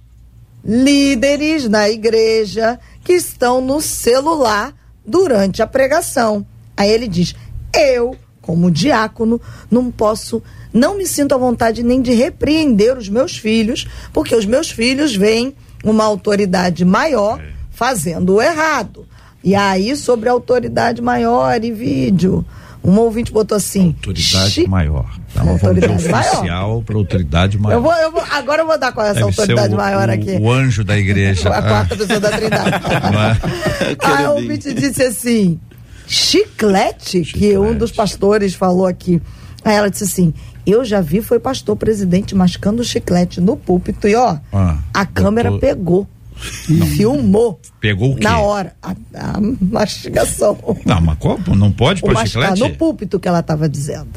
líderes 0.65 1.69
na 1.69 1.87
igreja 1.87 2.79
que 3.03 3.13
estão 3.13 3.61
no 3.61 3.79
celular 3.79 4.73
durante 5.05 5.61
a 5.61 5.67
pregação. 5.67 6.43
Aí 6.75 6.89
ele 6.89 7.07
diz: 7.07 7.35
Eu, 7.71 8.15
como 8.41 8.71
diácono, 8.71 9.39
não 9.69 9.91
posso, 9.91 10.41
não 10.73 10.97
me 10.97 11.05
sinto 11.05 11.35
à 11.35 11.37
vontade 11.37 11.83
nem 11.83 12.01
de 12.01 12.15
repreender 12.15 12.97
os 12.97 13.07
meus 13.07 13.37
filhos, 13.37 13.87
porque 14.11 14.35
os 14.35 14.47
meus 14.47 14.71
filhos 14.71 15.15
veem 15.15 15.55
uma 15.83 16.05
autoridade 16.05 16.83
maior 16.83 17.39
fazendo 17.69 18.33
o 18.33 18.41
errado. 18.41 19.05
E 19.43 19.53
aí, 19.53 19.95
sobre 19.95 20.27
autoridade 20.27 21.03
maior 21.03 21.63
e 21.63 21.71
vídeo, 21.71 22.43
um 22.83 22.97
ouvinte 22.99 23.31
botou 23.31 23.55
assim: 23.55 23.87
Autoridade 23.97 24.49
"Chi- 24.51 24.67
maior. 24.67 25.05
Tá, 25.33 25.43
vamos 25.43 25.59
de 25.61 25.67
Autoridade 25.67 25.93
oficial 26.07 26.81
para 26.83 26.95
autoridade 26.97 27.57
maior. 27.59 27.77
Eu 27.77 27.81
vou, 27.83 27.93
eu 27.93 28.11
vou, 28.11 28.23
agora 28.31 28.61
eu 28.63 28.67
vou 28.67 28.77
dar 28.77 28.91
qual 28.91 29.05
é 29.05 29.09
essa 29.11 29.19
Deve 29.19 29.29
autoridade 29.29 29.73
o- 29.73 29.77
maior 29.77 30.09
o- 30.09 30.11
aqui. 30.11 30.31
O 30.41 30.51
anjo 30.51 30.83
da 30.83 30.97
igreja. 30.97 31.49
A 31.53 31.61
quarta 31.61 31.95
pessoa 31.95 32.19
da 32.19 32.29
Trindade. 32.31 32.71
Aí 34.03 34.25
o 34.27 34.31
ouvinte 34.31 34.73
disse 34.73 35.03
assim: 35.03 35.59
chiclete, 36.07 37.21
que 37.21 37.57
um 37.57 37.75
dos 37.75 37.91
pastores 37.91 38.53
falou 38.53 38.85
aqui. 38.85 39.21
Aí 39.63 39.75
ela 39.75 39.89
disse 39.89 40.03
assim: 40.03 40.33
Eu 40.65 40.83
já 40.83 41.01
vi, 41.01 41.21
foi 41.21 41.39
pastor 41.39 41.75
presidente 41.75 42.35
mascando 42.35 42.83
chiclete 42.83 43.39
no 43.39 43.55
púlpito 43.55 44.07
e 44.07 44.15
ó, 44.15 44.37
Ah, 44.51 44.77
a 44.93 45.05
câmera 45.05 45.51
botou- 45.51 45.59
pegou. 45.69 46.07
Filmou 46.41 47.59
Pegou 47.79 48.11
o 48.13 48.15
quê? 48.15 48.23
na 48.23 48.39
hora 48.39 48.73
a, 48.81 48.91
a 49.15 49.39
mastigação. 49.61 50.57
Não, 50.85 51.01
mas 51.01 51.17
qual? 51.19 51.39
Não 51.55 51.71
pode 51.71 52.03
mascar 52.03 52.27
chiclete? 52.27 52.59
no 52.59 52.69
púlpito 52.75 53.19
que 53.19 53.27
ela 53.27 53.39
estava 53.39 53.69
dizendo. 53.69 54.09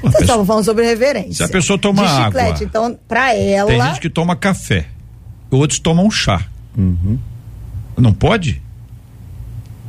Vocês 0.00 0.12
pessoa- 0.12 0.20
estavam 0.22 0.46
falando 0.46 0.64
sobre 0.64 0.84
reverência. 0.84 1.34
Se 1.34 1.42
a 1.44 1.48
pessoa 1.48 1.78
toma 1.78 2.02
de 2.06 2.24
chiclete. 2.24 2.48
água. 2.54 2.64
Então, 2.64 2.98
pra 3.08 3.34
ela. 3.34 3.68
Tem 3.70 3.82
gente 3.82 4.00
que 4.00 4.08
toma 4.10 4.36
café, 4.36 4.86
outros 5.50 5.78
tomam 5.80 6.10
chá. 6.10 6.44
Uhum. 6.76 7.18
Não 7.96 8.12
pode? 8.12 8.62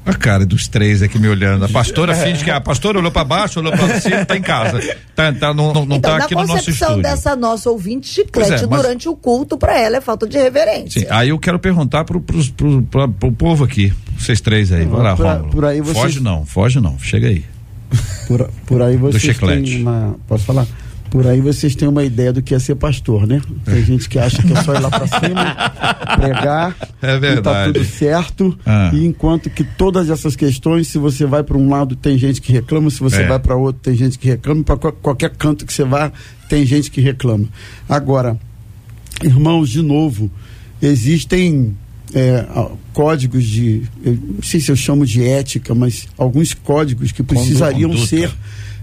A 0.09 0.13
cara 0.13 0.45
dos 0.45 0.67
três 0.67 1.01
aqui 1.01 1.17
me 1.17 1.27
olhando. 1.27 1.65
A 1.65 1.69
pastora 1.69 2.13
finge 2.15 2.43
que 2.43 2.51
a 2.51 2.59
pastora 2.59 2.99
olhou 2.99 3.11
para 3.11 3.23
baixo, 3.23 3.59
olhou 3.59 3.71
para 3.71 3.99
cima, 3.99 4.25
tá 4.25 4.35
em 4.35 4.41
casa. 4.41 4.79
Tá, 5.15 5.31
tá, 5.33 5.53
não 5.53 5.73
não, 5.73 5.85
não 5.85 5.97
então, 5.97 6.17
tá 6.17 6.25
aqui 6.25 6.35
no 6.35 6.45
nosso 6.45 6.69
estúdio. 6.69 7.01
dessa 7.01 7.35
nossa 7.35 7.69
ouvinte, 7.69 8.07
chiclete 8.07 8.63
é, 8.63 8.67
mas... 8.67 8.81
durante 8.81 9.09
o 9.09 9.15
culto 9.15 9.57
para 9.57 9.77
ela 9.77 9.97
é 9.97 10.01
falta 10.01 10.27
de 10.27 10.37
reverência. 10.37 11.01
Sim, 11.01 11.07
aí 11.09 11.29
eu 11.29 11.39
quero 11.39 11.59
perguntar 11.59 12.03
pro, 12.05 12.19
pro, 12.21 12.43
pro, 12.51 12.81
pro, 12.83 13.09
pro 13.09 13.31
povo 13.31 13.63
aqui, 13.63 13.93
vocês 14.17 14.41
três 14.41 14.71
aí, 14.71 14.85
vai 14.85 15.03
lá, 15.03 15.15
por, 15.15 15.25
Rômulo. 15.25 15.49
Por 15.49 15.65
aí 15.65 15.81
vocês... 15.81 15.97
Foge 15.97 16.19
não, 16.19 16.45
foge 16.45 16.79
não, 16.79 16.97
chega 16.99 17.27
aí. 17.27 17.43
Por, 18.27 18.49
por 18.65 18.81
aí 18.81 18.97
vocês 18.97 19.21
Do 19.21 19.33
chiclete. 19.33 19.81
uma, 19.81 20.15
posso 20.27 20.45
falar? 20.45 20.65
Por 21.09 21.25
aí 21.25 21.41
vocês 21.41 21.75
têm 21.75 21.87
uma 21.87 22.03
ideia 22.03 22.31
do 22.31 22.41
que 22.41 22.53
é 22.53 22.59
ser 22.59 22.75
pastor, 22.75 23.25
né? 23.25 23.41
Tem 23.65 23.83
gente 23.83 24.07
que 24.07 24.19
acha 24.19 24.41
que 24.43 24.53
é 24.53 24.63
só 24.63 24.73
ir 24.75 24.79
lá 24.81 24.89
para 24.89 25.07
cima, 25.07 25.55
pregar, 26.17 26.75
é 27.01 27.17
verdade. 27.17 27.39
e 27.39 27.41
tá 27.41 27.65
tudo 27.65 27.83
certo. 27.85 28.59
Ah. 28.65 28.91
E 28.93 29.05
enquanto 29.05 29.49
que 29.49 29.63
todas 29.63 30.09
essas 30.09 30.35
questões, 30.35 30.87
se 30.87 30.97
você 30.97 31.25
vai 31.25 31.41
para 31.43 31.57
um 31.57 31.67
lado, 31.69 31.95
tem 31.95 32.17
gente 32.17 32.41
que 32.41 32.51
reclama, 32.51 32.89
se 32.89 32.99
você 32.99 33.23
É. 33.23 33.27
vai 33.27 33.39
para 33.39 33.55
outro, 33.55 33.81
tem 33.81 33.95
gente 33.95 34.19
que 34.19 34.27
reclama, 34.27 34.63
para 34.63 34.77
qualquer 34.77 35.31
canto 35.31 35.65
que 35.65 35.73
você 35.73 35.83
vá, 35.83 36.11
tem 36.47 36.65
gente 36.65 36.91
que 36.91 37.01
reclama. 37.01 37.45
Agora, 37.87 38.37
irmãos, 39.23 39.69
de 39.69 39.81
novo, 39.81 40.29
existem 40.81 41.75
é, 42.13 42.45
códigos 42.93 43.43
de, 43.45 43.83
eu 44.03 44.13
não 44.35 44.41
sei 44.43 44.59
se 44.59 44.71
eu 44.71 44.75
chamo 44.75 45.05
de 45.05 45.23
ética, 45.23 45.73
mas 45.75 46.07
alguns 46.17 46.53
códigos 46.53 47.11
que 47.11 47.21
precisariam 47.23 47.95
ser 47.97 48.31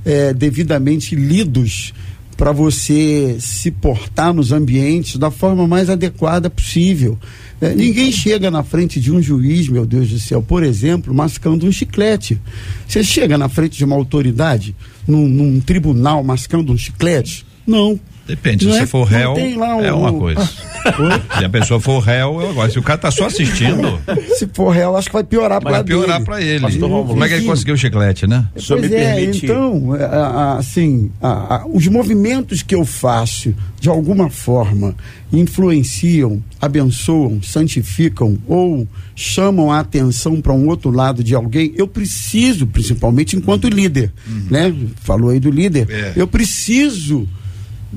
é, 0.05 0.33
devidamente 0.33 1.17
lidos 1.17 1.93
para 2.37 2.53
você 2.53 3.37
se 3.41 3.71
portar 3.71 4.33
nos 4.35 4.53
ambientes 4.53 5.17
da 5.17 5.31
forma 5.31 5.67
mais 5.67 5.89
adequada 5.89 6.51
possível. 6.51 7.19
É, 7.61 7.75
ninguém 7.75 8.13
chega 8.13 8.51
na 8.51 8.63
frente 8.63 9.01
de 9.01 9.11
um 9.11 9.23
juiz, 9.23 9.69
meu 9.69 9.87
Deus 9.87 10.11
do 10.11 10.19
céu, 10.19 10.43
por 10.43 10.63
exemplo, 10.63 11.15
mascando 11.15 11.67
um 11.67 11.73
chiclete. 11.73 12.39
Você 12.87 13.03
chega 13.03 13.39
na 13.39 13.49
frente 13.49 13.79
de 13.79 13.85
uma 13.85 13.97
autoridade, 13.97 14.77
num, 15.09 15.27
num 15.27 15.59
tribunal, 15.61 16.23
mascando 16.23 16.73
um 16.73 16.77
chiclete? 16.77 17.47
Não. 17.67 17.99
Depende, 18.27 18.65
se 18.65 18.71
Não 18.71 18.77
você 18.77 18.83
é- 18.83 18.87
for 18.87 19.05
réu, 19.05 19.35
lá 19.57 19.81
é 19.83 19.93
uma 19.93 20.13
coisa. 20.13 20.41
Se 21.39 21.45
a 21.45 21.49
pessoa 21.49 21.81
for 21.81 21.99
réu, 21.99 22.41
eu 22.41 22.55
gosto. 22.55 22.75
Se 22.75 22.79
o 22.79 22.83
cara 22.83 22.97
tá 22.99 23.11
só 23.11 23.27
assistindo, 23.27 24.01
Se 24.39 24.49
for 24.53 24.71
real, 24.71 24.97
acho 24.97 25.09
que 25.09 25.15
vai 25.15 25.25
piorar 25.25 25.61
para 25.61 25.71
vai 25.73 25.85
piorar 25.85 26.23
pra 26.23 26.41
ele. 26.41 26.61
Pastor 26.61 26.89
Rômulo. 26.89 27.09
Como 27.09 27.25
é 27.25 27.29
que 27.29 27.35
ele 27.35 27.45
conseguiu 27.45 27.75
o 27.75 27.77
chiclete, 27.77 28.25
né? 28.27 28.47
Pois 28.55 28.81
me 28.89 28.95
é, 28.97 29.15
permite- 29.17 29.47
então, 29.47 29.97
é, 29.97 30.07
assim, 30.59 31.11
os 31.73 31.89
movimentos 31.89 32.63
que 32.63 32.73
eu 32.75 32.85
faço, 32.85 33.53
de 33.81 33.89
alguma 33.89 34.31
forma, 34.31 34.95
influenciam, 35.33 36.43
abençoam, 36.61 37.41
santificam 37.43 38.39
ou 38.47 38.87
chamam 39.15 39.73
a 39.73 39.81
atenção 39.81 40.41
para 40.41 40.53
um 40.53 40.69
outro 40.69 40.91
lado 40.91 41.23
de 41.25 41.35
alguém, 41.35 41.73
eu 41.77 41.89
preciso, 41.89 42.67
principalmente 42.67 43.37
enquanto 43.37 43.69
líder, 43.69 44.13
né? 44.51 44.75
Falou 45.03 45.31
aí 45.31 45.41
do 45.41 45.51
líder, 45.51 45.89
É. 45.91 46.13
eu 46.17 46.27
preciso 46.27 47.27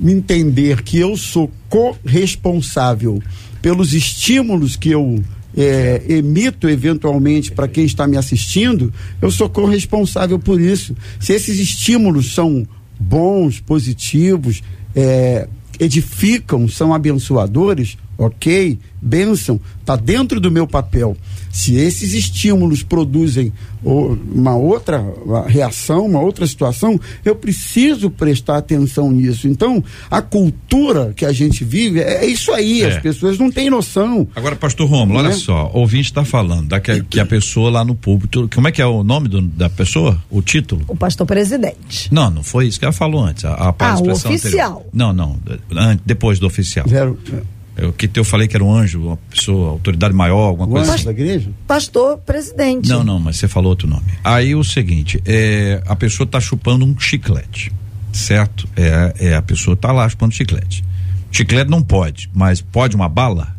entender 0.03 0.81
que 0.83 0.97
eu 0.97 1.15
sou 1.17 1.51
corresponsável 1.69 3.21
pelos 3.61 3.93
estímulos 3.93 4.75
que 4.75 4.89
eu 4.89 5.23
é, 5.55 6.03
emito 6.07 6.69
eventualmente 6.69 7.51
para 7.51 7.67
quem 7.67 7.85
está 7.85 8.07
me 8.07 8.17
assistindo, 8.17 8.93
eu 9.21 9.31
sou 9.31 9.49
corresponsável 9.49 10.39
por 10.39 10.59
isso. 10.61 10.95
Se 11.19 11.33
esses 11.33 11.59
estímulos 11.59 12.33
são 12.33 12.67
bons, 12.99 13.59
positivos, 13.59 14.61
é, 14.95 15.47
edificam, 15.79 16.67
são 16.67 16.93
abençoadores, 16.93 17.97
ok, 18.17 18.77
bênção, 19.01 19.59
está 19.79 19.95
dentro 19.95 20.39
do 20.39 20.51
meu 20.51 20.67
papel. 20.67 21.15
Se 21.51 21.75
esses 21.75 22.13
estímulos 22.13 22.83
produzem 22.83 23.51
uma 23.83 24.55
outra 24.55 25.03
reação, 25.47 26.05
uma 26.05 26.19
outra 26.19 26.45
situação, 26.45 26.99
eu 27.23 27.35
preciso 27.35 28.09
prestar 28.09 28.57
atenção 28.57 29.11
nisso. 29.11 29.47
Então, 29.47 29.83
a 30.11 30.21
cultura 30.21 31.13
que 31.15 31.25
a 31.25 31.31
gente 31.31 31.63
vive 31.63 31.99
é 32.01 32.25
isso 32.25 32.51
aí, 32.51 32.81
É. 32.83 32.87
as 32.95 33.01
pessoas 33.01 33.37
não 33.39 33.49
têm 33.49 33.69
noção. 33.69 34.27
Agora, 34.35 34.55
pastor 34.55 34.87
Romulo, 34.87 35.19
olha 35.19 35.29
Né? 35.29 35.35
só, 35.35 35.71
o 35.73 35.79
ouvinte 35.79 36.05
está 36.09 36.23
falando 36.25 36.67
da 36.67 36.79
que, 36.79 37.01
que 37.03 37.19
a 37.19 37.25
pessoa 37.25 37.69
lá 37.71 37.83
no 37.85 37.95
púlpito, 37.95 38.49
como 38.53 38.67
é 38.67 38.71
que 38.71 38.81
é 38.81 38.85
o 38.85 39.03
nome 39.03 39.27
do- 39.29 39.41
da 39.41 39.69
pessoa? 39.69 40.21
O 40.29 40.41
título? 40.41 40.83
O 40.87 40.95
pastor 40.95 41.25
presidente. 41.25 42.13
Não, 42.13 42.29
não 42.29 42.43
foi 42.43 42.67
isso 42.67 42.77
que 42.79 42.85
ela 42.85 42.91
falou 42.93 43.23
antes. 43.23 43.45
A, 43.45 43.53
a 43.53 43.75
Ah, 43.79 43.97
o 43.99 44.11
oficial. 44.11 44.33
anterior. 44.33 44.83
Não, 44.93 45.13
não, 45.13 45.37
an- 45.75 45.97
depois 46.05 46.37
do 46.37 46.45
oficial. 46.47 46.87
Zero, 46.87 47.17
É 47.33 47.58
o 47.87 47.93
que 47.93 48.09
eu 48.15 48.23
falei 48.23 48.47
que 48.47 48.55
era 48.55 48.63
um 48.63 48.73
anjo, 48.73 49.01
uma 49.01 49.17
pessoa, 49.29 49.69
autoridade 49.69 50.13
maior, 50.13 50.47
alguma 50.47 50.67
o 50.67 50.71
coisa 50.71 50.87
anjo 50.87 50.95
assim. 50.95 51.05
da 51.05 51.11
igreja? 51.11 51.49
Pastor 51.67 52.17
presidente. 52.17 52.89
Não, 52.89 53.03
não, 53.03 53.19
mas 53.19 53.37
você 53.37 53.47
falou 53.47 53.69
outro 53.69 53.87
nome. 53.87 54.05
Aí 54.23 54.55
o 54.55 54.63
seguinte, 54.63 55.21
é, 55.25 55.81
a 55.85 55.95
pessoa 55.95 56.25
está 56.25 56.39
chupando 56.39 56.85
um 56.85 56.99
chiclete, 56.99 57.71
certo? 58.11 58.67
É, 58.75 59.13
é 59.19 59.35
a 59.35 59.41
pessoa 59.41 59.73
está 59.73 59.91
lá 59.91 60.07
chupando 60.09 60.33
chiclete. 60.33 60.83
Chiclete 61.31 61.69
não 61.69 61.81
pode, 61.81 62.29
mas 62.33 62.61
pode 62.61 62.95
uma 62.95 63.07
bala? 63.07 63.55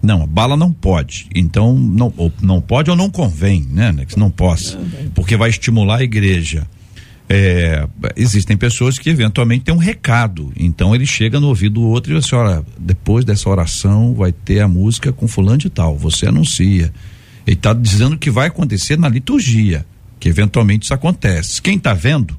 Não, 0.00 0.22
a 0.22 0.26
bala 0.26 0.56
não 0.56 0.72
pode. 0.72 1.28
Então 1.34 1.76
não, 1.76 2.12
ou 2.16 2.32
não 2.40 2.60
pode 2.60 2.90
ou 2.90 2.96
não 2.96 3.10
convém, 3.10 3.66
né? 3.68 3.90
né, 3.92 4.04
Que 4.04 4.18
não 4.18 4.30
possa, 4.30 4.78
porque 5.14 5.36
vai 5.36 5.50
estimular 5.50 5.96
a 5.96 6.02
igreja. 6.04 6.66
É, 7.30 7.86
existem 8.16 8.56
pessoas 8.56 8.98
que 8.98 9.10
eventualmente 9.10 9.64
têm 9.64 9.74
um 9.74 9.78
recado, 9.78 10.50
então 10.56 10.94
ele 10.94 11.04
chega 11.04 11.38
no 11.38 11.48
ouvido 11.48 11.74
do 11.74 11.82
outro 11.82 12.14
e 12.14 12.16
assim, 12.16 12.34
olha, 12.34 12.64
depois 12.78 13.22
dessa 13.22 13.50
oração 13.50 14.14
vai 14.14 14.32
ter 14.32 14.60
a 14.60 14.68
música 14.68 15.12
com 15.12 15.28
fulano 15.28 15.58
de 15.58 15.68
tal, 15.68 15.96
você 15.96 16.26
anuncia. 16.26 16.92
Ele 17.46 17.54
está 17.54 17.74
dizendo 17.74 18.16
que 18.16 18.30
vai 18.30 18.48
acontecer 18.48 18.98
na 18.98 19.08
liturgia, 19.08 19.84
que 20.18 20.28
eventualmente 20.28 20.84
isso 20.84 20.94
acontece. 20.94 21.60
Quem 21.60 21.76
está 21.76 21.92
vendo 21.92 22.38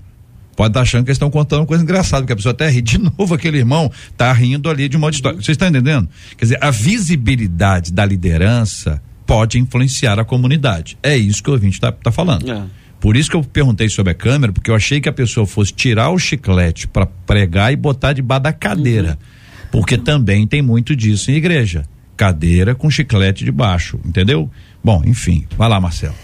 pode 0.56 0.72
estar 0.72 0.82
achando 0.82 1.04
que 1.06 1.10
eles 1.10 1.16
estão 1.16 1.30
contando 1.30 1.62
uma 1.62 1.68
coisa 1.68 1.84
engraçada, 1.84 2.24
porque 2.24 2.34
a 2.34 2.36
pessoa 2.36 2.52
até 2.52 2.70
ri 2.70 2.82
de 2.82 2.98
novo, 3.00 3.34
aquele 3.34 3.60
irmão 3.60 3.92
está 4.12 4.34
rindo 4.34 4.70
ali 4.70 4.90
de 4.90 4.98
uma 4.98 5.10
história. 5.10 5.38
Vocês 5.38 5.56
estão 5.56 5.68
entendendo? 5.68 6.10
Quer 6.36 6.46
dizer, 6.46 6.58
a 6.62 6.70
visibilidade 6.70 7.94
da 7.94 8.06
liderança 8.06 9.02
pode 9.26 9.60
influenciar 9.60 10.20
a 10.20 10.26
comunidade. 10.26 10.98
É 11.02 11.16
isso 11.16 11.42
que 11.42 11.50
o 11.50 11.54
ouvinte 11.54 11.76
está 11.76 11.92
tá 11.92 12.12
falando. 12.12 12.52
É. 12.52 12.64
Por 13.00 13.16
isso 13.16 13.30
que 13.30 13.36
eu 13.36 13.43
perguntei 13.43 13.88
sobre 13.88 14.12
a 14.12 14.16
câmera, 14.16 14.52
porque 14.52 14.70
eu 14.70 14.76
achei 14.76 15.00
que 15.00 15.08
a 15.08 15.14
pessoa 15.14 15.45
fosse 15.45 15.72
tirar 15.74 16.10
o 16.10 16.20
chiclete 16.20 16.88
para 16.88 17.06
pregar 17.06 17.72
e 17.72 17.76
botar 17.76 18.14
debaixo 18.14 18.43
da 18.43 18.54
cadeira. 18.54 19.18
Porque 19.72 19.97
também 19.97 20.45
tem 20.45 20.62
muito 20.62 20.95
disso 20.95 21.32
em 21.32 21.36
igreja. 21.36 21.86
Cadeira 22.18 22.76
com 22.76 22.89
chiclete 22.89 23.45
debaixo, 23.45 24.00
entendeu? 24.06 24.50
Bom, 24.84 25.02
enfim, 25.06 25.45
vai 25.58 25.70
lá, 25.70 25.80
Marcelo. 25.80 26.16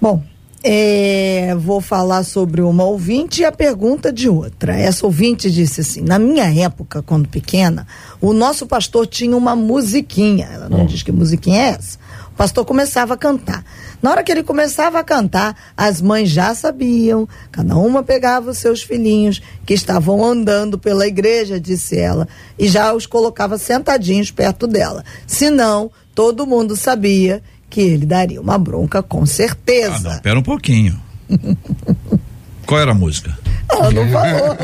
Bom, 0.00 0.22
é, 0.62 1.54
vou 1.58 1.82
falar 1.82 2.24
sobre 2.24 2.62
uma 2.62 2.84
ouvinte 2.84 3.42
e 3.42 3.44
a 3.44 3.52
pergunta 3.52 4.10
de 4.10 4.30
outra. 4.30 4.74
Essa 4.74 5.04
ouvinte 5.04 5.50
disse 5.50 5.82
assim: 5.82 6.00
na 6.00 6.18
minha 6.18 6.46
época, 6.62 7.02
quando 7.02 7.28
pequena, 7.28 7.86
o 8.18 8.32
nosso 8.32 8.66
pastor 8.66 9.06
tinha 9.06 9.36
uma 9.36 9.54
musiquinha. 9.54 10.48
Ela 10.50 10.70
não 10.70 10.86
diz 10.86 11.02
que 11.02 11.12
musiquinha 11.12 11.60
é 11.60 11.66
essa. 11.68 11.98
O 12.34 12.36
pastor 12.36 12.64
começava 12.64 13.14
a 13.14 13.16
cantar. 13.16 13.64
Na 14.02 14.10
hora 14.10 14.22
que 14.24 14.30
ele 14.32 14.42
começava 14.42 14.98
a 14.98 15.04
cantar, 15.04 15.56
as 15.76 16.02
mães 16.02 16.28
já 16.28 16.52
sabiam, 16.52 17.28
cada 17.52 17.76
uma 17.76 18.02
pegava 18.02 18.50
os 18.50 18.58
seus 18.58 18.82
filhinhos 18.82 19.40
que 19.64 19.72
estavam 19.72 20.22
andando 20.24 20.76
pela 20.76 21.06
igreja, 21.06 21.60
disse 21.60 21.96
ela, 21.96 22.26
e 22.58 22.66
já 22.68 22.92
os 22.92 23.06
colocava 23.06 23.56
sentadinhos 23.56 24.32
perto 24.32 24.66
dela. 24.66 25.04
Senão, 25.28 25.90
todo 26.12 26.44
mundo 26.46 26.74
sabia 26.76 27.40
que 27.70 27.80
ele 27.80 28.04
daria 28.04 28.40
uma 28.40 28.58
bronca 28.58 29.00
com 29.00 29.22
Ah, 29.22 29.26
certeza. 29.26 30.10
não, 30.14 30.18
pera 30.18 30.38
um 30.38 30.42
pouquinho. 30.42 31.00
Qual 32.66 32.80
era 32.80 32.90
a 32.90 32.94
música? 32.94 33.36
Ela 33.70 33.90
não 33.92 34.08
falou. 34.10 34.56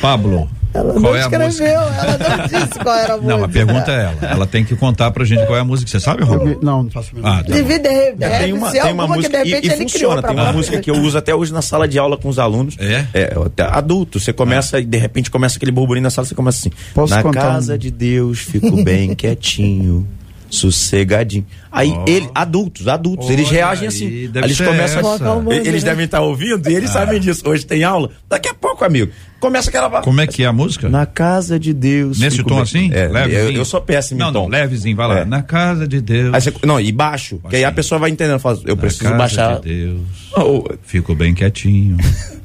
Pablo. 0.00 0.50
Ela 0.76 0.92
qual 0.92 1.02
não 1.02 1.14
é 1.16 1.18
a 1.18 1.22
escreveu, 1.22 1.46
música? 1.46 1.64
ela 1.66 2.18
não 2.18 2.46
disse 2.66 2.78
qual 2.78 2.94
era 2.96 3.12
a 3.14 3.16
música. 3.16 3.36
Não, 3.36 3.44
a 3.44 3.48
pergunta 3.48 3.90
é 3.92 4.02
ela. 4.04 4.18
Ela 4.32 4.46
tem 4.46 4.64
que 4.64 4.76
contar 4.76 5.10
pra 5.10 5.24
gente 5.24 5.44
qual 5.46 5.56
é 5.56 5.60
a 5.60 5.64
música. 5.64 5.90
Você 5.90 6.00
sabe, 6.00 6.22
Romulo? 6.24 6.58
Não, 6.62 6.82
não 6.84 6.90
faço 6.90 7.14
menor 7.14 7.28
Ah, 7.40 7.44
tá. 7.44 7.56
É, 7.56 8.38
tem 8.38 8.52
uma, 8.52 8.70
tem 8.70 8.92
uma 8.92 9.06
música 9.06 9.38
que 9.42 9.44
de 9.44 9.50
repente 9.50 9.64
e, 9.64 9.68
e 9.68 9.72
ele 9.72 9.82
funciona. 9.90 10.22
Tem 10.22 10.30
uma 10.30 10.34
própria. 10.34 10.52
música 10.52 10.80
que 10.80 10.90
eu 10.90 10.96
uso 10.96 11.16
até 11.18 11.34
hoje 11.34 11.52
na 11.52 11.62
sala 11.62 11.86
de 11.88 11.98
aula 11.98 12.16
com 12.16 12.28
os 12.28 12.38
alunos. 12.38 12.76
É? 12.78 13.06
É, 13.14 13.34
até 13.44 13.62
adulto. 13.64 14.18
Você 14.20 14.32
começa 14.32 14.78
e 14.80 14.84
de 14.84 14.98
repente 14.98 15.30
começa 15.30 15.56
aquele 15.56 15.72
burburinho 15.72 16.04
na 16.04 16.10
sala, 16.10 16.26
você 16.26 16.34
começa 16.34 16.58
assim. 16.58 16.70
Posso 16.94 17.14
na 17.14 17.22
contar 17.22 17.40
casa 17.42 17.74
um? 17.74 17.78
de 17.78 17.90
Deus 17.90 18.38
fico 18.40 18.82
bem 18.82 19.14
quietinho, 19.16 20.06
sossegadinho. 20.50 21.46
Aí 21.70 21.90
Ó. 21.90 22.04
ele, 22.06 22.28
adultos, 22.34 22.88
adultos, 22.88 23.28
eles 23.30 23.48
Olha 23.48 23.56
reagem 23.56 23.82
aí, 23.82 23.88
assim. 23.88 24.06
eles 24.34 24.58
começam 24.60 25.00
essa. 25.00 25.68
Eles 25.68 25.82
devem 25.84 26.04
estar 26.06 26.20
ouvindo 26.20 26.68
e 26.70 26.74
eles 26.74 26.90
sabem 26.90 27.20
disso. 27.20 27.42
Hoje 27.46 27.66
tem 27.66 27.84
aula. 27.84 28.10
Daqui 28.28 28.48
a 28.48 28.54
pouco, 28.54 28.84
amigo. 28.84 29.12
Começa 29.40 29.68
aquela. 29.68 30.02
Como 30.02 30.20
é 30.20 30.26
que 30.26 30.42
é 30.42 30.46
a 30.46 30.52
música? 30.52 30.88
Na 30.88 31.06
casa 31.06 31.58
de 31.58 31.72
Deus. 31.72 32.18
Nesse 32.18 32.42
tom 32.42 32.54
bem. 32.54 32.62
assim? 32.62 32.90
É, 32.92 33.08
levezinho? 33.08 33.40
eu, 33.40 33.50
eu 33.52 33.64
sou 33.64 33.80
péssimo 33.80 34.20
Não, 34.20 34.30
em 34.30 34.32
tom. 34.32 34.42
não, 34.42 34.48
levezinho, 34.48 34.96
vai 34.96 35.08
lá. 35.08 35.18
É. 35.20 35.24
Na 35.24 35.42
casa 35.42 35.86
de 35.86 36.00
Deus. 36.00 36.34
Aí 36.34 36.40
você- 36.40 36.52
não, 36.64 36.80
e 36.80 36.90
baixo, 36.92 37.40
que 37.48 37.56
aí 37.56 37.64
a 37.64 37.72
pessoa 37.72 37.98
vai 37.98 38.10
entendendo. 38.10 38.38
Fala, 38.38 38.58
eu 38.64 38.74
Na 38.74 38.80
preciso 38.80 39.04
casa 39.04 39.16
baixar. 39.16 39.60
de 39.60 39.68
Deus. 39.68 40.00
Oh, 40.38 40.62
Fico 40.82 41.14
bem 41.14 41.32
quietinho. 41.32 41.96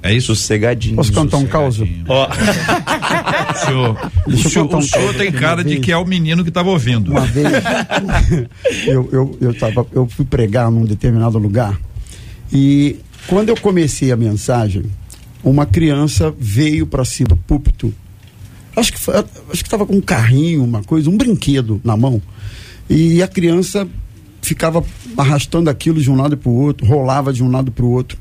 É 0.02 0.14
isso? 0.14 0.28
sossegadinho. 0.34 0.96
Posso 0.96 1.12
cantar 1.12 1.36
um 1.38 1.46
caos? 1.46 1.78
Ó, 2.08 2.30
O 3.50 3.54
senhor, 3.66 3.98
o 4.78 4.82
senhor, 4.82 5.14
tem 5.16 5.30
cara 5.30 5.62
de 5.62 5.72
vez. 5.72 5.86
que 5.86 5.92
é 5.92 5.98
o 5.98 6.06
menino 6.06 6.42
que 6.44 6.50
estava 6.50 6.70
ouvindo. 6.70 7.12
Uma 7.12 7.26
vez 7.26 7.48
eu, 8.88 9.10
eu, 9.12 9.38
eu, 9.42 9.54
tava, 9.54 9.86
eu 9.92 10.08
fui 10.08 10.24
pregar 10.24 10.72
num 10.72 10.86
determinado 10.86 11.38
lugar 11.38 11.78
e 12.52 12.98
quando 13.28 13.50
eu 13.50 13.58
comecei 13.58 14.10
a 14.12 14.16
mensagem, 14.16 14.84
uma 15.44 15.66
criança 15.66 16.34
veio 16.38 16.86
para 16.86 17.04
cima 17.06 17.30
do 17.30 17.38
púlpito. 17.38 17.94
Acho 18.76 18.94
que 18.94 19.00
foi, 19.00 19.16
acho 19.16 19.26
que 19.52 19.68
estava 19.68 19.86
com 19.86 19.96
um 19.96 20.02
carrinho, 20.02 20.64
uma 20.64 20.84
coisa, 20.84 21.10
um 21.10 21.18
brinquedo 21.18 21.82
na 21.84 21.98
mão. 21.98 22.22
E 22.90 23.22
a 23.22 23.28
criança 23.28 23.88
ficava 24.42 24.84
arrastando 25.18 25.70
aquilo 25.70 26.02
de 26.02 26.10
um 26.10 26.16
lado 26.16 26.38
para 26.38 26.50
o 26.50 26.54
outro, 26.56 26.86
rolava 26.86 27.32
de 27.34 27.44
um 27.44 27.52
lado 27.52 27.72
para 27.72 27.86
o 27.86 27.90
outro 27.90 28.18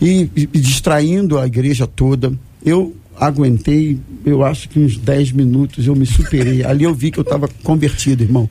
e, 0.00 0.28
e- 0.36 0.48
e 0.52 0.60
distraindo 0.60 1.38
a 1.38 1.46
igreja 1.46 1.86
toda. 1.86 2.32
Eu 2.64 2.94
aguentei, 3.18 3.98
eu 4.24 4.42
acho 4.44 4.68
que 4.68 4.78
uns 4.78 4.96
10 4.96 5.32
minutos 5.32 5.86
eu 5.86 5.94
me 5.94 6.06
superei. 6.06 6.64
Ali 6.66 6.84
eu 6.84 6.94
vi 6.94 7.10
que 7.10 7.18
eu 7.18 7.22
estava 7.22 7.48
convertido, 7.62 8.22
irmão. 8.22 8.48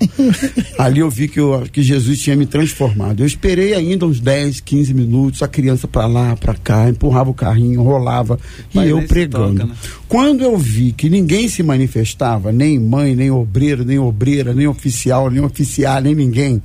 Ali 0.77 0.99
eu 0.99 1.09
vi 1.09 1.27
que, 1.27 1.39
eu, 1.39 1.67
que 1.71 1.81
Jesus 1.81 2.21
tinha 2.21 2.35
me 2.35 2.45
transformado. 2.45 3.21
Eu 3.21 3.27
esperei 3.27 3.73
ainda 3.73 4.05
uns 4.05 4.19
10, 4.19 4.59
15 4.61 4.93
minutos, 4.93 5.41
a 5.41 5.47
criança 5.47 5.87
para 5.87 6.05
lá, 6.05 6.35
para 6.35 6.53
cá, 6.53 6.89
empurrava 6.89 7.29
o 7.29 7.33
carrinho, 7.33 7.81
rolava 7.81 8.39
e 8.73 8.79
eu 8.79 9.01
pregando. 9.03 9.59
toca, 9.59 9.65
né? 9.65 9.75
Quando 10.07 10.43
eu 10.43 10.57
vi 10.57 10.91
que 10.91 11.09
ninguém 11.09 11.47
se 11.47 11.63
manifestava, 11.63 12.51
nem 12.51 12.79
mãe, 12.79 13.15
nem 13.15 13.31
obreiro, 13.31 13.83
nem 13.85 13.99
obreira, 13.99 14.53
nem 14.53 14.67
oficial, 14.67 15.29
nem 15.29 15.41
oficial, 15.41 16.01
nem 16.01 16.15
ninguém, 16.15 16.61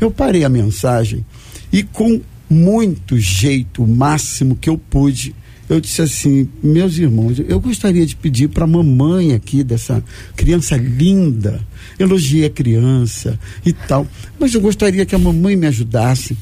eu 0.00 0.10
parei 0.10 0.44
a 0.44 0.48
mensagem 0.48 1.24
e 1.72 1.82
com 1.82 2.20
muito 2.48 3.18
jeito, 3.18 3.82
o 3.82 3.86
máximo 3.86 4.56
que 4.56 4.70
eu 4.70 4.78
pude, 4.78 5.34
eu 5.68 5.80
disse 5.80 6.00
assim, 6.02 6.48
meus 6.62 6.96
irmãos, 6.98 7.38
eu 7.46 7.60
gostaria 7.60 8.04
de 8.06 8.16
pedir 8.16 8.48
para 8.48 8.64
a 8.64 8.66
mamãe 8.66 9.32
aqui 9.32 9.62
dessa 9.62 10.02
criança 10.36 10.76
linda, 10.76 11.60
elogiei 11.98 12.46
a 12.46 12.50
criança 12.50 13.38
e 13.64 13.72
tal, 13.72 14.06
mas 14.38 14.54
eu 14.54 14.60
gostaria 14.60 15.04
que 15.04 15.14
a 15.14 15.18
mamãe 15.18 15.56
me 15.56 15.66
ajudasse 15.66 16.36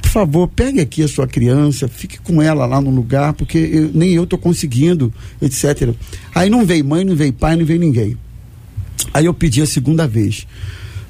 por 0.00 0.12
favor, 0.12 0.48
pegue 0.48 0.80
aqui 0.80 1.02
a 1.02 1.08
sua 1.08 1.26
criança, 1.26 1.86
fique 1.86 2.18
com 2.18 2.40
ela 2.40 2.64
lá 2.64 2.80
no 2.80 2.88
lugar, 2.88 3.34
porque 3.34 3.58
eu- 3.58 3.90
nem 3.92 4.14
eu 4.14 4.24
estou 4.24 4.38
conseguindo, 4.38 5.12
etc. 5.40 5.92
Aí 6.34 6.48
não 6.48 6.64
veio 6.64 6.82
mãe, 6.82 7.04
não 7.04 7.14
veio 7.14 7.30
pai, 7.30 7.56
não 7.56 7.66
veio 7.66 7.78
ninguém. 7.78 8.16
Aí 9.12 9.26
eu 9.26 9.34
pedi 9.34 9.60
a 9.60 9.66
segunda 9.66 10.08
vez. 10.08 10.46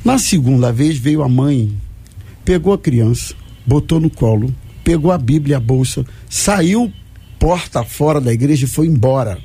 Na 0.04 0.18
segunda 0.18 0.72
vez 0.72 0.98
veio 0.98 1.22
a 1.22 1.28
mãe, 1.28 1.70
pegou 2.44 2.72
a 2.72 2.78
criança, 2.78 3.34
botou 3.64 4.00
no 4.00 4.10
colo, 4.10 4.52
pegou 4.82 5.12
a 5.12 5.18
Bíblia 5.18 5.52
e 5.52 5.56
a 5.56 5.60
bolsa, 5.60 6.04
saiu 6.28 6.92
porta 7.38 7.84
fora 7.84 8.20
da 8.20 8.32
igreja 8.32 8.64
e 8.64 8.68
foi 8.68 8.86
embora. 8.86 9.38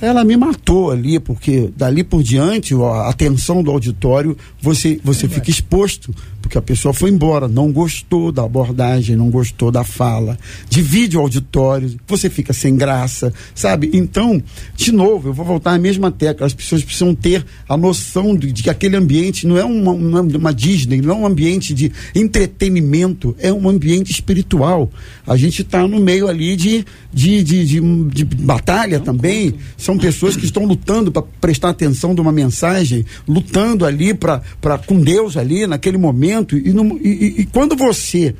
Ela 0.00 0.24
me 0.24 0.36
matou 0.36 0.90
ali, 0.90 1.20
porque 1.20 1.70
dali 1.76 2.02
por 2.02 2.22
diante, 2.22 2.74
ó, 2.74 2.92
a 2.92 3.10
atenção 3.10 3.62
do 3.62 3.70
auditório, 3.70 4.36
você, 4.60 4.98
você 5.04 5.28
fica 5.28 5.50
exposto, 5.50 6.14
porque 6.40 6.56
a 6.56 6.62
pessoa 6.62 6.94
foi 6.94 7.10
embora, 7.10 7.46
não 7.46 7.70
gostou 7.70 8.32
da 8.32 8.42
abordagem, 8.42 9.14
não 9.14 9.30
gostou 9.30 9.70
da 9.70 9.84
fala, 9.84 10.38
divide 10.68 11.16
o 11.16 11.20
auditório, 11.20 11.96
você 12.08 12.30
fica 12.30 12.52
sem 12.52 12.76
graça, 12.76 13.32
sabe? 13.54 13.90
Então, 13.92 14.42
de 14.74 14.90
novo, 14.90 15.28
eu 15.28 15.34
vou 15.34 15.44
voltar 15.44 15.72
à 15.72 15.78
mesma 15.78 16.10
tecla, 16.10 16.46
as 16.46 16.54
pessoas 16.54 16.82
precisam 16.82 17.14
ter 17.14 17.44
a 17.68 17.76
noção 17.76 18.34
de, 18.34 18.50
de 18.52 18.62
que 18.62 18.70
aquele 18.70 18.96
ambiente 18.96 19.46
não 19.46 19.58
é 19.58 19.64
uma, 19.64 19.92
uma, 19.92 20.20
uma 20.22 20.54
Disney, 20.54 21.00
não 21.00 21.14
é 21.14 21.16
um 21.18 21.26
ambiente 21.26 21.74
de 21.74 21.92
entretenimento, 22.14 23.36
é 23.38 23.52
um 23.52 23.68
ambiente 23.68 24.10
espiritual. 24.10 24.90
A 25.26 25.36
gente 25.36 25.62
está 25.62 25.86
no 25.86 26.00
meio 26.00 26.26
ali 26.26 26.56
de, 26.56 26.84
de, 27.12 27.44
de, 27.44 27.64
de, 27.66 27.80
de 27.80 28.24
batalha 28.24 28.98
também. 28.98 29.54
São 29.90 29.98
pessoas 29.98 30.36
que 30.36 30.44
estão 30.44 30.64
lutando 30.64 31.10
para 31.10 31.22
prestar 31.40 31.70
atenção 31.70 32.14
de 32.14 32.20
uma 32.20 32.30
mensagem, 32.30 33.04
lutando 33.26 33.84
ali 33.84 34.14
para 34.14 34.40
com 34.86 35.00
Deus 35.00 35.36
ali 35.36 35.66
naquele 35.66 35.98
momento. 35.98 36.56
E, 36.56 36.68
e- 36.70 37.08
e- 37.08 37.40
e 37.40 37.44
quando 37.46 37.74
você 37.74 38.36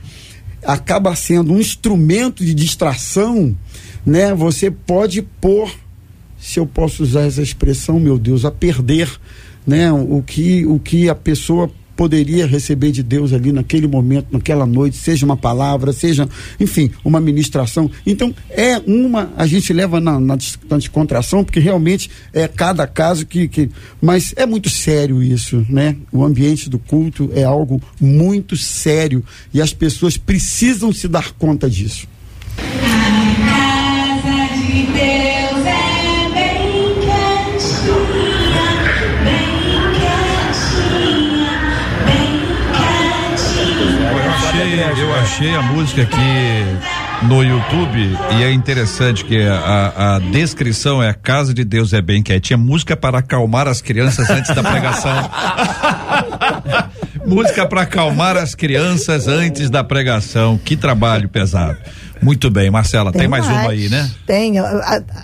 acaba 0.62 1.12
sendo 1.16 1.52
um 1.52 1.58
instrumento 1.58 2.44
de 2.44 2.54
distração, 2.54 3.56
né? 4.06 4.32
Você 4.32 4.70
pode 4.70 5.22
pôr, 5.22 5.68
se 6.38 6.60
eu 6.60 6.66
posso 6.66 7.02
usar 7.02 7.22
essa 7.22 7.42
expressão, 7.42 7.98
meu 7.98 8.16
Deus, 8.16 8.44
a 8.44 8.52
perder, 8.52 9.10
né? 9.66 9.90
O 9.90 10.22
que 10.24 10.64
o 10.66 10.78
que 10.78 11.08
a 11.08 11.16
pessoa 11.16 11.68
poderia 12.00 12.46
receber 12.46 12.92
de 12.92 13.02
Deus 13.02 13.30
ali 13.30 13.52
naquele 13.52 13.86
momento, 13.86 14.28
naquela 14.32 14.64
noite, 14.64 14.96
seja 14.96 15.26
uma 15.26 15.36
palavra, 15.36 15.92
seja, 15.92 16.26
enfim, 16.58 16.90
uma 17.04 17.20
ministração. 17.20 17.90
Então, 18.06 18.34
é 18.48 18.78
uma, 18.78 19.30
a 19.36 19.46
gente 19.46 19.70
leva 19.70 20.00
na, 20.00 20.18
na, 20.18 20.38
na 20.70 20.78
descontração, 20.78 21.44
porque 21.44 21.60
realmente 21.60 22.10
é 22.32 22.48
cada 22.48 22.86
caso 22.86 23.26
que, 23.26 23.46
que. 23.48 23.68
Mas 24.00 24.32
é 24.34 24.46
muito 24.46 24.70
sério 24.70 25.22
isso, 25.22 25.62
né? 25.68 25.94
O 26.10 26.24
ambiente 26.24 26.70
do 26.70 26.78
culto 26.78 27.30
é 27.34 27.44
algo 27.44 27.82
muito 28.00 28.56
sério 28.56 29.22
e 29.52 29.60
as 29.60 29.74
pessoas 29.74 30.16
precisam 30.16 30.94
se 30.94 31.06
dar 31.06 31.32
conta 31.32 31.68
disso. 31.68 32.08
Achei, 45.30 45.54
a 45.54 45.62
música 45.62 46.02
aqui 46.02 47.24
no 47.26 47.40
YouTube 47.44 48.18
e 48.36 48.42
é 48.42 48.50
interessante 48.50 49.24
que 49.24 49.40
a, 49.40 50.16
a 50.16 50.18
descrição 50.18 51.00
é 51.00 51.08
a 51.08 51.14
casa 51.14 51.54
de 51.54 51.64
Deus 51.64 51.92
é 51.92 52.02
bem 52.02 52.20
quietinha, 52.20 52.56
música 52.56 52.96
para 52.96 53.18
acalmar 53.18 53.68
as 53.68 53.80
crianças 53.80 54.28
antes 54.28 54.52
da 54.52 54.62
pregação. 54.62 55.30
música 57.24 57.64
para 57.64 57.82
acalmar 57.82 58.36
as 58.36 58.56
crianças 58.56 59.28
antes 59.28 59.70
da 59.70 59.84
pregação. 59.84 60.58
Que 60.58 60.76
trabalho 60.76 61.28
pesado. 61.28 61.78
Muito 62.22 62.50
bem, 62.50 62.70
Marcela, 62.70 63.10
tem, 63.12 63.26
mais, 63.26 63.46
uma 63.46 63.70
aí, 63.70 63.88
né? 63.88 64.10
Tem. 64.26 64.54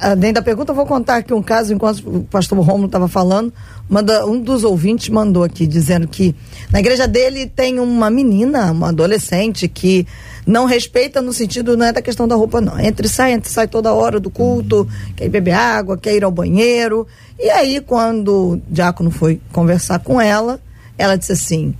Além 0.01 0.32
da 0.32 0.40
pergunta, 0.40 0.72
eu 0.72 0.76
vou 0.76 0.86
contar 0.86 1.16
aqui 1.16 1.34
um 1.34 1.42
caso, 1.42 1.74
enquanto 1.74 1.99
o 1.99 2.22
pastor 2.24 2.59
Romulo 2.59 2.86
estava 2.86 3.07
falando. 3.07 3.53
Manda, 3.88 4.26
um 4.26 4.40
dos 4.40 4.64
ouvintes 4.64 5.09
mandou 5.11 5.44
aqui, 5.44 5.66
dizendo 5.66 6.09
que 6.09 6.34
na 6.70 6.80
igreja 6.80 7.07
dele 7.07 7.47
tem 7.47 7.78
uma 7.78 8.11
menina, 8.11 8.72
uma 8.72 8.88
adolescente, 8.88 9.68
que 9.68 10.07
não 10.47 10.64
respeita 10.64 11.20
no 11.20 11.32
sentido, 11.32 11.76
não 11.76 11.86
é 11.86 11.92
da 11.92 12.01
questão 12.01 12.26
da 12.26 12.34
roupa, 12.34 12.61
não. 12.61 12.78
Entra 12.80 13.07
e 13.07 13.09
sai, 13.09 13.32
entra 13.32 13.49
e 13.49 13.53
sai 13.53 13.68
toda 13.68 13.92
hora 13.92 14.18
do 14.18 14.30
culto, 14.30 14.88
quer 15.14 15.26
ir 15.26 15.28
beber 15.28 15.53
água, 15.53 15.99
quer 15.99 16.16
ir 16.16 16.24
ao 16.24 16.32
banheiro. 16.32 17.07
E 17.38 17.51
aí, 17.51 17.80
quando 17.80 18.53
o 18.53 18.62
diácono 18.68 19.11
foi 19.11 19.40
conversar 19.53 19.99
com 19.99 20.20
ela, 20.20 20.59
ela 20.97 21.16
disse 21.16 21.32
assim: 21.32 21.74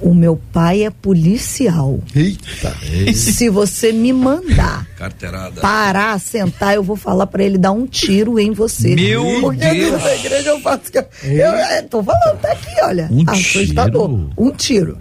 O 0.00 0.14
meu 0.14 0.38
pai 0.52 0.82
é 0.84 0.90
policial. 0.90 1.98
Eita! 2.14 2.74
Se 3.14 3.48
você 3.48 3.92
me 3.92 4.12
mandar 4.12 4.86
Carteirada. 4.96 5.60
parar, 5.60 6.20
sentar, 6.20 6.74
eu 6.74 6.82
vou 6.82 6.96
falar 6.96 7.26
pra 7.26 7.42
ele 7.42 7.56
dar 7.56 7.72
um 7.72 7.86
tiro 7.86 8.38
em 8.38 8.52
você. 8.52 8.94
Meu 8.94 9.24
Porque 9.40 9.60
Deus. 9.60 9.74
dentro 9.92 9.98
da 10.04 10.14
igreja 10.16 10.48
eu 10.50 10.60
faço 10.60 10.92
que 10.92 10.98
eu, 10.98 11.04
eu, 11.24 11.46
é, 11.54 11.82
tô 11.82 12.02
falando, 12.02 12.38
tá 12.40 12.52
aqui, 12.52 12.74
olha. 12.82 13.08
Um 13.10 13.24
Assustador. 13.26 14.08
tiro? 14.08 14.30
Um 14.36 14.50
tiro. 14.50 14.98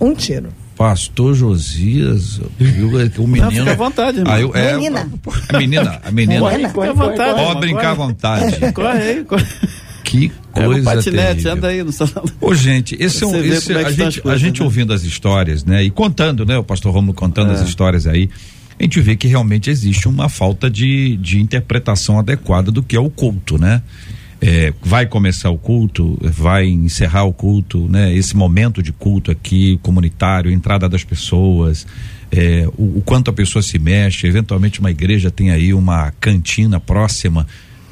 Um 0.00 0.14
tiro. 0.14 0.48
Pastor 0.76 1.34
Josias, 1.34 2.38
viu? 2.58 2.88
O 3.18 3.26
menino. 3.26 3.50
fica 3.50 3.72
à 3.72 3.74
vontade, 3.74 4.18
irmão. 4.18 4.32
Aí 4.34 4.42
eu- 4.42 4.54
é, 4.54 4.74
Menina. 4.74 5.10
A 5.48 5.58
menina, 5.58 6.00
a 6.04 6.10
menina. 6.12 6.40
Vontade. 6.40 6.72
Pode 6.72 6.88
irmão, 7.40 7.60
brincar 7.60 7.92
à 7.92 7.96
corre. 7.96 8.08
vontade. 8.08 8.72
Corre 8.72 8.98
aí, 9.02 9.24
corre. 9.24 9.46
Que 10.04 10.30
coisa 10.64 10.80
o 10.80 10.84
patinete, 10.84 11.26
terrível. 11.28 11.52
anda 11.52 11.68
aí 11.68 11.82
no 11.82 11.92
salão. 11.92 12.24
Ô, 12.40 12.54
gente, 12.54 12.96
esse 13.00 13.22
é 13.22 13.26
um. 13.26 13.36
Esse- 13.44 13.72
é 13.72 13.76
a, 13.76 13.90
estão 13.90 13.90
gente, 13.90 14.02
as 14.02 14.18
coisas, 14.18 14.42
a 14.42 14.44
gente 14.44 14.58
né? 14.60 14.64
ouvindo 14.64 14.92
as 14.92 15.02
histórias, 15.04 15.64
né? 15.64 15.82
E 15.84 15.90
contando, 15.90 16.44
né? 16.46 16.56
O 16.58 16.64
pastor 16.64 16.92
Romulo 16.92 17.14
contando 17.14 17.50
as 17.52 17.60
É. 17.60 17.64
histórias 17.64 18.06
aí, 18.06 18.28
a 18.78 18.82
gente 18.82 19.00
vê 19.00 19.16
que 19.16 19.26
realmente 19.26 19.70
existe 19.70 20.06
uma 20.08 20.28
falta 20.28 20.68
de, 20.70 21.16
de 21.16 21.40
interpretação 21.40 22.18
adequada 22.18 22.70
do 22.70 22.82
que 22.82 22.94
é 22.96 23.00
o 23.00 23.08
culto, 23.10 23.58
né? 23.58 23.82
É, 24.38 24.72
vai 24.82 25.06
começar 25.06 25.48
o 25.48 25.56
culto, 25.56 26.18
vai 26.20 26.66
encerrar 26.66 27.24
o 27.24 27.32
culto, 27.32 27.88
né? 27.88 28.14
Esse 28.14 28.36
momento 28.36 28.82
de 28.82 28.92
culto 28.92 29.30
aqui, 29.30 29.78
comunitário, 29.82 30.50
entrada 30.50 30.86
das 30.90 31.02
pessoas, 31.02 31.86
é, 32.30 32.68
o, 32.76 32.98
o 32.98 33.02
quanto 33.02 33.30
a 33.30 33.32
pessoa 33.32 33.62
se 33.62 33.78
mexe, 33.78 34.26
eventualmente 34.26 34.78
uma 34.78 34.90
igreja 34.90 35.30
tem 35.30 35.50
aí 35.50 35.72
uma 35.72 36.10
cantina 36.20 36.78
próxima, 36.78 37.46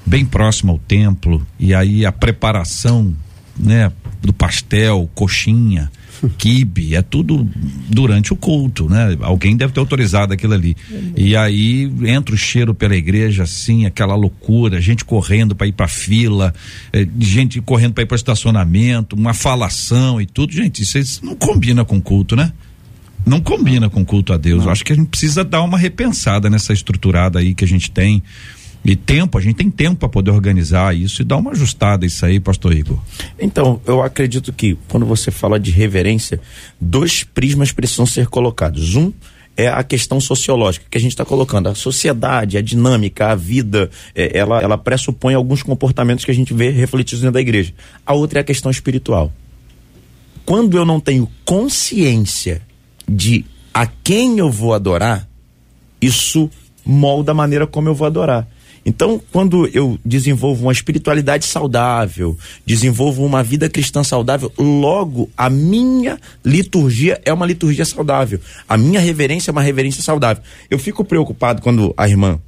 bem 0.07 0.25
próxima 0.25 0.73
ao 0.73 0.79
templo, 0.79 1.47
e 1.59 1.75
aí 1.75 2.05
a 2.05 2.13
preparação, 2.13 3.15
né, 3.57 3.91
do 4.23 4.33
pastel, 4.33 5.09
coxinha, 5.15 5.91
quibe, 6.39 6.95
é 6.95 7.03
tudo 7.03 7.49
durante 7.89 8.33
o 8.33 8.37
culto, 8.37 8.89
né? 8.89 9.17
Alguém 9.21 9.57
deve 9.57 9.73
ter 9.73 9.81
autorizado 9.81 10.33
aquilo 10.33 10.55
ali. 10.55 10.77
E 11.17 11.37
aí 11.37 11.91
entra 12.05 12.35
o 12.35 12.39
cheiro 12.39 12.75
pela 12.75 12.97
igreja, 12.97 13.43
assim, 13.43 13.87
aquela 13.87 14.15
loucura, 14.15 14.81
gente 14.81 15.05
correndo 15.05 15.55
para 15.55 15.67
ir 15.67 15.73
para 15.73 15.89
fila, 15.89 16.55
eh, 16.93 17.07
gente 17.19 17.61
correndo 17.61 17.95
para 17.95 18.03
ir 18.03 18.07
para 18.07 18.17
estacionamento, 18.17 19.17
uma 19.17 19.35
falação 19.35 20.21
e 20.21 20.27
tudo. 20.27 20.53
Gente, 20.53 20.83
isso, 20.83 20.99
isso 20.99 21.25
não 21.25 21.35
combina 21.35 21.85
com 21.85 22.01
culto, 22.01 22.37
né? 22.37 22.53
Não 23.27 23.41
combina 23.41 23.89
com 23.89 24.05
culto 24.05 24.33
a 24.33 24.37
Deus. 24.37 24.65
Eu 24.65 24.71
acho 24.71 24.85
que 24.85 24.93
a 24.93 24.97
gente 24.97 25.09
precisa 25.09 25.43
dar 25.43 25.63
uma 25.63 25.79
repensada 25.79 26.51
nessa 26.51 26.73
estruturada 26.75 27.39
aí 27.39 27.55
que 27.55 27.65
a 27.65 27.69
gente 27.69 27.91
tem. 27.91 28.23
E 28.85 28.95
tempo, 28.95 29.39
a 29.39 29.41
gente 29.41 29.57
tem 29.57 29.71
tempo 29.71 29.97
para 29.97 30.09
poder 30.11 30.31
organizar 30.31 30.95
isso 30.95 31.23
e 31.23 31.25
dar 31.25 31.39
uma 31.39 31.53
ajustada 31.53 32.05
isso 32.05 32.27
aí, 32.27 32.39
pastor 32.39 32.75
Igor. 32.75 32.99
Então, 33.41 33.81
eu 33.87 34.03
acredito 34.03 34.53
que 34.53 34.77
quando 34.89 35.07
você 35.07 35.31
fala 35.31 35.59
de 35.59 35.71
reverência, 35.71 36.39
dois 36.79 37.25
prismas 37.25 37.73
precisam 37.73 38.05
ser 38.05 38.27
colocados. 38.27 38.95
Um 38.95 39.11
é 39.57 39.69
a 39.69 39.83
questão 39.83 40.21
sociológica 40.21 40.87
que 40.91 40.99
a 40.99 41.01
gente 41.01 41.13
está 41.13 41.25
colocando. 41.25 41.69
A 41.69 41.75
sociedade, 41.75 42.59
a 42.59 42.61
dinâmica, 42.61 43.29
a 43.29 43.35
vida, 43.35 43.89
é, 44.15 44.37
ela, 44.37 44.61
ela 44.61 44.77
pressupõe 44.77 45.33
alguns 45.33 45.63
comportamentos 45.63 46.25
que 46.25 46.31
a 46.31 46.35
gente 46.35 46.53
vê 46.53 46.69
refletidos 46.71 47.21
dentro 47.21 47.35
da 47.35 47.41
igreja. 47.41 47.73
A 48.05 48.13
outra 48.13 48.41
é 48.41 48.43
a 48.43 48.45
questão 48.45 48.71
espiritual. 48.71 49.33
Quando 50.45 50.77
eu 50.77 50.85
não 50.85 51.01
tenho 51.01 51.31
consciência 51.45 52.61
de 53.09 53.47
a 53.73 53.87
quem 53.87 54.39
eu 54.39 54.51
vou 54.51 54.75
adorar, 54.75 55.27
isso 56.03 56.51
molda 56.85 57.33
a 57.33 57.35
maneira 57.35 57.67
como 57.67 57.89
eu 57.89 57.95
vou 57.95 58.07
adorar. 58.07 58.47
Então, 58.87 59.21
quando 59.33 59.67
eu 59.69 59.99
desenvolvo 60.05 60.65
uma 60.65 60.73
espiritualidade 60.73 61.47
saudável, 61.47 62.37
desenvolvo 62.67 63.25
uma 63.25 63.43
vida 63.43 63.69
cristã 63.69 64.05
saudável, 64.05 64.53
logo 64.59 65.31
a 65.37 65.49
minha 65.49 66.19
liturgia 66.45 67.21
é 67.25 67.33
uma 67.33 67.47
liturgia 67.47 67.85
saudável. 67.85 68.39
A 68.69 68.77
minha 68.77 69.01
reverência 69.01 69.51
é 69.51 69.53
uma 69.53 69.63
reverência 69.63 70.03
saudável. 70.03 70.43
Eu 70.71 70.79
fico 70.79 71.05
preocupado 71.05 71.63
quando 71.63 71.95
a 71.97 72.07
irmã 72.09 72.39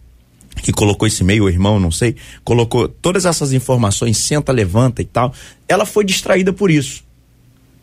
que 0.63 0.73
colocou 0.73 1.07
esse 1.07 1.23
e-mail, 1.23 1.45
o 1.45 1.49
irmão, 1.51 1.79
não 1.79 1.91
sei, 1.91 2.17
colocou 2.43 2.89
todas 2.89 3.27
essas 3.27 3.53
informações, 3.53 4.17
senta, 4.17 4.53
levanta 4.53 5.03
e 5.03 5.05
tal. 5.05 5.33
Ela 5.69 5.85
foi 5.85 6.05
distraída 6.05 6.53
por 6.53 6.71
isso. 6.71 7.05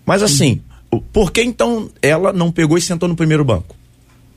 Mas 0.06 0.24
assim, 0.24 0.62
por 1.12 1.32
que 1.32 1.42
então 1.42 1.90
ela 2.02 2.34
não 2.34 2.52
pegou 2.52 2.78
e 2.78 2.82
sentou 2.82 3.08
no 3.08 3.16
primeiro 3.16 3.46
banco? 3.46 3.76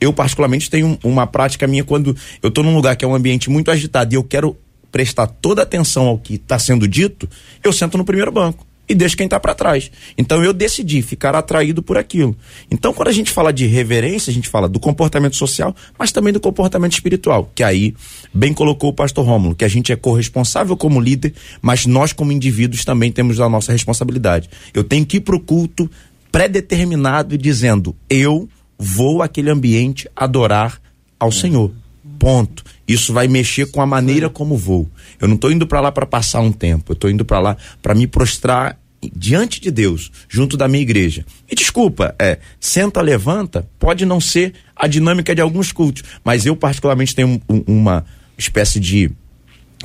Eu, 0.01 0.13
particularmente, 0.13 0.71
tenho 0.71 0.87
um- 0.87 0.99
uma 1.03 1.27
prática 1.27 1.67
minha 1.67 1.85
quando 1.85 2.17
eu 2.43 2.49
estou 2.49 2.63
num 2.63 2.75
lugar 2.75 2.97
que 2.97 3.05
é 3.05 3.09
um 3.09 3.15
ambiente 3.15 3.49
muito 3.51 3.71
agitado 3.71 4.15
e 4.15 4.17
eu 4.17 4.25
quero 4.25 4.57
prestar 4.93 5.27
toda 5.27 5.63
atenção 5.63 6.07
ao 6.07 6.19
que 6.19 6.35
está 6.35 6.59
sendo 6.59 6.87
dito, 6.87 7.29
eu 7.63 7.73
sento 7.73 7.99
no 7.99 8.05
primeiro 8.05 8.31
banco 8.33 8.67
e 8.89 8.95
deixo 8.95 9.17
quem 9.17 9.25
está 9.27 9.41
para 9.41 9.53
trás. 9.55 9.91
Então 10.17 10.45
eu 10.45 10.53
decidi 10.53 11.03
ficar 11.03 11.35
atraído 11.35 11.83
por 11.83 11.99
aquilo. 11.99 12.37
Então, 12.71 12.95
quando 12.95 13.09
a 13.09 13.13
gente 13.13 13.33
fala 13.33 13.53
de 13.53 13.67
reverência, 13.67 14.31
a 14.31 14.35
gente 14.35 14.49
fala 14.49 14.69
do 14.69 14.79
comportamento 14.79 15.35
social, 15.35 15.75
mas 15.99 16.13
também 16.13 16.33
do 16.33 16.39
comportamento 16.39 16.93
espiritual, 16.93 17.51
que 17.55 17.65
aí 17.65 17.95
bem 18.33 18.55
colocou 18.55 18.91
o 18.91 18.93
pastor 18.93 19.27
Rômulo, 19.27 19.57
que 19.57 19.65
a 19.65 19.69
gente 19.69 19.93
é 19.93 19.97
corresponsável 19.97 20.77
como 20.77 21.01
líder, 21.01 21.35
mas 21.61 21.85
nós 21.85 22.13
como 22.13 22.31
indivíduos 22.31 22.85
também 22.85 23.11
temos 23.11 23.41
a 23.41 23.49
nossa 23.49 23.73
responsabilidade. 23.73 24.49
Eu 24.73 24.85
tenho 24.85 25.05
que 25.05 25.17
ir 25.17 25.21
para 25.21 25.35
o 25.35 25.41
culto 25.41 25.91
predeterminado 26.31 27.35
e 27.35 27.39
dizendo: 27.39 27.95
eu 28.09 28.49
vou 28.79 29.23
àquele 29.23 29.51
ambiente 29.51 30.09
adorar 30.15 30.81
ao 31.19 31.33
Senhor. 31.33 31.73
Ponto. 32.19 32.65
Isso 32.89 33.13
vai 33.13 33.29
mexer 33.29 33.71
com 33.71 33.81
a 33.83 33.87
maneira 33.87 34.31
como 34.31 34.57
vou. 34.57 34.89
Eu 35.21 35.29
não 35.29 35.35
estou 35.35 35.51
indo 35.51 35.67
para 35.67 35.81
lá 35.81 35.93
para 35.93 36.07
passar 36.07 36.41
um 36.41 36.53
tempo. 36.53 36.93
Eu 36.93 36.95
estou 36.95 37.11
indo 37.11 37.25
para 37.25 37.41
lá 37.41 37.57
para 37.83 37.95
me 37.95 38.07
prostrar 38.07 38.79
diante 39.15 39.61
de 39.61 39.71
Deus, 39.71 40.11
junto 40.29 40.57
da 40.57 40.67
minha 40.67 40.83
igreja. 40.83 41.25
E 41.51 41.55
desculpa, 41.55 42.15
é, 42.19 42.39
senta, 42.59 43.01
levanta, 43.03 43.69
pode 43.79 44.05
não 44.07 44.21
ser 44.21 44.55
a 44.75 44.87
dinâmica 44.87 45.35
de 45.35 45.41
alguns 45.41 45.71
cultos, 45.73 46.03
mas 46.25 46.47
eu 46.47 46.57
particularmente 46.57 47.15
tenho 47.15 47.29
um- 47.29 47.41
um- 47.49 47.65
uma 47.67 48.05
espécie 48.39 48.81
de 48.81 49.11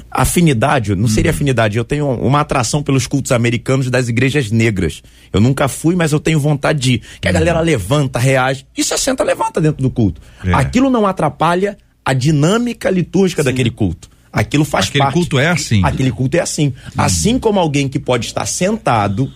afinidade, 0.09 0.95
não 0.95 1.07
seria 1.07 1.31
afinidade, 1.31 1.77
eu 1.77 1.83
tenho 1.83 2.09
uma 2.09 2.41
atração 2.41 2.81
pelos 2.81 3.07
cultos 3.07 3.31
americanos 3.31 3.89
das 3.89 4.07
igrejas 4.07 4.51
negras. 4.51 5.01
Eu 5.31 5.39
nunca 5.39 5.67
fui, 5.67 5.95
mas 5.95 6.11
eu 6.11 6.19
tenho 6.19 6.39
vontade 6.39 6.79
de 6.79 6.93
ir. 6.93 7.01
Que 7.19 7.27
a 7.27 7.31
galera 7.31 7.59
levanta, 7.59 8.19
reage. 8.19 8.65
E 8.77 8.83
se 8.83 8.97
senta, 8.97 9.23
levanta 9.23 9.59
dentro 9.61 9.81
do 9.81 9.89
culto. 9.89 10.21
É. 10.45 10.53
Aquilo 10.53 10.89
não 10.89 11.05
atrapalha 11.05 11.77
a 12.03 12.13
dinâmica 12.13 12.89
litúrgica 12.89 13.43
daquele 13.43 13.69
culto. 13.69 14.09
Aquilo 14.31 14.63
faz 14.63 14.87
Aquele 14.87 15.03
parte. 15.03 15.13
culto 15.13 15.37
é 15.39 15.47
assim. 15.49 15.81
Aquele 15.83 16.11
culto 16.11 16.37
é 16.37 16.39
assim. 16.39 16.73
Assim 16.97 17.37
como 17.37 17.59
alguém 17.59 17.89
que 17.89 17.99
pode 17.99 18.25
estar 18.25 18.45
sentado, 18.45 19.29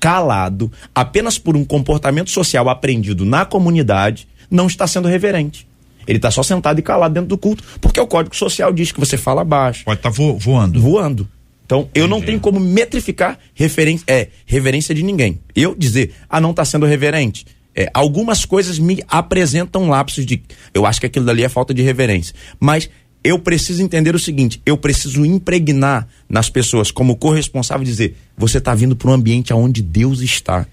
calado, 0.00 0.72
apenas 0.94 1.38
por 1.38 1.56
um 1.56 1.64
comportamento 1.64 2.30
social 2.30 2.68
aprendido 2.68 3.24
na 3.24 3.44
comunidade, 3.44 4.26
não 4.50 4.66
está 4.66 4.86
sendo 4.86 5.06
reverente. 5.06 5.69
Ele 6.10 6.18
está 6.18 6.28
só 6.28 6.42
sentado 6.42 6.76
e 6.76 6.82
calado 6.82 7.14
dentro 7.14 7.28
do 7.28 7.38
culto, 7.38 7.62
porque 7.80 8.00
o 8.00 8.06
código 8.06 8.34
social 8.34 8.72
diz 8.72 8.90
que 8.90 8.98
você 8.98 9.16
fala 9.16 9.44
baixo 9.44 9.84
Pode 9.84 10.00
estar 10.00 10.10
voando. 10.10 10.80
voando. 10.80 11.28
Então, 11.64 11.88
eu 11.94 12.08
não 12.08 12.20
tenho 12.20 12.40
como 12.40 12.58
metrificar 12.58 13.38
referência, 13.54 14.04
é, 14.08 14.26
reverência 14.44 14.92
de 14.92 15.04
ninguém. 15.04 15.38
Eu 15.54 15.72
dizer, 15.72 16.12
ah, 16.28 16.40
não 16.40 16.50
está 16.50 16.64
sendo 16.64 16.84
reverente. 16.84 17.46
É, 17.76 17.88
algumas 17.94 18.44
coisas 18.44 18.76
me 18.76 19.04
apresentam 19.06 19.88
lapsos 19.88 20.26
de. 20.26 20.42
Eu 20.74 20.84
acho 20.84 20.98
que 20.98 21.06
aquilo 21.06 21.24
dali 21.24 21.44
é 21.44 21.48
falta 21.48 21.72
de 21.72 21.80
reverência. 21.80 22.34
Mas 22.58 22.90
eu 23.22 23.38
preciso 23.38 23.80
entender 23.80 24.12
o 24.12 24.18
seguinte: 24.18 24.60
eu 24.66 24.76
preciso 24.76 25.24
impregnar 25.24 26.08
nas 26.28 26.50
pessoas, 26.50 26.90
como 26.90 27.14
corresponsável, 27.14 27.84
dizer, 27.84 28.16
você 28.36 28.58
está 28.58 28.74
vindo 28.74 28.96
para 28.96 29.08
um 29.08 29.14
ambiente 29.14 29.54
onde 29.54 29.80
Deus 29.80 30.22
está. 30.22 30.66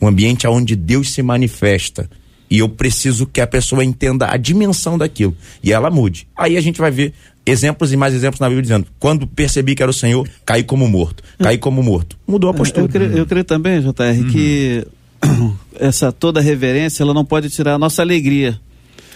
Um 0.00 0.08
ambiente 0.08 0.46
onde 0.46 0.74
Deus 0.74 1.10
se 1.10 1.22
manifesta. 1.22 2.08
E 2.54 2.60
eu 2.60 2.68
preciso 2.68 3.26
que 3.26 3.40
a 3.40 3.48
pessoa 3.48 3.84
entenda 3.84 4.28
a 4.30 4.36
dimensão 4.36 4.96
daquilo. 4.96 5.36
E 5.60 5.72
ela 5.72 5.90
mude. 5.90 6.28
Aí 6.36 6.56
a 6.56 6.60
gente 6.60 6.78
vai 6.78 6.88
ver 6.88 7.12
exemplos 7.44 7.92
e 7.92 7.96
mais 7.96 8.14
exemplos 8.14 8.38
na 8.38 8.46
Bíblia 8.46 8.62
dizendo: 8.62 8.86
quando 9.00 9.26
percebi 9.26 9.74
que 9.74 9.82
era 9.82 9.90
o 9.90 9.94
Senhor, 9.94 10.28
caí 10.46 10.62
como 10.62 10.86
morto. 10.86 11.24
Caí 11.36 11.58
como 11.58 11.82
morto. 11.82 12.16
Mudou 12.24 12.48
a 12.48 12.54
postura. 12.54 12.86
Eu 12.86 12.88
creio, 12.88 13.18
eu 13.18 13.26
creio 13.26 13.44
também, 13.44 13.80
JR, 13.80 14.30
que 14.30 14.86
essa 15.80 16.12
toda 16.12 16.40
reverência 16.40 17.02
ela 17.02 17.12
não 17.12 17.24
pode 17.24 17.50
tirar 17.50 17.74
a 17.74 17.78
nossa 17.78 18.02
alegria 18.02 18.60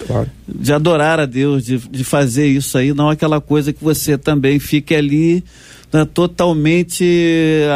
Claro. 0.05 0.29
de 0.47 0.73
adorar 0.73 1.21
a 1.21 1.27
Deus, 1.27 1.65
de, 1.65 1.79
de 1.79 2.03
fazer 2.05 2.47
isso 2.47 2.77
aí, 2.77 2.93
não 2.93 3.09
aquela 3.09 3.41
coisa 3.41 3.73
que 3.73 3.83
você 3.83 4.17
também 4.17 4.59
fique 4.59 4.95
ali 4.95 5.45
né, 5.93 6.05
totalmente 6.05 7.05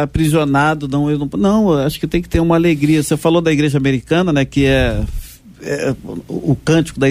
aprisionado. 0.02 0.86
Não, 0.88 1.10
eu 1.10 1.18
não, 1.18 1.28
não, 1.36 1.72
eu 1.72 1.78
acho 1.80 1.98
que 1.98 2.06
tem 2.06 2.22
que 2.22 2.28
ter 2.28 2.40
uma 2.40 2.54
alegria. 2.56 3.02
Você 3.02 3.16
falou 3.16 3.40
da 3.40 3.52
igreja 3.52 3.78
americana, 3.78 4.32
né, 4.32 4.44
que 4.44 4.66
é, 4.66 5.02
é 5.62 5.94
o, 6.28 6.56
cântico 6.56 6.98
da, 7.00 7.06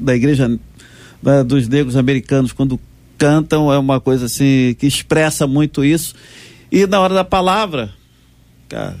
da 0.00 0.14
igreja 0.16 0.48
né, 1.22 1.44
dos 1.44 1.68
negros 1.68 1.96
americanos, 1.96 2.52
quando 2.52 2.78
cantam, 3.16 3.72
é 3.72 3.78
uma 3.78 4.00
coisa 4.00 4.26
assim 4.26 4.76
que 4.78 4.86
expressa 4.86 5.46
muito 5.46 5.84
isso. 5.84 6.14
E 6.70 6.86
na 6.86 7.00
hora 7.00 7.14
da 7.14 7.24
palavra, 7.24 7.90
cara, 8.68 8.96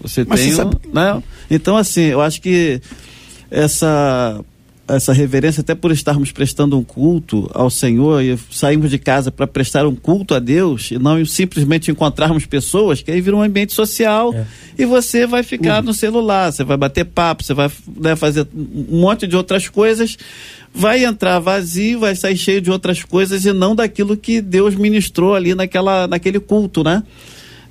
você 0.00 0.24
Mas 0.28 0.40
tem. 0.40 0.52
você 0.52 0.62
um- 0.64 0.70
né? 0.92 1.22
Então, 1.50 1.76
assim, 1.76 2.02
eu 2.02 2.20
acho 2.20 2.40
que 2.40 2.80
essa 3.50 4.42
essa 4.88 5.12
reverência, 5.12 5.60
até 5.60 5.74
por 5.74 5.92
estarmos 5.92 6.32
prestando 6.32 6.78
um 6.78 6.82
culto 6.82 7.50
ao 7.52 7.68
Senhor 7.68 8.22
e 8.22 8.38
saímos 8.50 8.90
de 8.90 8.98
casa 8.98 9.30
para 9.30 9.46
prestar 9.46 9.86
um 9.86 9.94
culto 9.94 10.34
a 10.34 10.38
Deus 10.38 10.90
e 10.90 10.98
não 10.98 11.24
simplesmente 11.24 11.90
encontrarmos 11.90 12.46
pessoas, 12.46 13.02
que 13.02 13.10
aí 13.10 13.20
vira 13.20 13.36
um 13.36 13.42
ambiente 13.42 13.72
social 13.72 14.34
e 14.78 14.84
você 14.84 15.26
vai 15.26 15.42
ficar 15.42 15.82
no 15.82 15.92
celular, 15.92 16.52
você 16.52 16.64
vai 16.64 16.76
bater 16.76 17.04
papo, 17.04 17.44
você 17.44 17.54
vai 17.54 17.70
né, 18.00 18.16
fazer 18.16 18.46
um 18.54 18.98
monte 19.00 19.26
de 19.26 19.36
outras 19.36 19.68
coisas, 19.68 20.16
vai 20.72 21.04
entrar 21.04 21.38
vazio, 21.38 22.00
vai 22.00 22.14
sair 22.16 22.36
cheio 22.36 22.60
de 22.60 22.70
outras 22.70 23.02
coisas 23.02 23.44
e 23.44 23.52
não 23.52 23.74
daquilo 23.74 24.16
que 24.16 24.40
Deus 24.40 24.74
ministrou 24.74 25.34
ali 25.34 25.54
naquela, 25.54 26.06
naquele 26.06 26.40
culto, 26.40 26.82
né? 26.82 27.02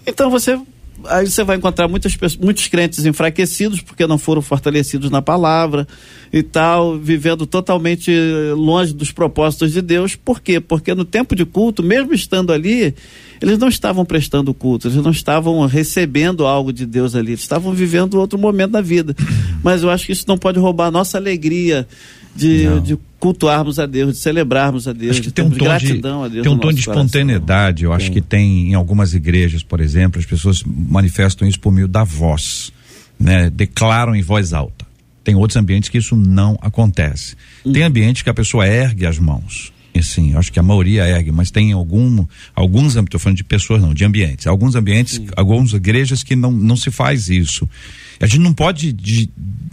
Então 0.06 0.30
você 0.30 0.58
aí 1.06 1.30
você 1.30 1.44
vai 1.44 1.58
encontrar 1.58 1.88
muitas 1.88 2.16
muitos 2.38 2.68
crentes 2.68 3.06
enfraquecidos 3.06 3.82
porque 3.82 4.08
não 4.08 4.18
foram 4.18 4.42
fortalecidos 4.42 5.10
na 5.10 5.22
palavra 5.22 5.88
e 6.32 6.44
tal, 6.44 6.98
vivendo 6.98 7.46
totalmente 7.46 8.12
eh, 8.12 8.54
longe 8.54 8.94
dos 8.94 9.12
propósitos 9.12 9.72
de 9.72 9.82
Deus. 9.82 10.16
Por 10.16 10.42
quê? 10.42 10.60
Porque 10.60 10.94
no 10.94 11.06
tempo 11.06 11.36
de 11.36 11.46
culto, 11.46 11.82
mesmo 11.84 12.14
estando 12.14 12.52
ali, 12.52 12.94
eles 13.42 13.58
não 13.58 13.68
estavam 13.68 14.06
prestando 14.06 14.54
culto, 14.54 14.88
eles 14.88 14.98
não 15.04 15.12
estavam 15.12 15.66
recebendo 15.66 16.46
algo 16.46 16.74
de 16.74 16.86
Deus 16.86 17.16
ali, 17.16 17.32
eles 17.32 17.42
estavam 17.42 17.74
vivendo 17.74 18.16
outro 18.16 18.38
momento 18.38 18.72
da 18.72 18.82
vida. 18.82 19.16
Mas 19.64 19.84
eu 19.84 19.90
acho 19.90 20.06
que 20.06 20.12
isso 20.12 20.26
não 20.28 20.38
pode 20.38 20.60
roubar 20.60 20.88
a 20.88 20.92
nossa 20.92 21.18
alegria 21.18 21.88
de, 22.36 22.80
de 22.82 22.98
cultuarmos 23.20 23.80
a 23.80 23.86
Deus, 23.86 24.14
de 24.14 24.20
celebrarmos 24.20 24.88
a 24.88 24.94
Deus, 24.94 25.12
Acho 25.12 25.22
que 25.22 25.28
de 25.28 25.34
tem 25.34 25.46
um 25.46 25.50
tom 25.50 25.58
de, 25.58 25.64
gratidão 25.64 26.24
a 26.24 26.28
Deus. 26.28 26.44
tem 26.44 26.52
um 26.52 26.56
no 26.56 26.62
tom 26.62 26.70
de 26.70 26.76
nosso 26.76 26.86
coração. 26.86 27.06
espontaneidade. 27.06 27.84
Eu 27.84 27.94
acho 27.94 28.12
que 28.12 28.22
tem 28.22 28.70
em 28.72 28.74
algumas 28.76 29.14
igrejas, 29.14 29.64
por 29.64 29.80
exemplo, 29.80 30.20
as 30.20 30.26
pessoas 30.26 30.64
manifestam 30.64 31.48
isso 31.48 31.60
por 31.60 31.72
meio 31.72 31.88
da 31.88 32.04
voz, 32.04 32.72
né? 33.20 33.50
Declaram 33.50 34.16
em 34.16 34.22
voz 34.22 34.54
alta. 34.54 34.86
Tem 35.24 35.36
outros 35.36 35.58
ambientes 35.58 35.90
que 35.90 35.98
isso 35.98 36.16
não 36.16 36.58
acontece. 36.62 37.36
Hum. 37.66 37.74
Tem 37.74 37.84
ambientes 37.84 38.22
que 38.22 38.30
a 38.30 38.34
pessoa 38.34 38.66
ergue 38.66 39.06
as 39.06 39.20
mãos 39.20 39.74
assim, 40.00 40.36
acho 40.36 40.52
que 40.52 40.60
a 40.60 40.64
maioria 40.64 41.08
ergue, 41.08 41.32
mas 41.32 41.52
tem 41.52 41.72
algum, 41.72 42.26
alguns, 42.56 42.96
estou 42.96 43.20
falando 43.20 43.38
de 43.38 43.44
pessoas 43.44 43.82
não, 43.82 43.94
de 43.94 44.04
ambientes, 44.06 44.48
alguns 44.48 44.76
ambientes, 44.76 45.22
algumas 45.36 45.74
igrejas 45.74 46.24
que 46.24 46.36
não, 46.36 46.52
não 46.52 46.76
se 46.76 46.92
faz 46.92 47.30
isso. 47.30 47.68
A 48.20 48.26
gente 48.26 48.40
não 48.42 48.54
pode 48.54 48.92
di- 48.94 49.30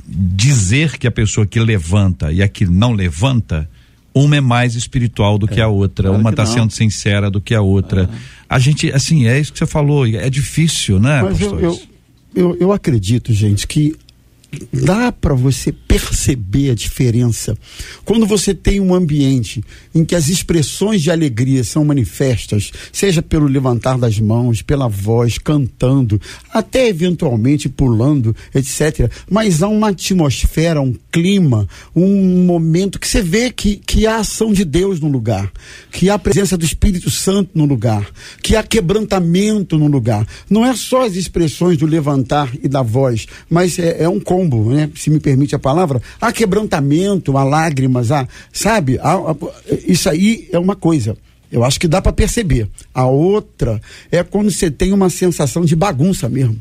dizer 0.06 0.98
que 0.98 1.06
a 1.06 1.10
pessoa 1.10 1.46
que 1.46 1.58
levanta 1.58 2.32
e 2.32 2.42
a 2.42 2.48
que 2.48 2.66
não 2.66 2.92
levanta, 2.92 3.68
uma 4.14 4.36
é 4.36 4.40
mais 4.40 4.74
espiritual 4.74 5.38
do 5.38 5.48
que 5.48 5.60
a 5.60 5.68
outra, 5.68 6.08
claro 6.08 6.20
uma 6.20 6.30
está 6.30 6.46
sendo 6.46 6.70
sincera 6.70 7.30
do 7.30 7.40
que 7.40 7.54
a 7.54 7.60
outra. 7.60 8.08
A 8.48 8.58
gente, 8.58 8.92
assim, 8.92 9.26
é 9.26 9.40
isso 9.40 9.52
que 9.52 9.58
você 9.58 9.66
falou, 9.66 10.06
é 10.06 10.30
difícil, 10.30 11.00
né, 11.00 11.22
Mas 11.22 11.40
eu, 11.40 11.50
pastor? 11.50 11.62
eu, 11.62 11.82
eu, 12.34 12.56
eu 12.60 12.72
acredito, 12.72 13.32
gente, 13.32 13.66
que 13.66 13.96
dá 14.72 15.12
para 15.12 15.34
você 15.34 15.72
perceber 15.72 16.70
a 16.70 16.74
diferença 16.74 17.56
quando 18.04 18.26
você 18.26 18.54
tem 18.54 18.80
um 18.80 18.94
ambiente 18.94 19.62
em 19.94 20.04
que 20.04 20.14
as 20.14 20.28
expressões 20.28 21.02
de 21.02 21.10
alegria 21.10 21.64
são 21.64 21.84
manifestas, 21.84 22.70
seja 22.92 23.22
pelo 23.22 23.46
levantar 23.46 23.98
das 23.98 24.18
mãos, 24.18 24.62
pela 24.62 24.88
voz, 24.88 25.38
cantando, 25.38 26.20
até 26.52 26.88
eventualmente 26.88 27.68
pulando, 27.68 28.34
etc. 28.54 29.10
Mas 29.30 29.62
há 29.62 29.68
uma 29.68 29.88
atmosfera, 29.88 30.80
um 30.80 30.94
clima, 31.14 31.68
um 31.94 32.44
momento 32.44 32.98
que 32.98 33.06
você 33.06 33.22
vê 33.22 33.48
que, 33.48 33.76
que 33.76 34.04
há 34.04 34.16
ação 34.16 34.52
de 34.52 34.64
Deus 34.64 34.98
no 34.98 35.06
lugar, 35.06 35.48
que 35.92 36.10
há 36.10 36.14
a 36.14 36.18
presença 36.18 36.56
do 36.58 36.64
Espírito 36.64 37.08
Santo 37.08 37.50
no 37.54 37.64
lugar, 37.64 38.04
que 38.42 38.56
há 38.56 38.64
quebrantamento 38.64 39.78
no 39.78 39.86
lugar. 39.86 40.26
Não 40.50 40.66
é 40.66 40.74
só 40.74 41.06
as 41.06 41.14
expressões 41.14 41.78
do 41.78 41.86
levantar 41.86 42.50
e 42.60 42.66
da 42.66 42.82
voz, 42.82 43.26
mas 43.48 43.78
é, 43.78 44.02
é 44.02 44.08
um 44.08 44.18
combo, 44.18 44.70
né? 44.74 44.90
Se 44.96 45.08
me 45.08 45.20
permite 45.20 45.54
a 45.54 45.58
palavra. 45.58 46.02
Há 46.20 46.32
quebrantamento, 46.32 47.36
há 47.38 47.44
lágrimas, 47.44 48.10
há, 48.10 48.26
sabe? 48.52 48.98
Há- 48.98 49.12
há- 49.14 49.36
isso 49.86 50.10
aí 50.10 50.48
é 50.50 50.58
uma 50.58 50.74
coisa. 50.74 51.16
Eu 51.52 51.62
acho 51.62 51.78
que 51.78 51.86
dá 51.86 52.02
para 52.02 52.12
perceber. 52.12 52.68
A 52.92 53.06
outra 53.06 53.80
é 54.10 54.24
quando 54.24 54.50
você 54.50 54.68
tem 54.68 54.92
uma 54.92 55.08
sensação 55.08 55.64
de 55.64 55.76
bagunça 55.76 56.28
mesmo. 56.28 56.58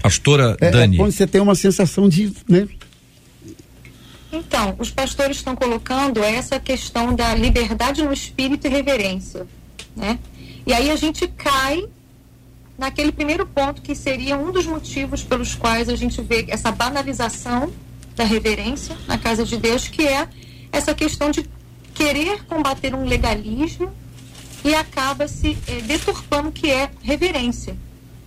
Pastora 0.00 0.56
É, 0.60 0.66
é 0.66 0.70
Dani. 0.70 0.96
quando 0.96 1.10
você 1.10 1.26
tem 1.26 1.40
uma 1.40 1.56
sensação 1.56 2.08
de, 2.08 2.32
né? 2.48 2.68
Então, 4.36 4.74
os 4.78 4.90
pastores 4.90 5.38
estão 5.38 5.56
colocando 5.56 6.22
essa 6.22 6.60
questão 6.60 7.14
da 7.14 7.34
liberdade 7.34 8.02
no 8.02 8.12
espírito 8.12 8.66
e 8.66 8.70
reverência, 8.70 9.46
né? 9.96 10.18
E 10.66 10.72
aí 10.74 10.90
a 10.90 10.96
gente 10.96 11.26
cai 11.28 11.86
naquele 12.76 13.10
primeiro 13.12 13.46
ponto 13.46 13.80
que 13.80 13.94
seria 13.94 14.36
um 14.36 14.52
dos 14.52 14.66
motivos 14.66 15.22
pelos 15.22 15.54
quais 15.54 15.88
a 15.88 15.96
gente 15.96 16.20
vê 16.20 16.44
essa 16.48 16.70
banalização 16.70 17.72
da 18.14 18.24
reverência 18.24 18.94
na 19.06 19.16
casa 19.16 19.44
de 19.44 19.56
Deus, 19.56 19.88
que 19.88 20.06
é 20.06 20.28
essa 20.70 20.94
questão 20.94 21.30
de 21.30 21.48
querer 21.94 22.44
combater 22.44 22.94
um 22.94 23.04
legalismo 23.04 23.90
e 24.64 24.74
acaba 24.74 25.26
se 25.28 25.56
eh, 25.66 25.80
deturpando 25.82 26.48
o 26.48 26.52
que 26.52 26.70
é 26.70 26.90
reverência. 27.02 27.76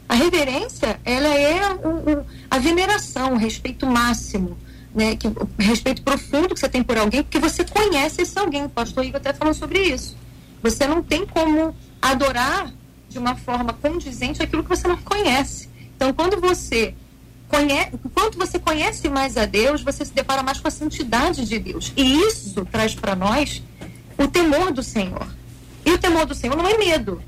A 0.08 0.16
reverência, 0.16 1.00
ela 1.06 1.28
é 1.38 1.72
o- 1.74 2.20
o- 2.22 2.26
a 2.50 2.58
veneração, 2.58 3.34
o 3.34 3.38
respeito 3.38 3.86
máximo, 3.86 4.58
né? 4.94 5.16
Que, 5.16 5.28
o 5.28 5.50
respeito 5.58 6.02
profundo 6.02 6.54
que 6.54 6.60
você 6.60 6.70
tem 6.70 6.84
por 6.84 6.98
alguém, 6.98 7.24
porque 7.24 7.40
você 7.40 7.64
conhece 7.64 8.22
esse 8.22 8.38
alguém. 8.38 8.66
O 8.66 8.70
pastor 8.70 9.06
Igor 9.06 9.18
até 9.18 9.34
falou 9.34 9.54
sobre 9.54 9.82
isso. 9.82 10.16
Você 10.62 10.88
não 10.88 11.02
tem 11.02 11.26
como 11.26 11.76
adorar 12.02 12.74
de 13.08 13.18
uma 13.18 13.36
forma 13.36 13.74
condizente 13.74 14.42
aquilo 14.42 14.64
que 14.64 14.70
você 14.70 14.88
não 14.88 14.98
conhece. 14.98 15.70
Então, 15.96 16.14
quando 16.14 16.40
você 16.40 16.94
conhece, 17.48 17.92
quanto 18.14 18.38
você 18.38 18.60
conhece 18.60 19.10
mais 19.10 19.36
a 19.36 19.46
Deus, 19.46 19.82
você 19.82 20.06
se 20.06 20.14
depara 20.14 20.44
mais 20.44 20.60
com 20.60 20.68
a 20.68 20.72
santidade 20.72 21.46
de 21.46 21.60
Deus. 21.60 21.92
E 21.98 22.22
isso 22.22 22.66
traz 22.72 22.94
para 22.94 23.16
nós 23.16 23.64
o 24.18 24.28
temor 24.28 24.72
do 24.72 24.84
Senhor. 24.84 25.28
E 25.86 25.92
o 25.92 25.98
temor 25.98 26.26
do 26.26 26.36
Senhor 26.36 26.56
não 26.56 26.68
é 26.68 26.78
medo, 26.78 27.22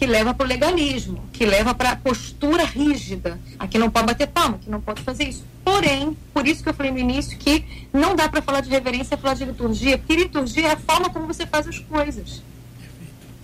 que 0.00 0.06
leva 0.06 0.32
para 0.32 0.46
o 0.46 0.48
legalismo, 0.48 1.22
que 1.30 1.44
leva 1.44 1.74
para 1.74 1.90
a 1.90 1.96
postura 1.96 2.64
rígida. 2.64 3.38
Aqui 3.58 3.76
não 3.76 3.90
pode 3.90 4.06
bater 4.06 4.28
palma, 4.28 4.56
aqui 4.56 4.70
não 4.70 4.80
pode 4.80 5.02
fazer 5.02 5.24
isso. 5.24 5.44
Porém, 5.62 6.16
por 6.32 6.48
isso 6.48 6.62
que 6.62 6.70
eu 6.70 6.72
falei 6.72 6.90
no 6.90 6.98
início 6.98 7.36
que 7.36 7.62
não 7.92 8.16
dá 8.16 8.26
para 8.26 8.40
falar 8.40 8.62
de 8.62 8.70
reverência 8.70 9.18
falar 9.18 9.34
de 9.34 9.44
liturgia, 9.44 9.98
porque 9.98 10.16
liturgia 10.16 10.68
é 10.68 10.72
a 10.72 10.76
forma 10.78 11.10
como 11.10 11.26
você 11.26 11.46
faz 11.46 11.68
as 11.68 11.78
coisas. 11.80 12.42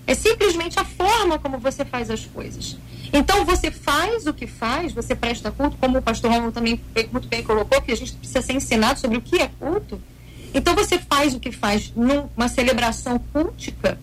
É 0.07 0.15
simplesmente 0.15 0.81
a 0.81 0.85
forma 0.87 1.39
como 1.39 1.59
você 1.59 1.85
faz 1.85 2.11
as 2.11 2.25
coisas. 2.25 2.79
Então 3.13 3.45
você 3.45 3.71
faz 3.71 4.27
o 4.27 4.33
que 4.33 4.47
faz, 4.47 4.95
você 4.95 5.15
presta 5.15 5.51
culto, 5.51 5.77
como 5.77 5.99
o 5.99 6.03
pastor 6.03 6.31
Romulo 6.31 6.53
também 6.53 6.81
muito 7.13 7.29
bem 7.29 7.43
colocou, 7.43 7.83
que 7.83 7.93
a 7.93 7.97
gente 7.97 8.13
precisa 8.13 8.41
ser 8.41 8.55
ensinado 8.55 8.99
sobre 8.99 9.19
o 9.19 9.21
que 9.21 9.43
é 9.43 9.51
culto. 9.59 10.01
Então 10.55 10.75
você 10.75 10.99
faz 10.99 11.35
o 11.35 11.39
que 11.39 11.53
faz 11.53 11.93
numa 11.95 12.49
celebração 12.49 13.19
cultica, 13.19 13.99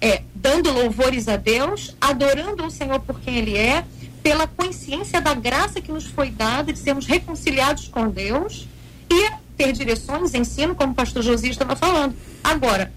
é, 0.00 0.22
dando 0.34 0.72
louvores 0.72 1.28
a 1.28 1.36
Deus, 1.36 1.94
adorando 2.00 2.64
o 2.64 2.70
Senhor 2.70 3.00
por 3.00 3.20
quem 3.20 3.36
Ele 3.36 3.56
é, 3.56 3.84
pela 4.22 4.46
consciência 4.46 5.20
da 5.20 5.34
graça 5.34 5.80
que 5.80 5.90
nos 5.90 6.06
foi 6.06 6.30
dada 6.30 6.72
de 6.72 6.78
sermos 6.78 7.06
reconciliados 7.06 7.88
com 7.88 8.08
Deus 8.08 8.66
e 9.10 9.30
ter 9.56 9.72
direções, 9.72 10.34
ensino, 10.34 10.74
como 10.74 10.92
o 10.92 10.94
pastor 10.94 11.22
Josias 11.22 11.52
estava 11.52 11.74
falando. 11.74 12.14
Agora, 12.42 12.92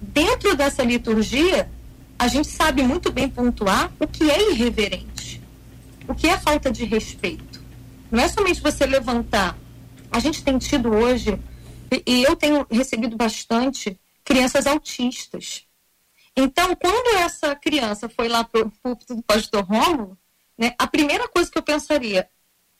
dentro 0.00 0.54
dessa 0.56 0.82
liturgia, 0.82 1.68
a 2.18 2.28
gente 2.28 2.48
sabe 2.48 2.82
muito 2.82 3.10
bem 3.10 3.28
pontuar 3.28 3.90
o 3.98 4.06
que 4.06 4.30
é 4.30 4.50
irreverente, 4.50 5.40
o 6.06 6.14
que 6.14 6.28
é 6.28 6.38
falta 6.38 6.70
de 6.70 6.84
respeito. 6.84 7.60
Não 8.10 8.22
é 8.22 8.28
somente 8.28 8.60
você 8.60 8.86
levantar. 8.86 9.56
A 10.10 10.18
gente 10.20 10.42
tem 10.42 10.56
tido 10.58 10.90
hoje, 10.90 11.38
e- 12.06 12.22
eu 12.22 12.34
tenho 12.36 12.66
recebido 12.70 13.16
bastante, 13.16 13.98
crianças 14.24 14.66
autistas. 14.66 15.67
Então, 16.40 16.72
quando 16.76 17.16
essa 17.16 17.56
criança 17.56 18.08
foi 18.08 18.28
lá 18.28 18.44
para 18.44 18.60
o 18.60 18.70
púlpito 18.70 19.16
do 19.16 19.22
pastor 19.24 19.64
Rômulo, 19.64 20.16
né, 20.56 20.72
a 20.78 20.86
primeira 20.86 21.26
coisa 21.26 21.50
que 21.50 21.58
eu 21.58 21.62
pensaria, 21.64 22.30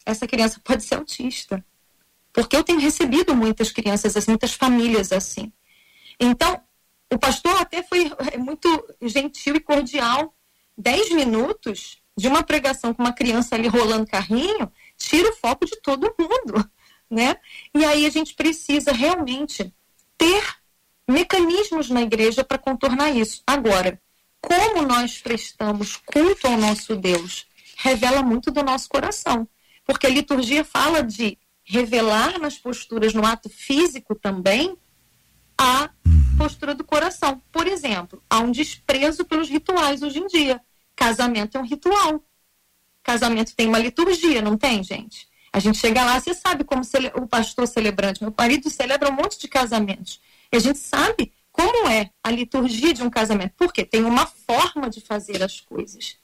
essa 0.07 0.29
criança 0.29 0.61
pode 0.63 0.85
ser 0.85 0.95
autista. 0.95 1.65
Porque 2.33 2.57
eu 2.57 2.63
tenho 2.63 2.79
recebido 2.79 3.35
muitas 3.35 3.73
crianças 3.73 4.17
assim, 4.17 4.31
muitas 4.31 4.55
famílias 4.55 5.11
assim. 5.11 5.53
Então, 6.21 6.63
o 7.13 7.19
pastor 7.19 7.61
até 7.61 7.83
foi 7.83 8.13
eh, 8.33 8.39
muito 8.39 8.69
gentil 9.03 9.57
e 9.57 9.61
cordial. 9.61 10.33
Dez 10.77 11.11
minutos 11.11 12.01
de 12.17 12.29
uma 12.29 12.45
pregação 12.45 12.95
com 12.95 13.03
uma 13.03 13.13
criança 13.13 13.57
ali 13.57 13.67
rolando 13.67 14.07
carrinho, 14.07 14.71
tira 14.97 15.31
o 15.31 15.35
foco 15.35 15.67
de 15.67 15.81
todo 15.83 16.15
mundo, 16.17 16.65
né? 17.11 17.37
E 17.75 17.85
aí 17.85 18.07
a 18.07 18.11
gente 18.11 18.35
precisa 18.35 18.93
realmente 18.93 19.75
ter 20.17 20.45
mecanismos 21.09 21.89
na 21.89 22.03
igreja 22.03 22.45
para 22.45 22.59
contornar 22.59 23.11
isso. 23.11 23.43
Agora, 23.47 24.01
como 24.41 24.83
nós 24.83 25.19
prestamos 25.19 25.97
culto 25.97 26.47
ao 26.47 26.57
nosso 26.57 26.95
Deus, 26.95 27.47
revela 27.77 28.23
muito 28.23 28.51
do 28.51 28.63
nosso 28.63 28.89
coração. 28.89 29.49
Porque 29.85 30.07
a 30.07 30.11
liturgia 30.11 30.65
fala 30.65 31.03
de 31.03 31.39
revelar 31.65 32.39
nas 32.39 32.59
posturas, 32.59 33.15
no 33.15 33.25
ato 33.25 33.49
físico 33.49 34.15
também, 34.15 34.77
a 35.57 35.91
postura 36.37 36.75
do 36.75 36.85
coração. 36.85 37.43
Por 37.51 37.67
exemplo, 37.67 38.23
há 38.29 38.39
um 38.39 38.53
desprezo 38.53 39.25
pelos 39.25 39.49
rituais 39.49 40.03
hoje 40.03 40.19
em 40.19 40.27
dia. 40.27 40.61
Casamento 40.95 41.57
é 41.57 41.61
um 41.61 41.67
ritual. 41.67 42.23
Casamento 43.03 43.55
tem 43.57 43.67
uma 43.67 43.79
liturgia, 43.79 44.43
não 44.43 44.57
tem, 44.57 44.83
gente? 44.83 45.27
A 45.53 45.59
gente 45.59 45.79
chega 45.79 46.05
lá, 46.05 46.21
você 46.21 46.35
sabe 46.35 46.65
como 46.65 46.83
o 47.15 47.27
pastor 47.27 47.67
celebrante. 47.67 48.23
Meu 48.23 48.33
marido 48.37 48.69
celebra 48.69 49.11
um 49.11 49.15
monte 49.15 49.39
de 49.39 49.49
casamentos. 49.49 50.21
E 50.53 50.57
a 50.57 50.61
gente 50.61 50.79
sabe 50.79 51.33
como 51.53 51.89
é 51.89 52.11
a 52.23 52.31
liturgia 52.31 52.95
de 52.95 53.03
um 53.03 53.11
casamento. 53.11 53.55
Porque 53.57 53.85
tem 53.85 54.05
uma 54.05 54.27
forma 54.27 54.89
de 54.89 55.01
fazer 55.01 55.43
as 55.43 55.61
coisas. 55.61 56.17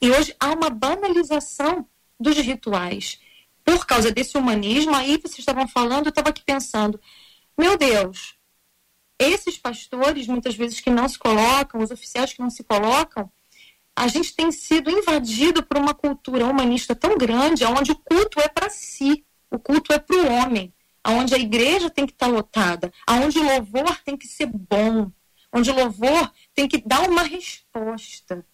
E 0.00 0.10
hoje 0.10 0.34
há 0.38 0.52
uma 0.52 0.68
banalização 0.68 1.88
dos 2.18 2.36
rituais. 2.36 3.20
Por 3.64 3.86
causa 3.86 4.10
desse 4.10 4.36
humanismo, 4.36 4.94
aí 4.94 5.16
vocês 5.16 5.38
estavam 5.38 5.68
falando, 5.68 6.06
eu 6.06 6.10
estava 6.10 6.30
aqui 6.30 6.42
pensando, 6.44 7.00
meu 7.56 7.76
Deus, 7.76 8.34
esses 9.18 9.56
pastores, 9.56 10.26
muitas 10.26 10.54
vezes, 10.56 10.80
que 10.80 10.90
não 10.90 11.08
se 11.08 11.18
colocam, 11.18 11.80
os 11.80 11.90
oficiais 11.90 12.32
que 12.32 12.40
não 12.40 12.50
se 12.50 12.64
colocam, 12.64 13.30
a 13.94 14.08
gente 14.08 14.34
tem 14.34 14.50
sido 14.50 14.90
invadido 14.90 15.62
por 15.62 15.76
uma 15.76 15.94
cultura 15.94 16.46
humanista 16.46 16.94
tão 16.94 17.16
grande, 17.16 17.64
onde 17.64 17.92
o 17.92 17.96
culto 17.96 18.40
é 18.40 18.48
para 18.48 18.68
si, 18.68 19.24
o 19.50 19.58
culto 19.58 19.92
é 19.92 19.98
para 19.98 20.16
o 20.16 20.32
homem, 20.32 20.72
onde 21.10 21.34
a 21.34 21.38
igreja 21.38 21.90
tem 21.90 22.06
que 22.06 22.12
estar 22.12 22.26
lotada, 22.26 22.92
onde 23.08 23.38
o 23.38 23.42
louvor 23.42 23.98
tem 24.04 24.16
que 24.16 24.26
ser 24.26 24.46
bom, 24.46 25.10
onde 25.52 25.70
o 25.70 25.74
louvor 25.74 26.30
tem 26.54 26.68
que 26.68 26.78
dar 26.78 27.08
uma 27.08 27.22
resposta. 27.22 28.44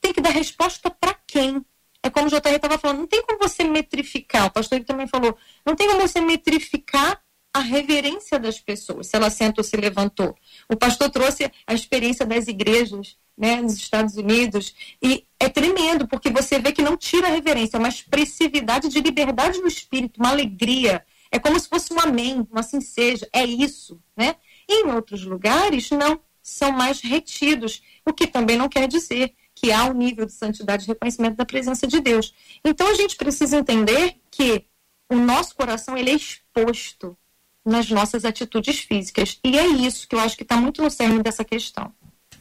Tem 0.00 0.12
que 0.12 0.20
dar 0.20 0.30
resposta 0.30 0.90
para 0.90 1.14
quem? 1.26 1.64
É 2.02 2.10
como 2.10 2.26
o 2.26 2.30
JR 2.30 2.54
estava 2.54 2.78
falando, 2.78 2.98
não 2.98 3.06
tem 3.06 3.22
como 3.22 3.38
você 3.38 3.64
metrificar, 3.64 4.46
o 4.46 4.50
pastor 4.50 4.82
também 4.84 5.08
falou, 5.08 5.36
não 5.64 5.74
tem 5.74 5.88
como 5.88 6.00
você 6.00 6.20
metrificar 6.20 7.20
a 7.52 7.60
reverência 7.60 8.38
das 8.38 8.60
pessoas, 8.60 9.06
se 9.06 9.16
ela 9.16 9.30
senta 9.30 9.60
ou 9.60 9.64
se 9.64 9.76
levantou. 9.76 10.36
O 10.68 10.76
pastor 10.76 11.10
trouxe 11.10 11.50
a 11.66 11.74
experiência 11.74 12.26
das 12.26 12.46
igrejas 12.48 13.16
né, 13.36 13.60
nos 13.60 13.74
Estados 13.74 14.14
Unidos 14.16 14.74
e 15.02 15.24
é 15.40 15.48
tremendo, 15.48 16.06
porque 16.06 16.30
você 16.30 16.58
vê 16.58 16.70
que 16.70 16.82
não 16.82 16.96
tira 16.96 17.28
a 17.28 17.30
reverência, 17.30 17.76
é 17.76 17.80
uma 17.80 17.88
expressividade 17.88 18.88
de 18.88 19.00
liberdade 19.00 19.58
no 19.58 19.68
espírito, 19.68 20.18
uma 20.18 20.30
alegria. 20.30 21.04
É 21.30 21.38
como 21.38 21.58
se 21.58 21.68
fosse 21.68 21.92
um 21.92 22.00
amém, 22.00 22.46
um 22.50 22.58
assim 22.58 22.80
seja, 22.80 23.28
é 23.32 23.44
isso. 23.44 24.00
Né? 24.16 24.36
Em 24.68 24.86
outros 24.90 25.24
lugares, 25.24 25.90
não. 25.90 26.20
são 26.42 26.70
mais 26.70 27.00
retidos, 27.00 27.82
o 28.04 28.12
que 28.12 28.26
também 28.26 28.56
não 28.56 28.68
quer 28.68 28.86
dizer 28.86 29.34
que 29.54 29.72
há 29.72 29.84
um 29.84 29.94
nível 29.94 30.26
de 30.26 30.32
santidade 30.32 30.84
e 30.84 30.88
reconhecimento 30.88 31.36
da 31.36 31.44
presença 31.44 31.86
de 31.86 31.98
Deus. 31.98 32.34
Então 32.64 32.86
a 32.88 32.94
gente 32.94 33.16
precisa 33.16 33.56
entender 33.56 34.16
que 34.30 34.66
o 35.08 35.16
nosso 35.16 35.56
coração 35.56 35.96
ele 35.96 36.10
é 36.10 36.14
exposto 36.14 37.16
nas 37.64 37.90
nossas 37.90 38.24
atitudes 38.24 38.78
físicas. 38.78 39.40
E 39.42 39.58
é 39.58 39.66
isso 39.66 40.06
que 40.06 40.14
eu 40.14 40.20
acho 40.20 40.36
que 40.36 40.42
está 40.42 40.56
muito 40.56 40.82
no 40.82 40.90
cerne 40.90 41.22
dessa 41.22 41.44
questão. 41.44 41.92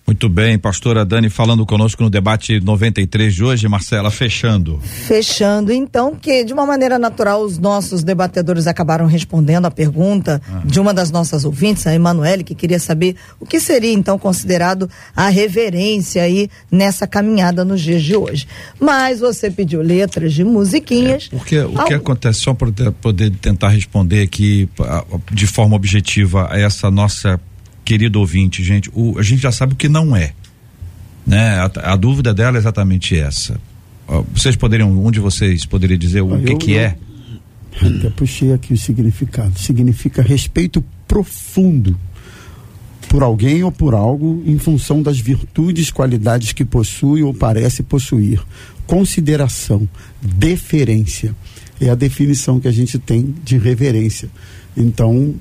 Muito 0.08 0.30
bem, 0.30 0.60
pastora 0.60 1.04
Dani 1.04 1.32
falando 1.32 1.66
conosco 1.66 2.04
no 2.04 2.12
debate 2.12 2.60
93 2.60 3.34
de 3.34 3.44
hoje, 3.44 3.68
Marcela, 3.68 4.12
fechando. 4.12 4.80
Fechando, 4.84 5.72
então, 5.74 6.16
que 6.16 6.44
de 6.44 6.54
uma 6.54 6.64
maneira 6.64 7.00
natural 7.00 7.42
os 7.42 7.58
nossos 7.58 8.04
debatedores 8.04 8.68
acabaram 8.68 9.08
respondendo 9.08 9.66
a 9.66 9.72
pergunta 9.72 10.40
de 10.64 10.80
uma 10.80 10.94
das 10.94 11.10
nossas 11.10 11.44
ouvintes, 11.44 11.88
a 11.88 11.96
Emanuele, 11.96 12.44
que 12.44 12.54
queria 12.54 12.78
saber 12.80 13.16
o 13.40 13.48
que 13.48 13.60
seria 13.60 13.92
então 13.92 14.20
considerado 14.20 14.88
a 15.16 15.28
reverência 15.30 16.22
aí 16.22 16.50
nessa 16.70 17.08
caminhada 17.08 17.66
nos 17.66 17.82
dias 17.82 18.04
de 18.04 18.16
hoje. 18.16 18.48
Mas 18.80 19.20
você 19.20 19.50
pediu 19.50 19.82
letras 19.82 20.34
de 20.34 20.44
musiquinhas. 20.44 21.30
Porque 21.30 21.58
o 21.60 21.84
que 21.84 21.94
Al- 21.94 22.00
acontece, 22.00 22.42
só 22.42 22.54
para 22.54 22.92
poder 22.92 23.32
tentar 23.42 23.70
responder 23.70 24.22
aqui 24.22 24.70
ah, 24.82 25.04
de 25.32 25.48
forma 25.48 25.76
objetiva 25.76 26.48
a 26.52 26.60
essa 26.60 26.92
nossa 26.92 27.40
querida 27.86 28.18
ouvinte, 28.20 28.64
gente, 28.64 28.90
o- 28.94 29.18
a 29.18 29.24
gente 29.24 29.42
já 29.42 29.52
sabe 29.52 29.74
o 29.74 29.76
que 29.76 29.88
não 29.88 30.16
é. 30.16 30.34
Né? 31.26 31.60
A, 31.60 31.94
a 31.94 31.96
dúvida 31.96 32.34
dela 32.34 32.58
é 32.58 32.60
exatamente 32.60 33.18
essa. 33.18 33.60
Vocês 34.34 34.56
poderiam, 34.56 34.92
um 35.06 35.10
de 35.10 35.20
vocês 35.20 35.66
poderia 35.66 35.98
dizer 35.98 36.22
o 36.22 36.34
Ah, 36.36 36.40
que 36.40 36.52
eu- 36.54 36.58
que 36.58 36.72
eu- 36.74 36.80
é? 36.80 36.98
Até 37.82 38.10
puxei 38.10 38.54
aqui 38.54 38.74
o 38.74 38.78
significado. 38.78 39.58
Significa 39.60 40.22
respeito 40.22 40.84
profundo 41.08 41.98
por 43.10 43.22
alguém 43.24 43.64
ou 43.64 43.72
por 43.72 43.94
algo 43.94 44.42
em 44.46 44.58
função 44.58 45.02
das 45.02 45.20
virtudes, 45.20 45.92
qualidades 45.92 46.54
que 46.54 46.64
possui 46.66 47.22
ou 47.24 47.34
parece 47.34 47.84
possuir. 47.84 48.42
Consideração, 48.86 49.88
deferência. 50.22 51.36
É 51.82 51.90
a 51.90 51.96
definição 51.96 52.60
que 52.60 52.68
a 52.68 52.72
gente 52.72 52.98
tem 53.00 53.34
de 53.44 53.58
reverência. 53.58 54.30
Então, 54.78 55.36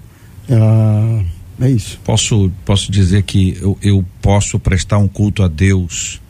ah, 0.51 1.23
é 1.61 1.71
isso. 1.71 1.99
Posso, 2.05 2.51
posso 2.65 2.91
dizer 2.91 3.23
que 3.23 3.57
eu, 3.61 3.79
eu 3.83 4.05
posso 4.21 4.59
prestar 4.59 4.99
um 4.99 5.09
culto 5.09 5.43
a 5.43 5.49
Deus 5.49 6.21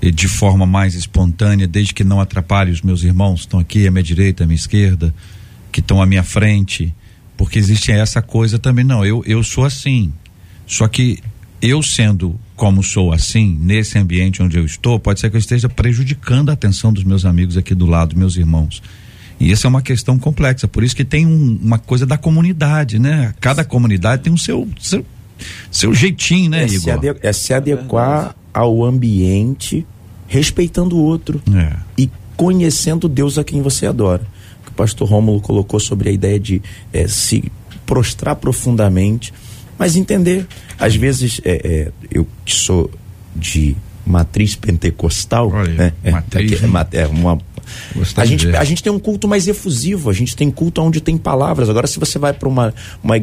de 0.00 0.28
forma 0.28 0.66
mais 0.66 0.94
espontânea, 0.94 1.66
desde 1.66 1.94
que 1.94 2.04
não 2.04 2.20
atrapalhe 2.20 2.70
os 2.70 2.82
meus 2.82 3.02
irmãos, 3.02 3.40
que 3.40 3.46
estão 3.46 3.60
aqui 3.60 3.86
à 3.86 3.90
minha 3.90 4.02
direita, 4.02 4.44
à 4.44 4.46
minha 4.46 4.56
esquerda, 4.56 5.14
que 5.72 5.80
estão 5.80 6.02
à 6.02 6.06
minha 6.06 6.22
frente, 6.22 6.94
porque 7.36 7.58
existe 7.58 7.90
essa 7.90 8.20
coisa 8.20 8.58
também. 8.58 8.84
Não, 8.84 9.04
eu, 9.04 9.22
eu 9.26 9.42
sou 9.42 9.64
assim. 9.64 10.12
Só 10.66 10.88
que 10.88 11.20
eu 11.60 11.82
sendo 11.82 12.38
como 12.56 12.82
sou 12.82 13.12
assim, 13.12 13.58
nesse 13.60 13.98
ambiente 13.98 14.42
onde 14.42 14.56
eu 14.56 14.64
estou, 14.64 14.98
pode 15.00 15.20
ser 15.20 15.30
que 15.30 15.36
eu 15.36 15.40
esteja 15.40 15.68
prejudicando 15.68 16.50
a 16.50 16.52
atenção 16.52 16.92
dos 16.92 17.02
meus 17.02 17.24
amigos 17.24 17.56
aqui 17.56 17.74
do 17.74 17.86
lado, 17.86 18.16
meus 18.16 18.36
irmãos. 18.36 18.82
E 19.40 19.52
essa 19.52 19.66
é 19.66 19.68
uma 19.68 19.82
questão 19.82 20.18
complexa, 20.18 20.66
por 20.68 20.82
isso 20.84 20.94
que 20.94 21.04
tem 21.04 21.26
um- 21.26 21.58
uma 21.62 21.78
coisa 21.78 22.06
da 22.06 22.16
comunidade, 22.16 22.98
né? 22.98 23.34
Cada 23.40 23.64
comunidade 23.64 24.22
tem 24.22 24.32
o 24.32 24.38
seu, 24.38 24.66
seu, 24.80 25.04
seu 25.70 25.92
jeitinho, 25.94 26.50
né, 26.50 26.64
é, 26.64 26.68
se 26.68 26.76
Igor? 26.76 26.92
ade- 26.94 27.16
é 27.20 27.32
se 27.32 27.52
adequar 27.52 28.34
ao 28.52 28.84
ambiente, 28.84 29.84
respeitando 30.28 30.96
o 30.96 31.02
outro 31.02 31.42
É. 31.54 31.72
e 31.98 32.08
conhecendo 32.36 33.08
Deus 33.08 33.36
a 33.38 33.44
quem 33.44 33.60
você 33.60 33.86
adora. 33.86 34.22
O 34.62 34.64
que 34.66 34.70
o 34.70 34.74
pastor 34.74 35.08
Rômulo 35.08 35.40
colocou 35.40 35.78
sobre 35.80 36.08
a 36.08 36.12
ideia 36.12 36.38
de 36.38 36.62
eh, 36.92 37.06
se 37.08 37.50
prostrar 37.84 38.36
profundamente, 38.36 39.32
mas 39.78 39.96
entender. 39.96 40.46
Às 40.78 40.94
vezes, 40.96 41.40
eh, 41.44 41.60
eh, 41.64 41.92
eu 42.10 42.26
que 42.44 42.54
sou 42.54 42.90
de 43.34 43.76
matriz 44.06 44.54
pentecostal, 44.54 45.50
Olha 45.52 45.72
né? 45.74 45.92
É, 46.04 46.10
matriz, 46.12 46.62
é, 46.62 46.66
ma- 46.66 46.86
é 46.92 47.06
uma 47.06 47.38
A 48.16 48.24
gente, 48.24 48.48
a 48.56 48.64
gente 48.64 48.82
tem 48.82 48.92
um 48.92 48.98
culto 48.98 49.26
mais 49.26 49.46
efusivo, 49.48 50.10
a 50.10 50.12
gente 50.12 50.36
tem 50.36 50.50
culto 50.50 50.82
onde 50.82 51.00
tem 51.00 51.16
palavras. 51.16 51.68
Agora, 51.68 51.86
se 51.86 51.98
você 51.98 52.18
vai 52.18 52.32
para 52.32 52.48
uma, 52.48 52.74
uma 53.02 53.14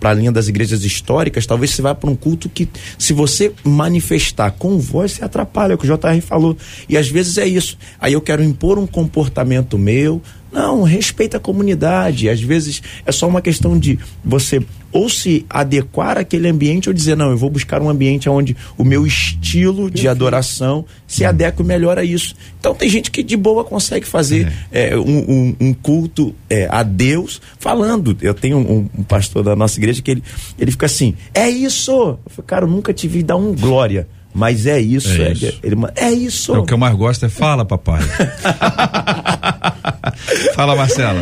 para 0.00 0.10
a 0.10 0.14
linha 0.14 0.32
das 0.32 0.48
igrejas 0.48 0.84
históricas, 0.84 1.46
talvez 1.46 1.72
você 1.72 1.82
vá 1.82 1.94
para 1.94 2.10
um 2.10 2.16
culto 2.16 2.48
que, 2.48 2.68
se 2.98 3.12
você 3.12 3.52
manifestar 3.64 4.50
com 4.52 4.78
voz, 4.78 5.12
você 5.12 5.24
atrapalha, 5.24 5.72
é 5.72 5.74
o 5.74 5.78
que 5.78 5.90
o 5.90 5.96
JR 5.96 6.20
falou. 6.20 6.56
E 6.88 6.96
às 6.96 7.08
vezes 7.08 7.38
é 7.38 7.46
isso. 7.46 7.76
Aí 8.00 8.12
eu 8.12 8.20
quero 8.20 8.42
impor 8.42 8.78
um 8.78 8.86
comportamento 8.86 9.78
meu. 9.78 10.22
Não, 10.52 10.82
respeita 10.84 11.36
a 11.36 11.40
comunidade. 11.40 12.28
Às 12.28 12.40
vezes 12.40 12.82
é 13.04 13.12
só 13.12 13.28
uma 13.28 13.42
questão 13.42 13.78
de 13.78 13.98
você 14.24 14.62
ou 14.92 15.10
se 15.10 15.44
adequar 15.50 16.16
àquele 16.16 16.48
ambiente 16.48 16.88
ou 16.88 16.94
dizer, 16.94 17.16
não, 17.16 17.30
eu 17.30 17.36
vou 17.36 17.50
buscar 17.50 17.82
um 17.82 17.90
ambiente 17.90 18.28
onde 18.30 18.56
o 18.78 18.84
meu 18.84 19.06
estilo 19.06 19.90
de 19.90 20.08
adoração 20.08 20.86
se 21.06 21.22
adeque 21.24 21.62
melhor 21.62 21.98
a 21.98 22.04
isso. 22.04 22.34
Então 22.58 22.74
tem 22.74 22.88
gente 22.88 23.10
que 23.10 23.22
de 23.22 23.36
boa 23.36 23.62
consegue 23.64 24.06
fazer 24.06 24.50
é, 24.72 24.96
um, 24.96 25.18
um- 25.30 25.56
um 25.60 25.74
culto 25.74 26.34
é, 26.48 26.66
a 26.70 26.82
Deus 26.82 27.42
falando. 27.58 28.16
Eu 28.22 28.32
tenho 28.32 28.56
um, 28.56 28.88
um 28.98 29.02
pastor 29.02 29.42
da 29.42 29.54
nossa 29.54 29.78
igreja 29.78 30.00
que 30.00 30.10
ele, 30.12 30.22
ele 30.58 30.70
fica 30.70 30.86
assim, 30.86 31.14
é 31.34 31.50
isso! 31.50 31.92
Eu 31.92 32.18
falei, 32.30 32.46
cara, 32.46 32.64
eu 32.64 32.70
nunca 32.70 32.94
te 32.94 33.06
vi 33.06 33.22
dar 33.22 33.36
um 33.36 33.54
glória. 33.54 34.08
Mas 34.38 34.66
é 34.66 34.78
isso, 34.78 35.08
É 35.22 35.28
é, 35.28 35.32
isso. 35.32 35.58
Ele, 35.62 35.76
é 35.96 36.10
isso. 36.12 36.54
É 36.54 36.58
o 36.58 36.64
que 36.64 36.72
eu 36.74 36.76
mais 36.78 36.94
gosto 36.94 37.24
é 37.24 37.28
fala, 37.30 37.64
papai. 37.64 38.00
fala, 40.54 40.74
Marcela. 40.74 41.20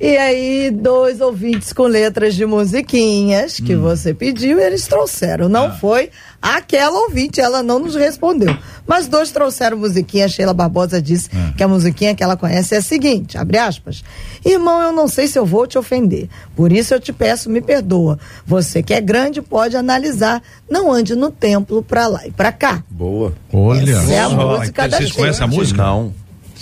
E 0.00 0.16
aí, 0.16 0.70
dois 0.70 1.20
ouvintes 1.20 1.72
com 1.72 1.84
letras 1.84 2.34
de 2.34 2.46
musiquinhas 2.46 3.60
que 3.60 3.74
você 3.74 4.14
pediu, 4.14 4.58
eles 4.58 4.86
trouxeram. 4.86 5.48
Não 5.48 5.76
foi 5.76 6.10
aquela 6.40 7.00
ouvinte, 7.00 7.40
ela 7.40 7.62
não 7.62 7.78
nos 7.78 7.94
respondeu. 7.94 8.56
Mas 8.86 9.06
dois 9.06 9.30
trouxeram 9.30 9.76
musiquinha. 9.76 10.24
A 10.24 10.28
Sheila 10.28 10.54
Barbosa 10.54 11.00
disse 11.00 11.28
que 11.56 11.62
a 11.62 11.68
musiquinha 11.68 12.14
que 12.14 12.22
ela 12.22 12.36
conhece 12.36 12.74
é 12.74 12.78
a 12.78 12.82
seguinte: 12.82 13.38
abre 13.38 13.58
aspas. 13.58 14.02
Irmão, 14.44 14.80
eu 14.82 14.92
não 14.92 15.06
sei 15.06 15.28
se 15.28 15.38
eu 15.38 15.44
vou 15.46 15.66
te 15.66 15.78
ofender. 15.78 16.28
Por 16.56 16.72
isso 16.72 16.94
eu 16.94 17.00
te 17.00 17.12
peço, 17.12 17.50
me 17.50 17.60
perdoa. 17.60 18.18
Você 18.46 18.82
que 18.82 18.94
é 18.94 19.00
grande 19.00 19.42
pode 19.42 19.76
analisar. 19.76 20.42
Não 20.68 20.90
ande 20.90 21.14
no 21.14 21.30
templo 21.30 21.82
pra 21.82 22.06
lá 22.06 22.26
e 22.26 22.30
pra 22.30 22.52
cá. 22.52 22.82
Boa. 22.88 23.32
Olha. 23.52 23.92
Essa 23.92 24.12
é 24.12 24.18
a 24.20 24.28
música 24.28 24.88
da 24.88 24.96
Vocês 24.96 25.12
conhecem 25.12 25.44
a 25.44 25.46
música? 25.46 25.82
Não. 25.82 26.12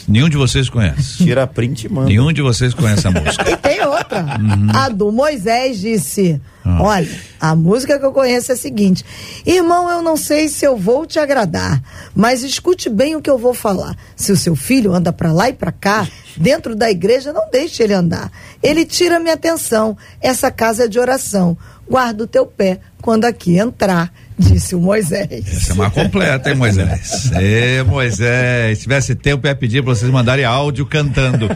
Nenhum 0.09 0.29
de 0.29 0.37
vocês 0.39 0.71
conhece. 0.71 1.19
Tira 1.19 1.47
print 1.47 1.85
e 1.85 1.89
manda. 1.89 2.09
Nenhum 2.09 2.33
de 2.33 2.41
vocês 2.41 2.73
conhece 2.73 3.07
a 3.07 3.11
música. 3.11 3.45
E 3.49 3.57
tem 3.57 3.85
outra. 3.87 4.21
Uhum. 4.23 4.69
A 4.75 4.89
do 4.89 5.13
Moisés 5.13 5.79
disse: 5.81 6.41
Ah. 6.65 6.83
Olha, 6.83 7.09
a 7.41 7.55
música 7.55 7.99
que 7.99 8.05
eu 8.05 8.13
conheço 8.13 8.51
é 8.51 8.55
a 8.55 8.59
seguinte: 8.59 9.05
Irmão, 9.47 9.91
eu 9.91 10.03
não 10.03 10.17
sei 10.17 10.49
se 10.49 10.65
eu 10.65 10.77
vou 10.77 11.05
te 11.07 11.19
agradar, 11.19 11.83
mas 12.15 12.43
escute 12.43 12.89
bem 12.89 13.17
o 13.17 13.23
que 13.23 13.31
eu 13.31 13.39
vou 13.39 13.53
falar. 13.53 13.97
Se 14.17 14.33
o 14.33 14.37
seu 14.37 14.57
filho 14.57 14.93
anda 14.93 15.13
pra 15.13 15.33
lá 15.33 15.49
e 15.49 15.53
pra 15.53 15.71
cá, 15.73 16.09
dentro 16.37 16.75
da 16.75 16.91
igreja, 16.91 17.33
não 17.33 17.51
deixe 17.51 17.83
ele 17.83 17.93
andar. 17.93 18.31
Ele 18.63 18.85
tira 18.85 19.19
minha 19.19 19.35
atenção. 19.35 19.97
Essa 20.21 20.51
casa 20.51 20.85
é 20.85 20.89
de 20.89 20.99
oração. 20.99 21.57
Guarda 21.89 22.25
o 22.25 22.27
teu 22.27 22.47
pé 22.47 22.81
quando 23.01 23.25
aqui 23.25 23.57
entrar, 23.59 24.13
disse 24.39 24.75
o 24.75 24.81
Moisés. 24.81 25.45
Essa 25.47 25.73
é 25.73 25.77
mais 25.77 25.93
completa, 25.93 26.51
hein, 26.51 26.57
Moisés? 26.57 27.31
É, 27.33 27.83
Moisés. 27.83 28.79
Se 28.79 28.83
tivesse 28.85 29.15
tempo, 29.15 29.47
eu 29.47 29.51
ia 29.51 29.55
pedir 29.55 29.83
pra 29.83 29.95
vocês 29.95 30.11
mandarem 30.11 30.45
áudio 30.45 30.87
cantando. 30.87 31.49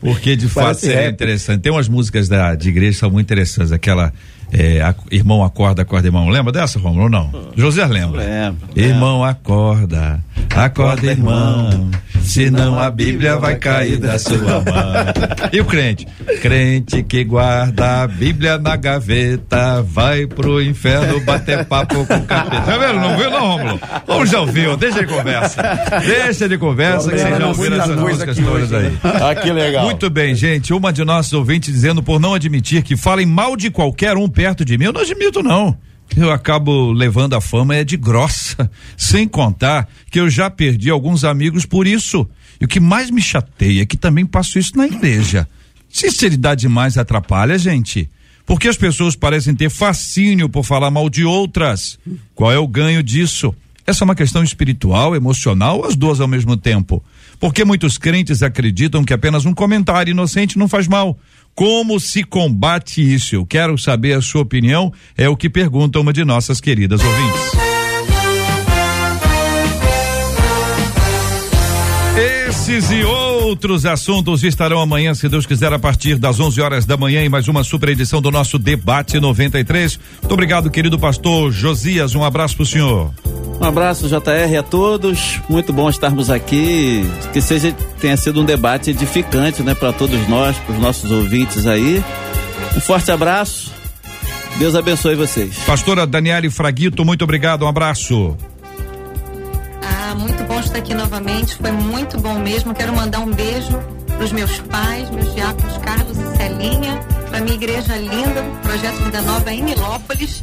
Porque, 0.00 0.36
de 0.36 0.48
fato, 0.48 0.80
seria 0.80 1.02
rap. 1.02 1.12
interessante. 1.12 1.60
Tem 1.62 1.72
umas 1.72 1.88
músicas 1.88 2.28
da, 2.28 2.54
de 2.54 2.68
igreja 2.68 2.92
que 2.92 2.98
são 2.98 3.10
muito 3.10 3.26
interessantes. 3.26 3.72
Aquela. 3.72 4.12
É, 4.52 4.80
a- 4.82 4.94
irmão 5.10 5.42
acorda, 5.44 5.82
acorda, 5.82 6.08
irmão. 6.08 6.28
Lembra 6.28 6.52
dessa, 6.52 6.78
Romulo? 6.78 7.04
ou 7.04 7.10
Não. 7.10 7.30
José 7.56 7.84
lembra. 7.86 8.20
Lembro, 8.22 8.68
Irmão 8.76 9.24
acorda, 9.24 10.20
acorda, 10.54 11.06
irmão. 11.06 11.90
Senão 12.22 12.78
a 12.78 12.90
Bíblia 12.90 13.38
vai 13.38 13.56
cair 13.56 13.96
da 13.96 14.18
sua 14.18 14.36
mão. 14.36 14.62
E 15.50 15.60
o 15.60 15.64
crente? 15.64 16.06
Crente 16.42 17.02
que 17.02 17.24
guarda 17.24 18.02
a 18.02 18.06
Bíblia 18.06 18.58
na 18.58 18.76
gaveta 18.76 19.82
vai 19.82 20.26
pro 20.26 20.62
inferno 20.62 21.20
bater 21.20 21.64
papo 21.64 22.04
com 22.06 22.16
o 22.16 22.22
capeta. 22.26 22.60
Tá 22.62 22.76
vendo? 22.76 23.00
Não 23.00 23.16
viu, 23.16 23.30
não, 23.30 23.46
Romulo? 23.56 23.80
Ou 24.06 24.26
já 24.26 24.40
ouviu? 24.40 24.76
Deixa 24.76 25.00
de 25.00 25.06
conversa. 25.06 25.62
Deixa 26.06 26.46
de 26.48 26.58
conversa 26.58 27.10
que 27.10 27.18
vocês 27.18 27.38
já 27.38 27.46
ouviram 27.46 27.76
essas 27.80 27.96
músicas 27.96 28.36
todas 28.36 28.72
aí. 28.74 28.98
Ah, 29.02 29.34
que 29.34 29.50
legal. 29.50 29.84
Muito 29.86 30.10
bem, 30.10 30.34
gente. 30.34 30.74
Uma 30.74 30.92
de 30.92 31.04
nossos 31.04 31.32
ouvintes 31.32 31.72
dizendo 31.72 32.02
por 32.02 32.20
não 32.20 32.34
admitir 32.34 32.82
que 32.82 32.94
falem 32.96 33.24
mal 33.24 33.56
de 33.56 33.70
qualquer 33.70 34.16
um 34.18 34.28
perto 34.38 34.64
de 34.64 34.78
mim. 34.78 34.84
Eu 34.84 34.92
não 34.92 35.00
admito, 35.00 35.42
não. 35.42 35.76
Eu 36.16 36.30
acabo 36.30 36.92
levando 36.92 37.34
a 37.34 37.40
fama 37.40 37.74
é 37.74 37.82
de 37.82 37.96
grossa. 37.96 38.70
Sem 38.96 39.26
contar 39.26 39.88
que 40.12 40.20
eu 40.20 40.30
já 40.30 40.48
perdi 40.48 40.90
alguns 40.90 41.24
amigos 41.24 41.66
por 41.66 41.88
isso. 41.88 42.24
E 42.60 42.64
o 42.64 42.68
que 42.68 42.78
mais 42.78 43.10
me 43.10 43.20
chateia 43.20 43.82
é 43.82 43.86
que 43.86 43.96
também 43.96 44.24
passo 44.24 44.56
isso 44.56 44.76
na 44.76 44.86
igreja. 44.86 45.48
Sinceridade 45.88 46.60
demais 46.60 46.96
atrapalha, 46.96 47.58
gente. 47.58 48.08
Porque 48.46 48.68
as 48.68 48.76
pessoas 48.76 49.16
parecem 49.16 49.56
ter 49.56 49.70
fascínio 49.70 50.48
por 50.48 50.62
falar 50.62 50.90
mal 50.92 51.10
de 51.10 51.24
outras. 51.24 51.98
Qual 52.32 52.52
é 52.52 52.58
o 52.58 52.68
ganho 52.68 53.02
disso? 53.02 53.52
Essa 53.84 54.04
é 54.04 54.06
uma 54.06 54.14
questão 54.14 54.44
espiritual, 54.44 55.16
emocional, 55.16 55.84
as 55.84 55.96
duas 55.96 56.20
ao 56.20 56.28
mesmo 56.28 56.56
tempo. 56.56 57.02
Porque 57.40 57.64
muitos 57.64 57.98
crentes 57.98 58.42
acreditam 58.42 59.02
que 59.02 59.12
apenas 59.12 59.44
um 59.46 59.54
comentário 59.54 60.12
inocente 60.12 60.58
não 60.58 60.68
faz 60.68 60.86
mal. 60.86 61.18
Como 61.58 61.98
se 61.98 62.22
combate 62.22 63.00
isso? 63.02 63.34
Eu 63.34 63.44
quero 63.44 63.76
saber 63.76 64.12
a 64.12 64.20
sua 64.20 64.42
opinião. 64.42 64.92
É 65.16 65.28
o 65.28 65.36
que 65.36 65.50
pergunta 65.50 65.98
uma 65.98 66.12
de 66.12 66.24
nossas 66.24 66.60
queridas 66.60 67.00
ouvintes. 67.02 67.67
Esses 72.68 72.90
e 72.90 73.02
outros 73.02 73.86
assuntos 73.86 74.44
estarão 74.44 74.78
amanhã, 74.78 75.14
se 75.14 75.26
Deus 75.26 75.46
quiser, 75.46 75.72
a 75.72 75.78
partir 75.78 76.16
das 76.16 76.38
11 76.38 76.60
horas 76.60 76.84
da 76.84 76.98
manhã, 76.98 77.24
em 77.24 77.28
mais 77.30 77.48
uma 77.48 77.64
super 77.64 77.88
edição 77.88 78.20
do 78.20 78.30
nosso 78.30 78.58
Debate 78.58 79.18
93. 79.18 79.98
Muito 80.20 80.32
obrigado, 80.34 80.70
querido 80.70 80.98
pastor 80.98 81.50
Josias. 81.50 82.14
Um 82.14 82.22
abraço 82.22 82.56
pro 82.56 82.66
senhor. 82.66 83.10
Um 83.58 83.64
abraço, 83.64 84.06
JR, 84.06 84.58
a 84.58 84.62
todos. 84.62 85.40
Muito 85.48 85.72
bom 85.72 85.88
estarmos 85.88 86.28
aqui. 86.28 87.10
Que 87.32 87.40
seja 87.40 87.74
tenha 88.02 88.18
sido 88.18 88.42
um 88.42 88.44
debate 88.44 88.90
edificante, 88.90 89.62
né, 89.62 89.74
para 89.74 89.90
todos 89.90 90.28
nós, 90.28 90.54
para 90.58 90.74
os 90.74 90.78
nossos 90.78 91.10
ouvintes 91.10 91.66
aí. 91.66 92.04
Um 92.76 92.80
forte 92.80 93.10
abraço. 93.10 93.72
Deus 94.58 94.74
abençoe 94.74 95.14
vocês. 95.14 95.56
Pastora 95.64 96.06
Daniele 96.06 96.50
Fraguito, 96.50 97.02
muito 97.02 97.24
obrigado. 97.24 97.64
Um 97.64 97.68
abraço. 97.68 98.36
Muito 100.14 100.44
bom 100.44 100.60
estar 100.60 100.78
aqui 100.78 100.94
novamente. 100.94 101.54
Foi 101.56 101.72
muito 101.72 102.18
bom 102.20 102.38
mesmo. 102.38 102.74
Quero 102.74 102.94
mandar 102.94 103.20
um 103.20 103.32
beijo 103.32 103.78
para 104.18 104.24
os 104.24 104.32
meus 104.32 104.58
pais, 104.62 105.08
meus 105.10 105.32
diáconos 105.32 105.78
Carlos 105.78 106.18
e 106.18 106.36
Celinha, 106.36 106.98
para 107.30 107.40
minha 107.40 107.54
igreja 107.54 107.96
linda, 107.96 108.42
Projeto 108.64 109.04
Vida 109.04 109.22
Nova 109.22 109.52
em 109.52 109.62
Milópolis, 109.62 110.42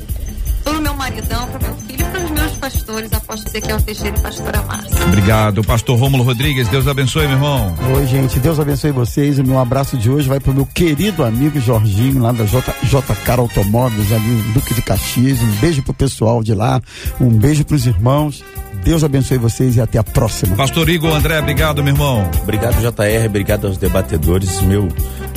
para 0.63 0.77
o 0.77 0.81
meu 0.81 0.93
maridão, 0.93 1.45
para 1.47 1.59
o 1.59 1.63
meu 1.63 1.75
filho 1.85 1.99
e 1.99 2.03
para 2.05 2.23
os 2.23 2.31
meus 2.31 2.51
pastores, 2.53 3.13
apóstolo 3.13 3.49
Ezequiel 3.49 3.81
Teixeira 3.81 4.17
e 4.17 4.21
pastora 4.21 4.61
Márcia. 4.61 5.05
Obrigado, 5.05 5.61
pastor 5.61 5.99
Rômulo 5.99 6.23
Rodrigues. 6.23 6.69
Deus 6.69 6.87
abençoe, 6.87 7.27
meu 7.27 7.35
irmão. 7.35 7.75
Oi, 7.97 8.07
gente, 8.07 8.39
Deus 8.39 8.61
abençoe 8.61 8.91
vocês. 8.91 9.39
O 9.39 9.43
meu 9.43 9.59
abraço 9.59 9.97
de 9.97 10.09
hoje 10.09 10.29
vai 10.29 10.39
pro 10.39 10.53
meu 10.53 10.65
querido 10.65 11.25
amigo 11.25 11.59
Jorginho, 11.59 12.21
lá 12.21 12.31
da 12.31 12.45
J, 12.45 12.73
JK 12.83 13.31
Automóveis, 13.37 14.13
ali 14.13 14.25
no 14.25 14.53
Duque 14.53 14.73
de 14.73 14.81
Caxias. 14.81 15.41
Um 15.41 15.51
beijo 15.57 15.83
pro 15.83 15.93
pessoal 15.93 16.41
de 16.41 16.53
lá, 16.55 16.81
um 17.19 17.27
beijo 17.27 17.65
pros 17.65 17.85
irmãos. 17.85 18.41
Deus 18.85 19.03
abençoe 19.03 19.37
vocês 19.39 19.75
e 19.75 19.81
até 19.81 19.97
a 19.97 20.03
próxima. 20.03 20.55
Pastor 20.55 20.87
Igor 20.89 21.11
André, 21.15 21.39
obrigado, 21.39 21.83
meu 21.83 21.91
irmão. 21.93 22.29
Obrigado, 22.43 22.75
JR. 22.79 23.25
Obrigado 23.25 23.65
aos 23.65 23.77
debatedores. 23.77 24.61
Meu 24.61 24.87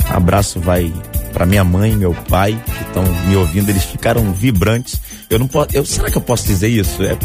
abraço 0.07 0.59
vai 0.59 0.93
para 1.33 1.47
minha 1.47 1.63
mãe 1.63 1.91
e 1.93 1.95
meu 1.95 2.13
pai 2.29 2.55
que 2.63 2.83
estão 2.83 3.03
me 3.27 3.35
ouvindo. 3.35 3.69
Eles 3.69 3.83
ficaram 3.85 4.31
vibrantes. 4.33 5.01
Eu 5.31 5.39
não 5.39 5.47
posso. 5.47 5.69
Eu, 5.73 5.83
será 5.83 6.11
que 6.11 6.17
eu 6.17 6.21
posso 6.21 6.45
dizer 6.45 6.67
isso? 6.67 7.01
É, 7.03 7.17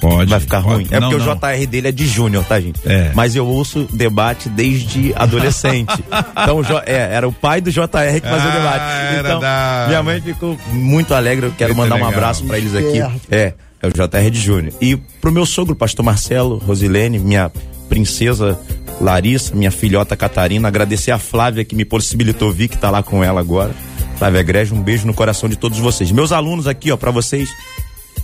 Pode. 0.00 0.28
vai 0.28 0.40
ficar 0.40 0.62
pode. 0.62 0.74
ruim. 0.74 0.88
É 0.90 0.98
Não, 0.98 1.10
porque 1.10 1.24
não. 1.24 1.32
o 1.32 1.36
JR 1.36 1.66
dele 1.68 1.88
é 1.88 1.92
de 1.92 2.06
júnior, 2.08 2.44
tá, 2.44 2.60
gente? 2.60 2.80
É. 2.84 3.12
Mas 3.14 3.36
eu 3.36 3.46
ouço 3.46 3.86
debate 3.92 4.48
desde 4.48 5.12
adolescente. 5.14 5.92
então, 6.42 6.60
é, 6.84 7.14
era 7.14 7.28
o 7.28 7.32
pai 7.32 7.60
do 7.60 7.70
JR 7.70 7.86
que 8.20 8.28
fazia 8.28 8.48
o 8.48 8.52
Ah, 8.52 8.56
debate. 8.56 9.16
era 9.16 9.28
Então, 9.28 9.40
da- 9.40 9.84
minha 9.86 10.02
mãe 10.02 10.20
ficou 10.20 10.58
muito 10.72 11.14
alegre. 11.14 11.46
Eu 11.46 11.52
quero 11.56 11.72
Muito 11.72 11.88
mandar 11.88 12.02
um 12.02 12.06
legal. 12.08 12.12
abraço 12.20 12.44
para 12.44 12.58
eles 12.58 12.74
aqui. 12.74 12.98
Certo. 12.98 13.20
É, 13.30 13.54
é 13.82 13.88
o 13.88 13.90
JR 13.90 14.30
de 14.30 14.40
Júnior. 14.40 14.72
E 14.80 14.96
pro 14.96 15.32
meu 15.32 15.44
sogro, 15.44 15.74
pastor 15.74 16.04
Marcelo, 16.04 16.58
Rosilene, 16.58 17.18
minha 17.18 17.50
princesa 17.88 18.58
Larissa, 19.00 19.54
minha 19.54 19.70
filhota 19.70 20.16
Catarina, 20.16 20.68
agradecer 20.68 21.10
a 21.10 21.18
Flávia 21.18 21.64
que 21.64 21.74
me 21.74 21.84
possibilitou 21.84 22.52
vir, 22.52 22.68
que 22.68 22.78
tá 22.78 22.90
lá 22.90 23.02
com 23.02 23.22
ela 23.22 23.40
agora. 23.40 23.74
Flávia 24.16 24.42
Grege, 24.42 24.72
um 24.72 24.80
beijo 24.80 25.06
no 25.06 25.12
coração 25.12 25.48
de 25.48 25.56
todos 25.56 25.78
vocês. 25.78 26.12
Meus 26.12 26.30
alunos 26.30 26.68
aqui, 26.68 26.92
ó, 26.92 26.96
para 26.96 27.10
vocês, 27.10 27.50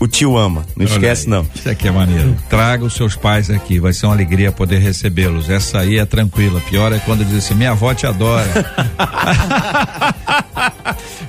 o 0.01 0.07
tio 0.07 0.37
ama. 0.37 0.65
Não 0.77 0.87
Olha 0.87 0.93
esquece, 0.93 1.25
aí. 1.25 1.31
não. 1.31 1.47
Isso 1.55 1.69
aqui 1.69 1.89
é 1.89 1.91
maneiro. 1.91 2.37
Traga 2.49 2.85
os 2.85 2.95
seus 2.95 3.17
pais 3.17 3.51
aqui, 3.51 3.81
vai 3.81 3.93
ser 3.93 4.07
uma 4.07 4.15
alegria 4.15 4.53
poder 4.53 4.79
recebê-los. 4.79 5.51
Essa 5.51 5.81
aí 5.81 5.99
é 5.99 6.05
tranquila. 6.05 6.61
Pior 6.61 6.93
é 6.93 6.99
quando 7.01 7.25
diz 7.25 7.45
assim: 7.45 7.55
minha 7.55 7.73
avó 7.73 7.93
te 7.95 8.07
adora. 8.07 8.47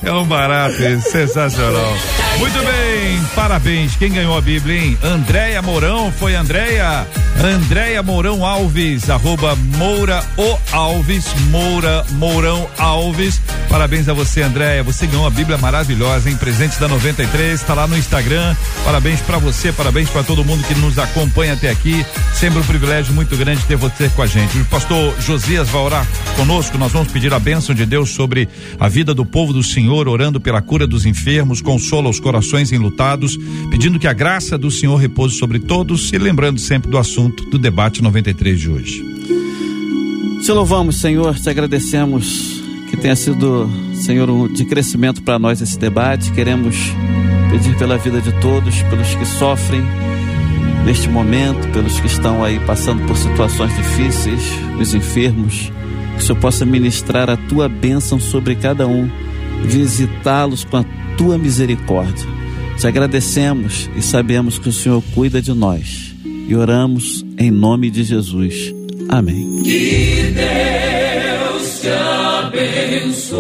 é 0.04 0.12
um 0.12 0.26
barato 0.26 0.76
sensacional. 1.02 1.94
Muito 2.38 2.60
bem, 2.60 3.22
parabéns. 3.36 3.96
Quem 3.96 4.12
ganhou 4.12 4.38
a 4.38 4.42
Bíblia, 4.42 4.82
hein? 4.82 4.98
Andréia 5.04 5.62
Mourão, 5.62 6.12
foi 6.12 6.36
Andréia? 6.36 7.08
Andréia 7.44 8.04
Mourão 8.04 8.46
Alves, 8.46 9.10
arroba 9.10 9.56
Moura 9.78 10.24
O 10.38 10.58
Alves, 10.74 11.26
Moura 11.50 12.06
Mourão 12.12 12.68
Alves. 12.78 13.42
Parabéns 13.70 14.10
a 14.10 14.14
você, 14.14 14.42
Andréia. 14.42 14.84
Você 14.84 15.08
ganhou 15.08 15.24
uma 15.24 15.32
Bíblia 15.32 15.58
maravilhosa, 15.58 16.30
em 16.30 16.36
presente 16.36 16.80
da 16.80 16.88
93, 16.88 17.60
está 17.60 17.74
lá 17.74 17.88
no 17.88 17.98
Instagram. 17.98 18.56
Parabéns 18.84 19.22
para 19.22 19.38
você, 19.38 19.72
parabéns 19.72 20.10
para 20.10 20.24
todo 20.24 20.44
mundo 20.44 20.64
que 20.64 20.74
nos 20.76 20.98
acompanha 20.98 21.54
até 21.54 21.70
aqui. 21.70 22.06
Sempre 22.34 22.60
um 22.60 22.64
privilégio 22.64 23.14
muito 23.14 23.36
grande 23.38 23.64
ter 23.66 23.76
você 23.76 24.10
com 24.10 24.22
a 24.22 24.28
gente. 24.28 24.58
O 24.58 24.66
pastor 24.66 25.14
Josias 25.20 25.70
vai 25.70 25.82
orar 25.82 26.08
conosco. 26.36 26.78
Nós 26.78 26.92
vamos 26.92 27.12
pedir 27.12 27.34
a 27.34 27.40
bênção 27.40 27.76
de 27.76 27.86
Deus 27.86 28.10
sobre 28.10 28.50
a 28.80 28.88
vida 28.88 29.14
do 29.14 29.26
povo 29.26 29.54
do 29.54 29.62
Senhor, 29.62 30.08
orando 30.08 30.40
pela 30.40 30.62
cura 30.62 30.88
dos 30.88 31.06
enfermos, 31.06 31.62
consola 31.62 32.10
os 32.10 32.20
corações 32.20 32.72
enlutados, 32.72 33.38
pedindo 33.70 34.00
que 34.00 34.08
a 34.08 34.14
graça 34.14 34.58
do 34.58 34.72
Senhor 34.72 34.96
repouse 34.96 35.38
sobre 35.38 35.60
todos 35.60 36.12
e 36.12 36.18
lembrando 36.18 36.60
sempre 36.60 36.90
do 36.90 36.98
assunto 36.98 37.46
do 37.50 37.58
debate 37.58 38.02
93 38.02 38.60
de 38.60 38.70
hoje. 38.70 39.04
Te 40.44 40.52
louvamos, 40.52 41.00
Senhor, 41.00 41.38
te 41.38 41.50
agradecemos 41.50 42.59
que 42.90 42.98
tenha 42.98 43.16
sido, 43.16 43.70
Senhor, 43.94 44.50
de 44.50 44.66
crescimento 44.66 45.22
para 45.22 45.38
nós 45.38 45.62
esse 45.62 45.78
debate. 45.78 46.32
Queremos 46.32 46.76
pedir 47.52 47.78
pela 47.78 47.98
vida 47.98 48.20
de 48.20 48.32
todos, 48.42 48.82
pelos 48.84 49.14
que 49.16 49.26
sofrem 49.26 49.82
neste 50.86 51.08
momento, 51.10 51.68
pelos 51.72 52.00
que 52.00 52.08
estão 52.08 52.44
aí 52.44 52.60
passando 52.62 53.06
por 53.06 53.16
situações 53.16 53.76
difíceis, 53.76 54.42
os 54.80 54.94
enfermos, 54.94 55.72
que 56.16 56.24
o 56.24 56.26
Senhor 56.26 56.40
possa 56.40 56.66
ministrar 56.66 57.30
a 57.30 57.38
tua 57.38 57.70
bênção 57.70 58.20
sobre 58.20 58.56
cada 58.56 58.88
um, 58.88 59.10
visitá-los 59.64 60.64
com 60.64 60.78
a 60.78 60.86
tua 61.18 61.38
misericórdia. 61.38 62.28
Te 62.78 62.88
agradecemos 62.88 63.90
e 63.96 64.02
sabemos 64.02 64.58
que 64.58 64.70
o 64.70 64.74
Senhor 64.74 65.04
cuida 65.14 65.42
de 65.42 65.54
nós. 65.54 66.16
E 66.48 66.56
oramos 66.56 67.26
em 67.38 67.52
nome 67.52 67.92
de 67.92 68.04
Jesus. 68.04 68.79
Amém. 69.10 69.62
Deus 69.64 70.32
te 71.82 71.90
abençoe. 71.90 73.40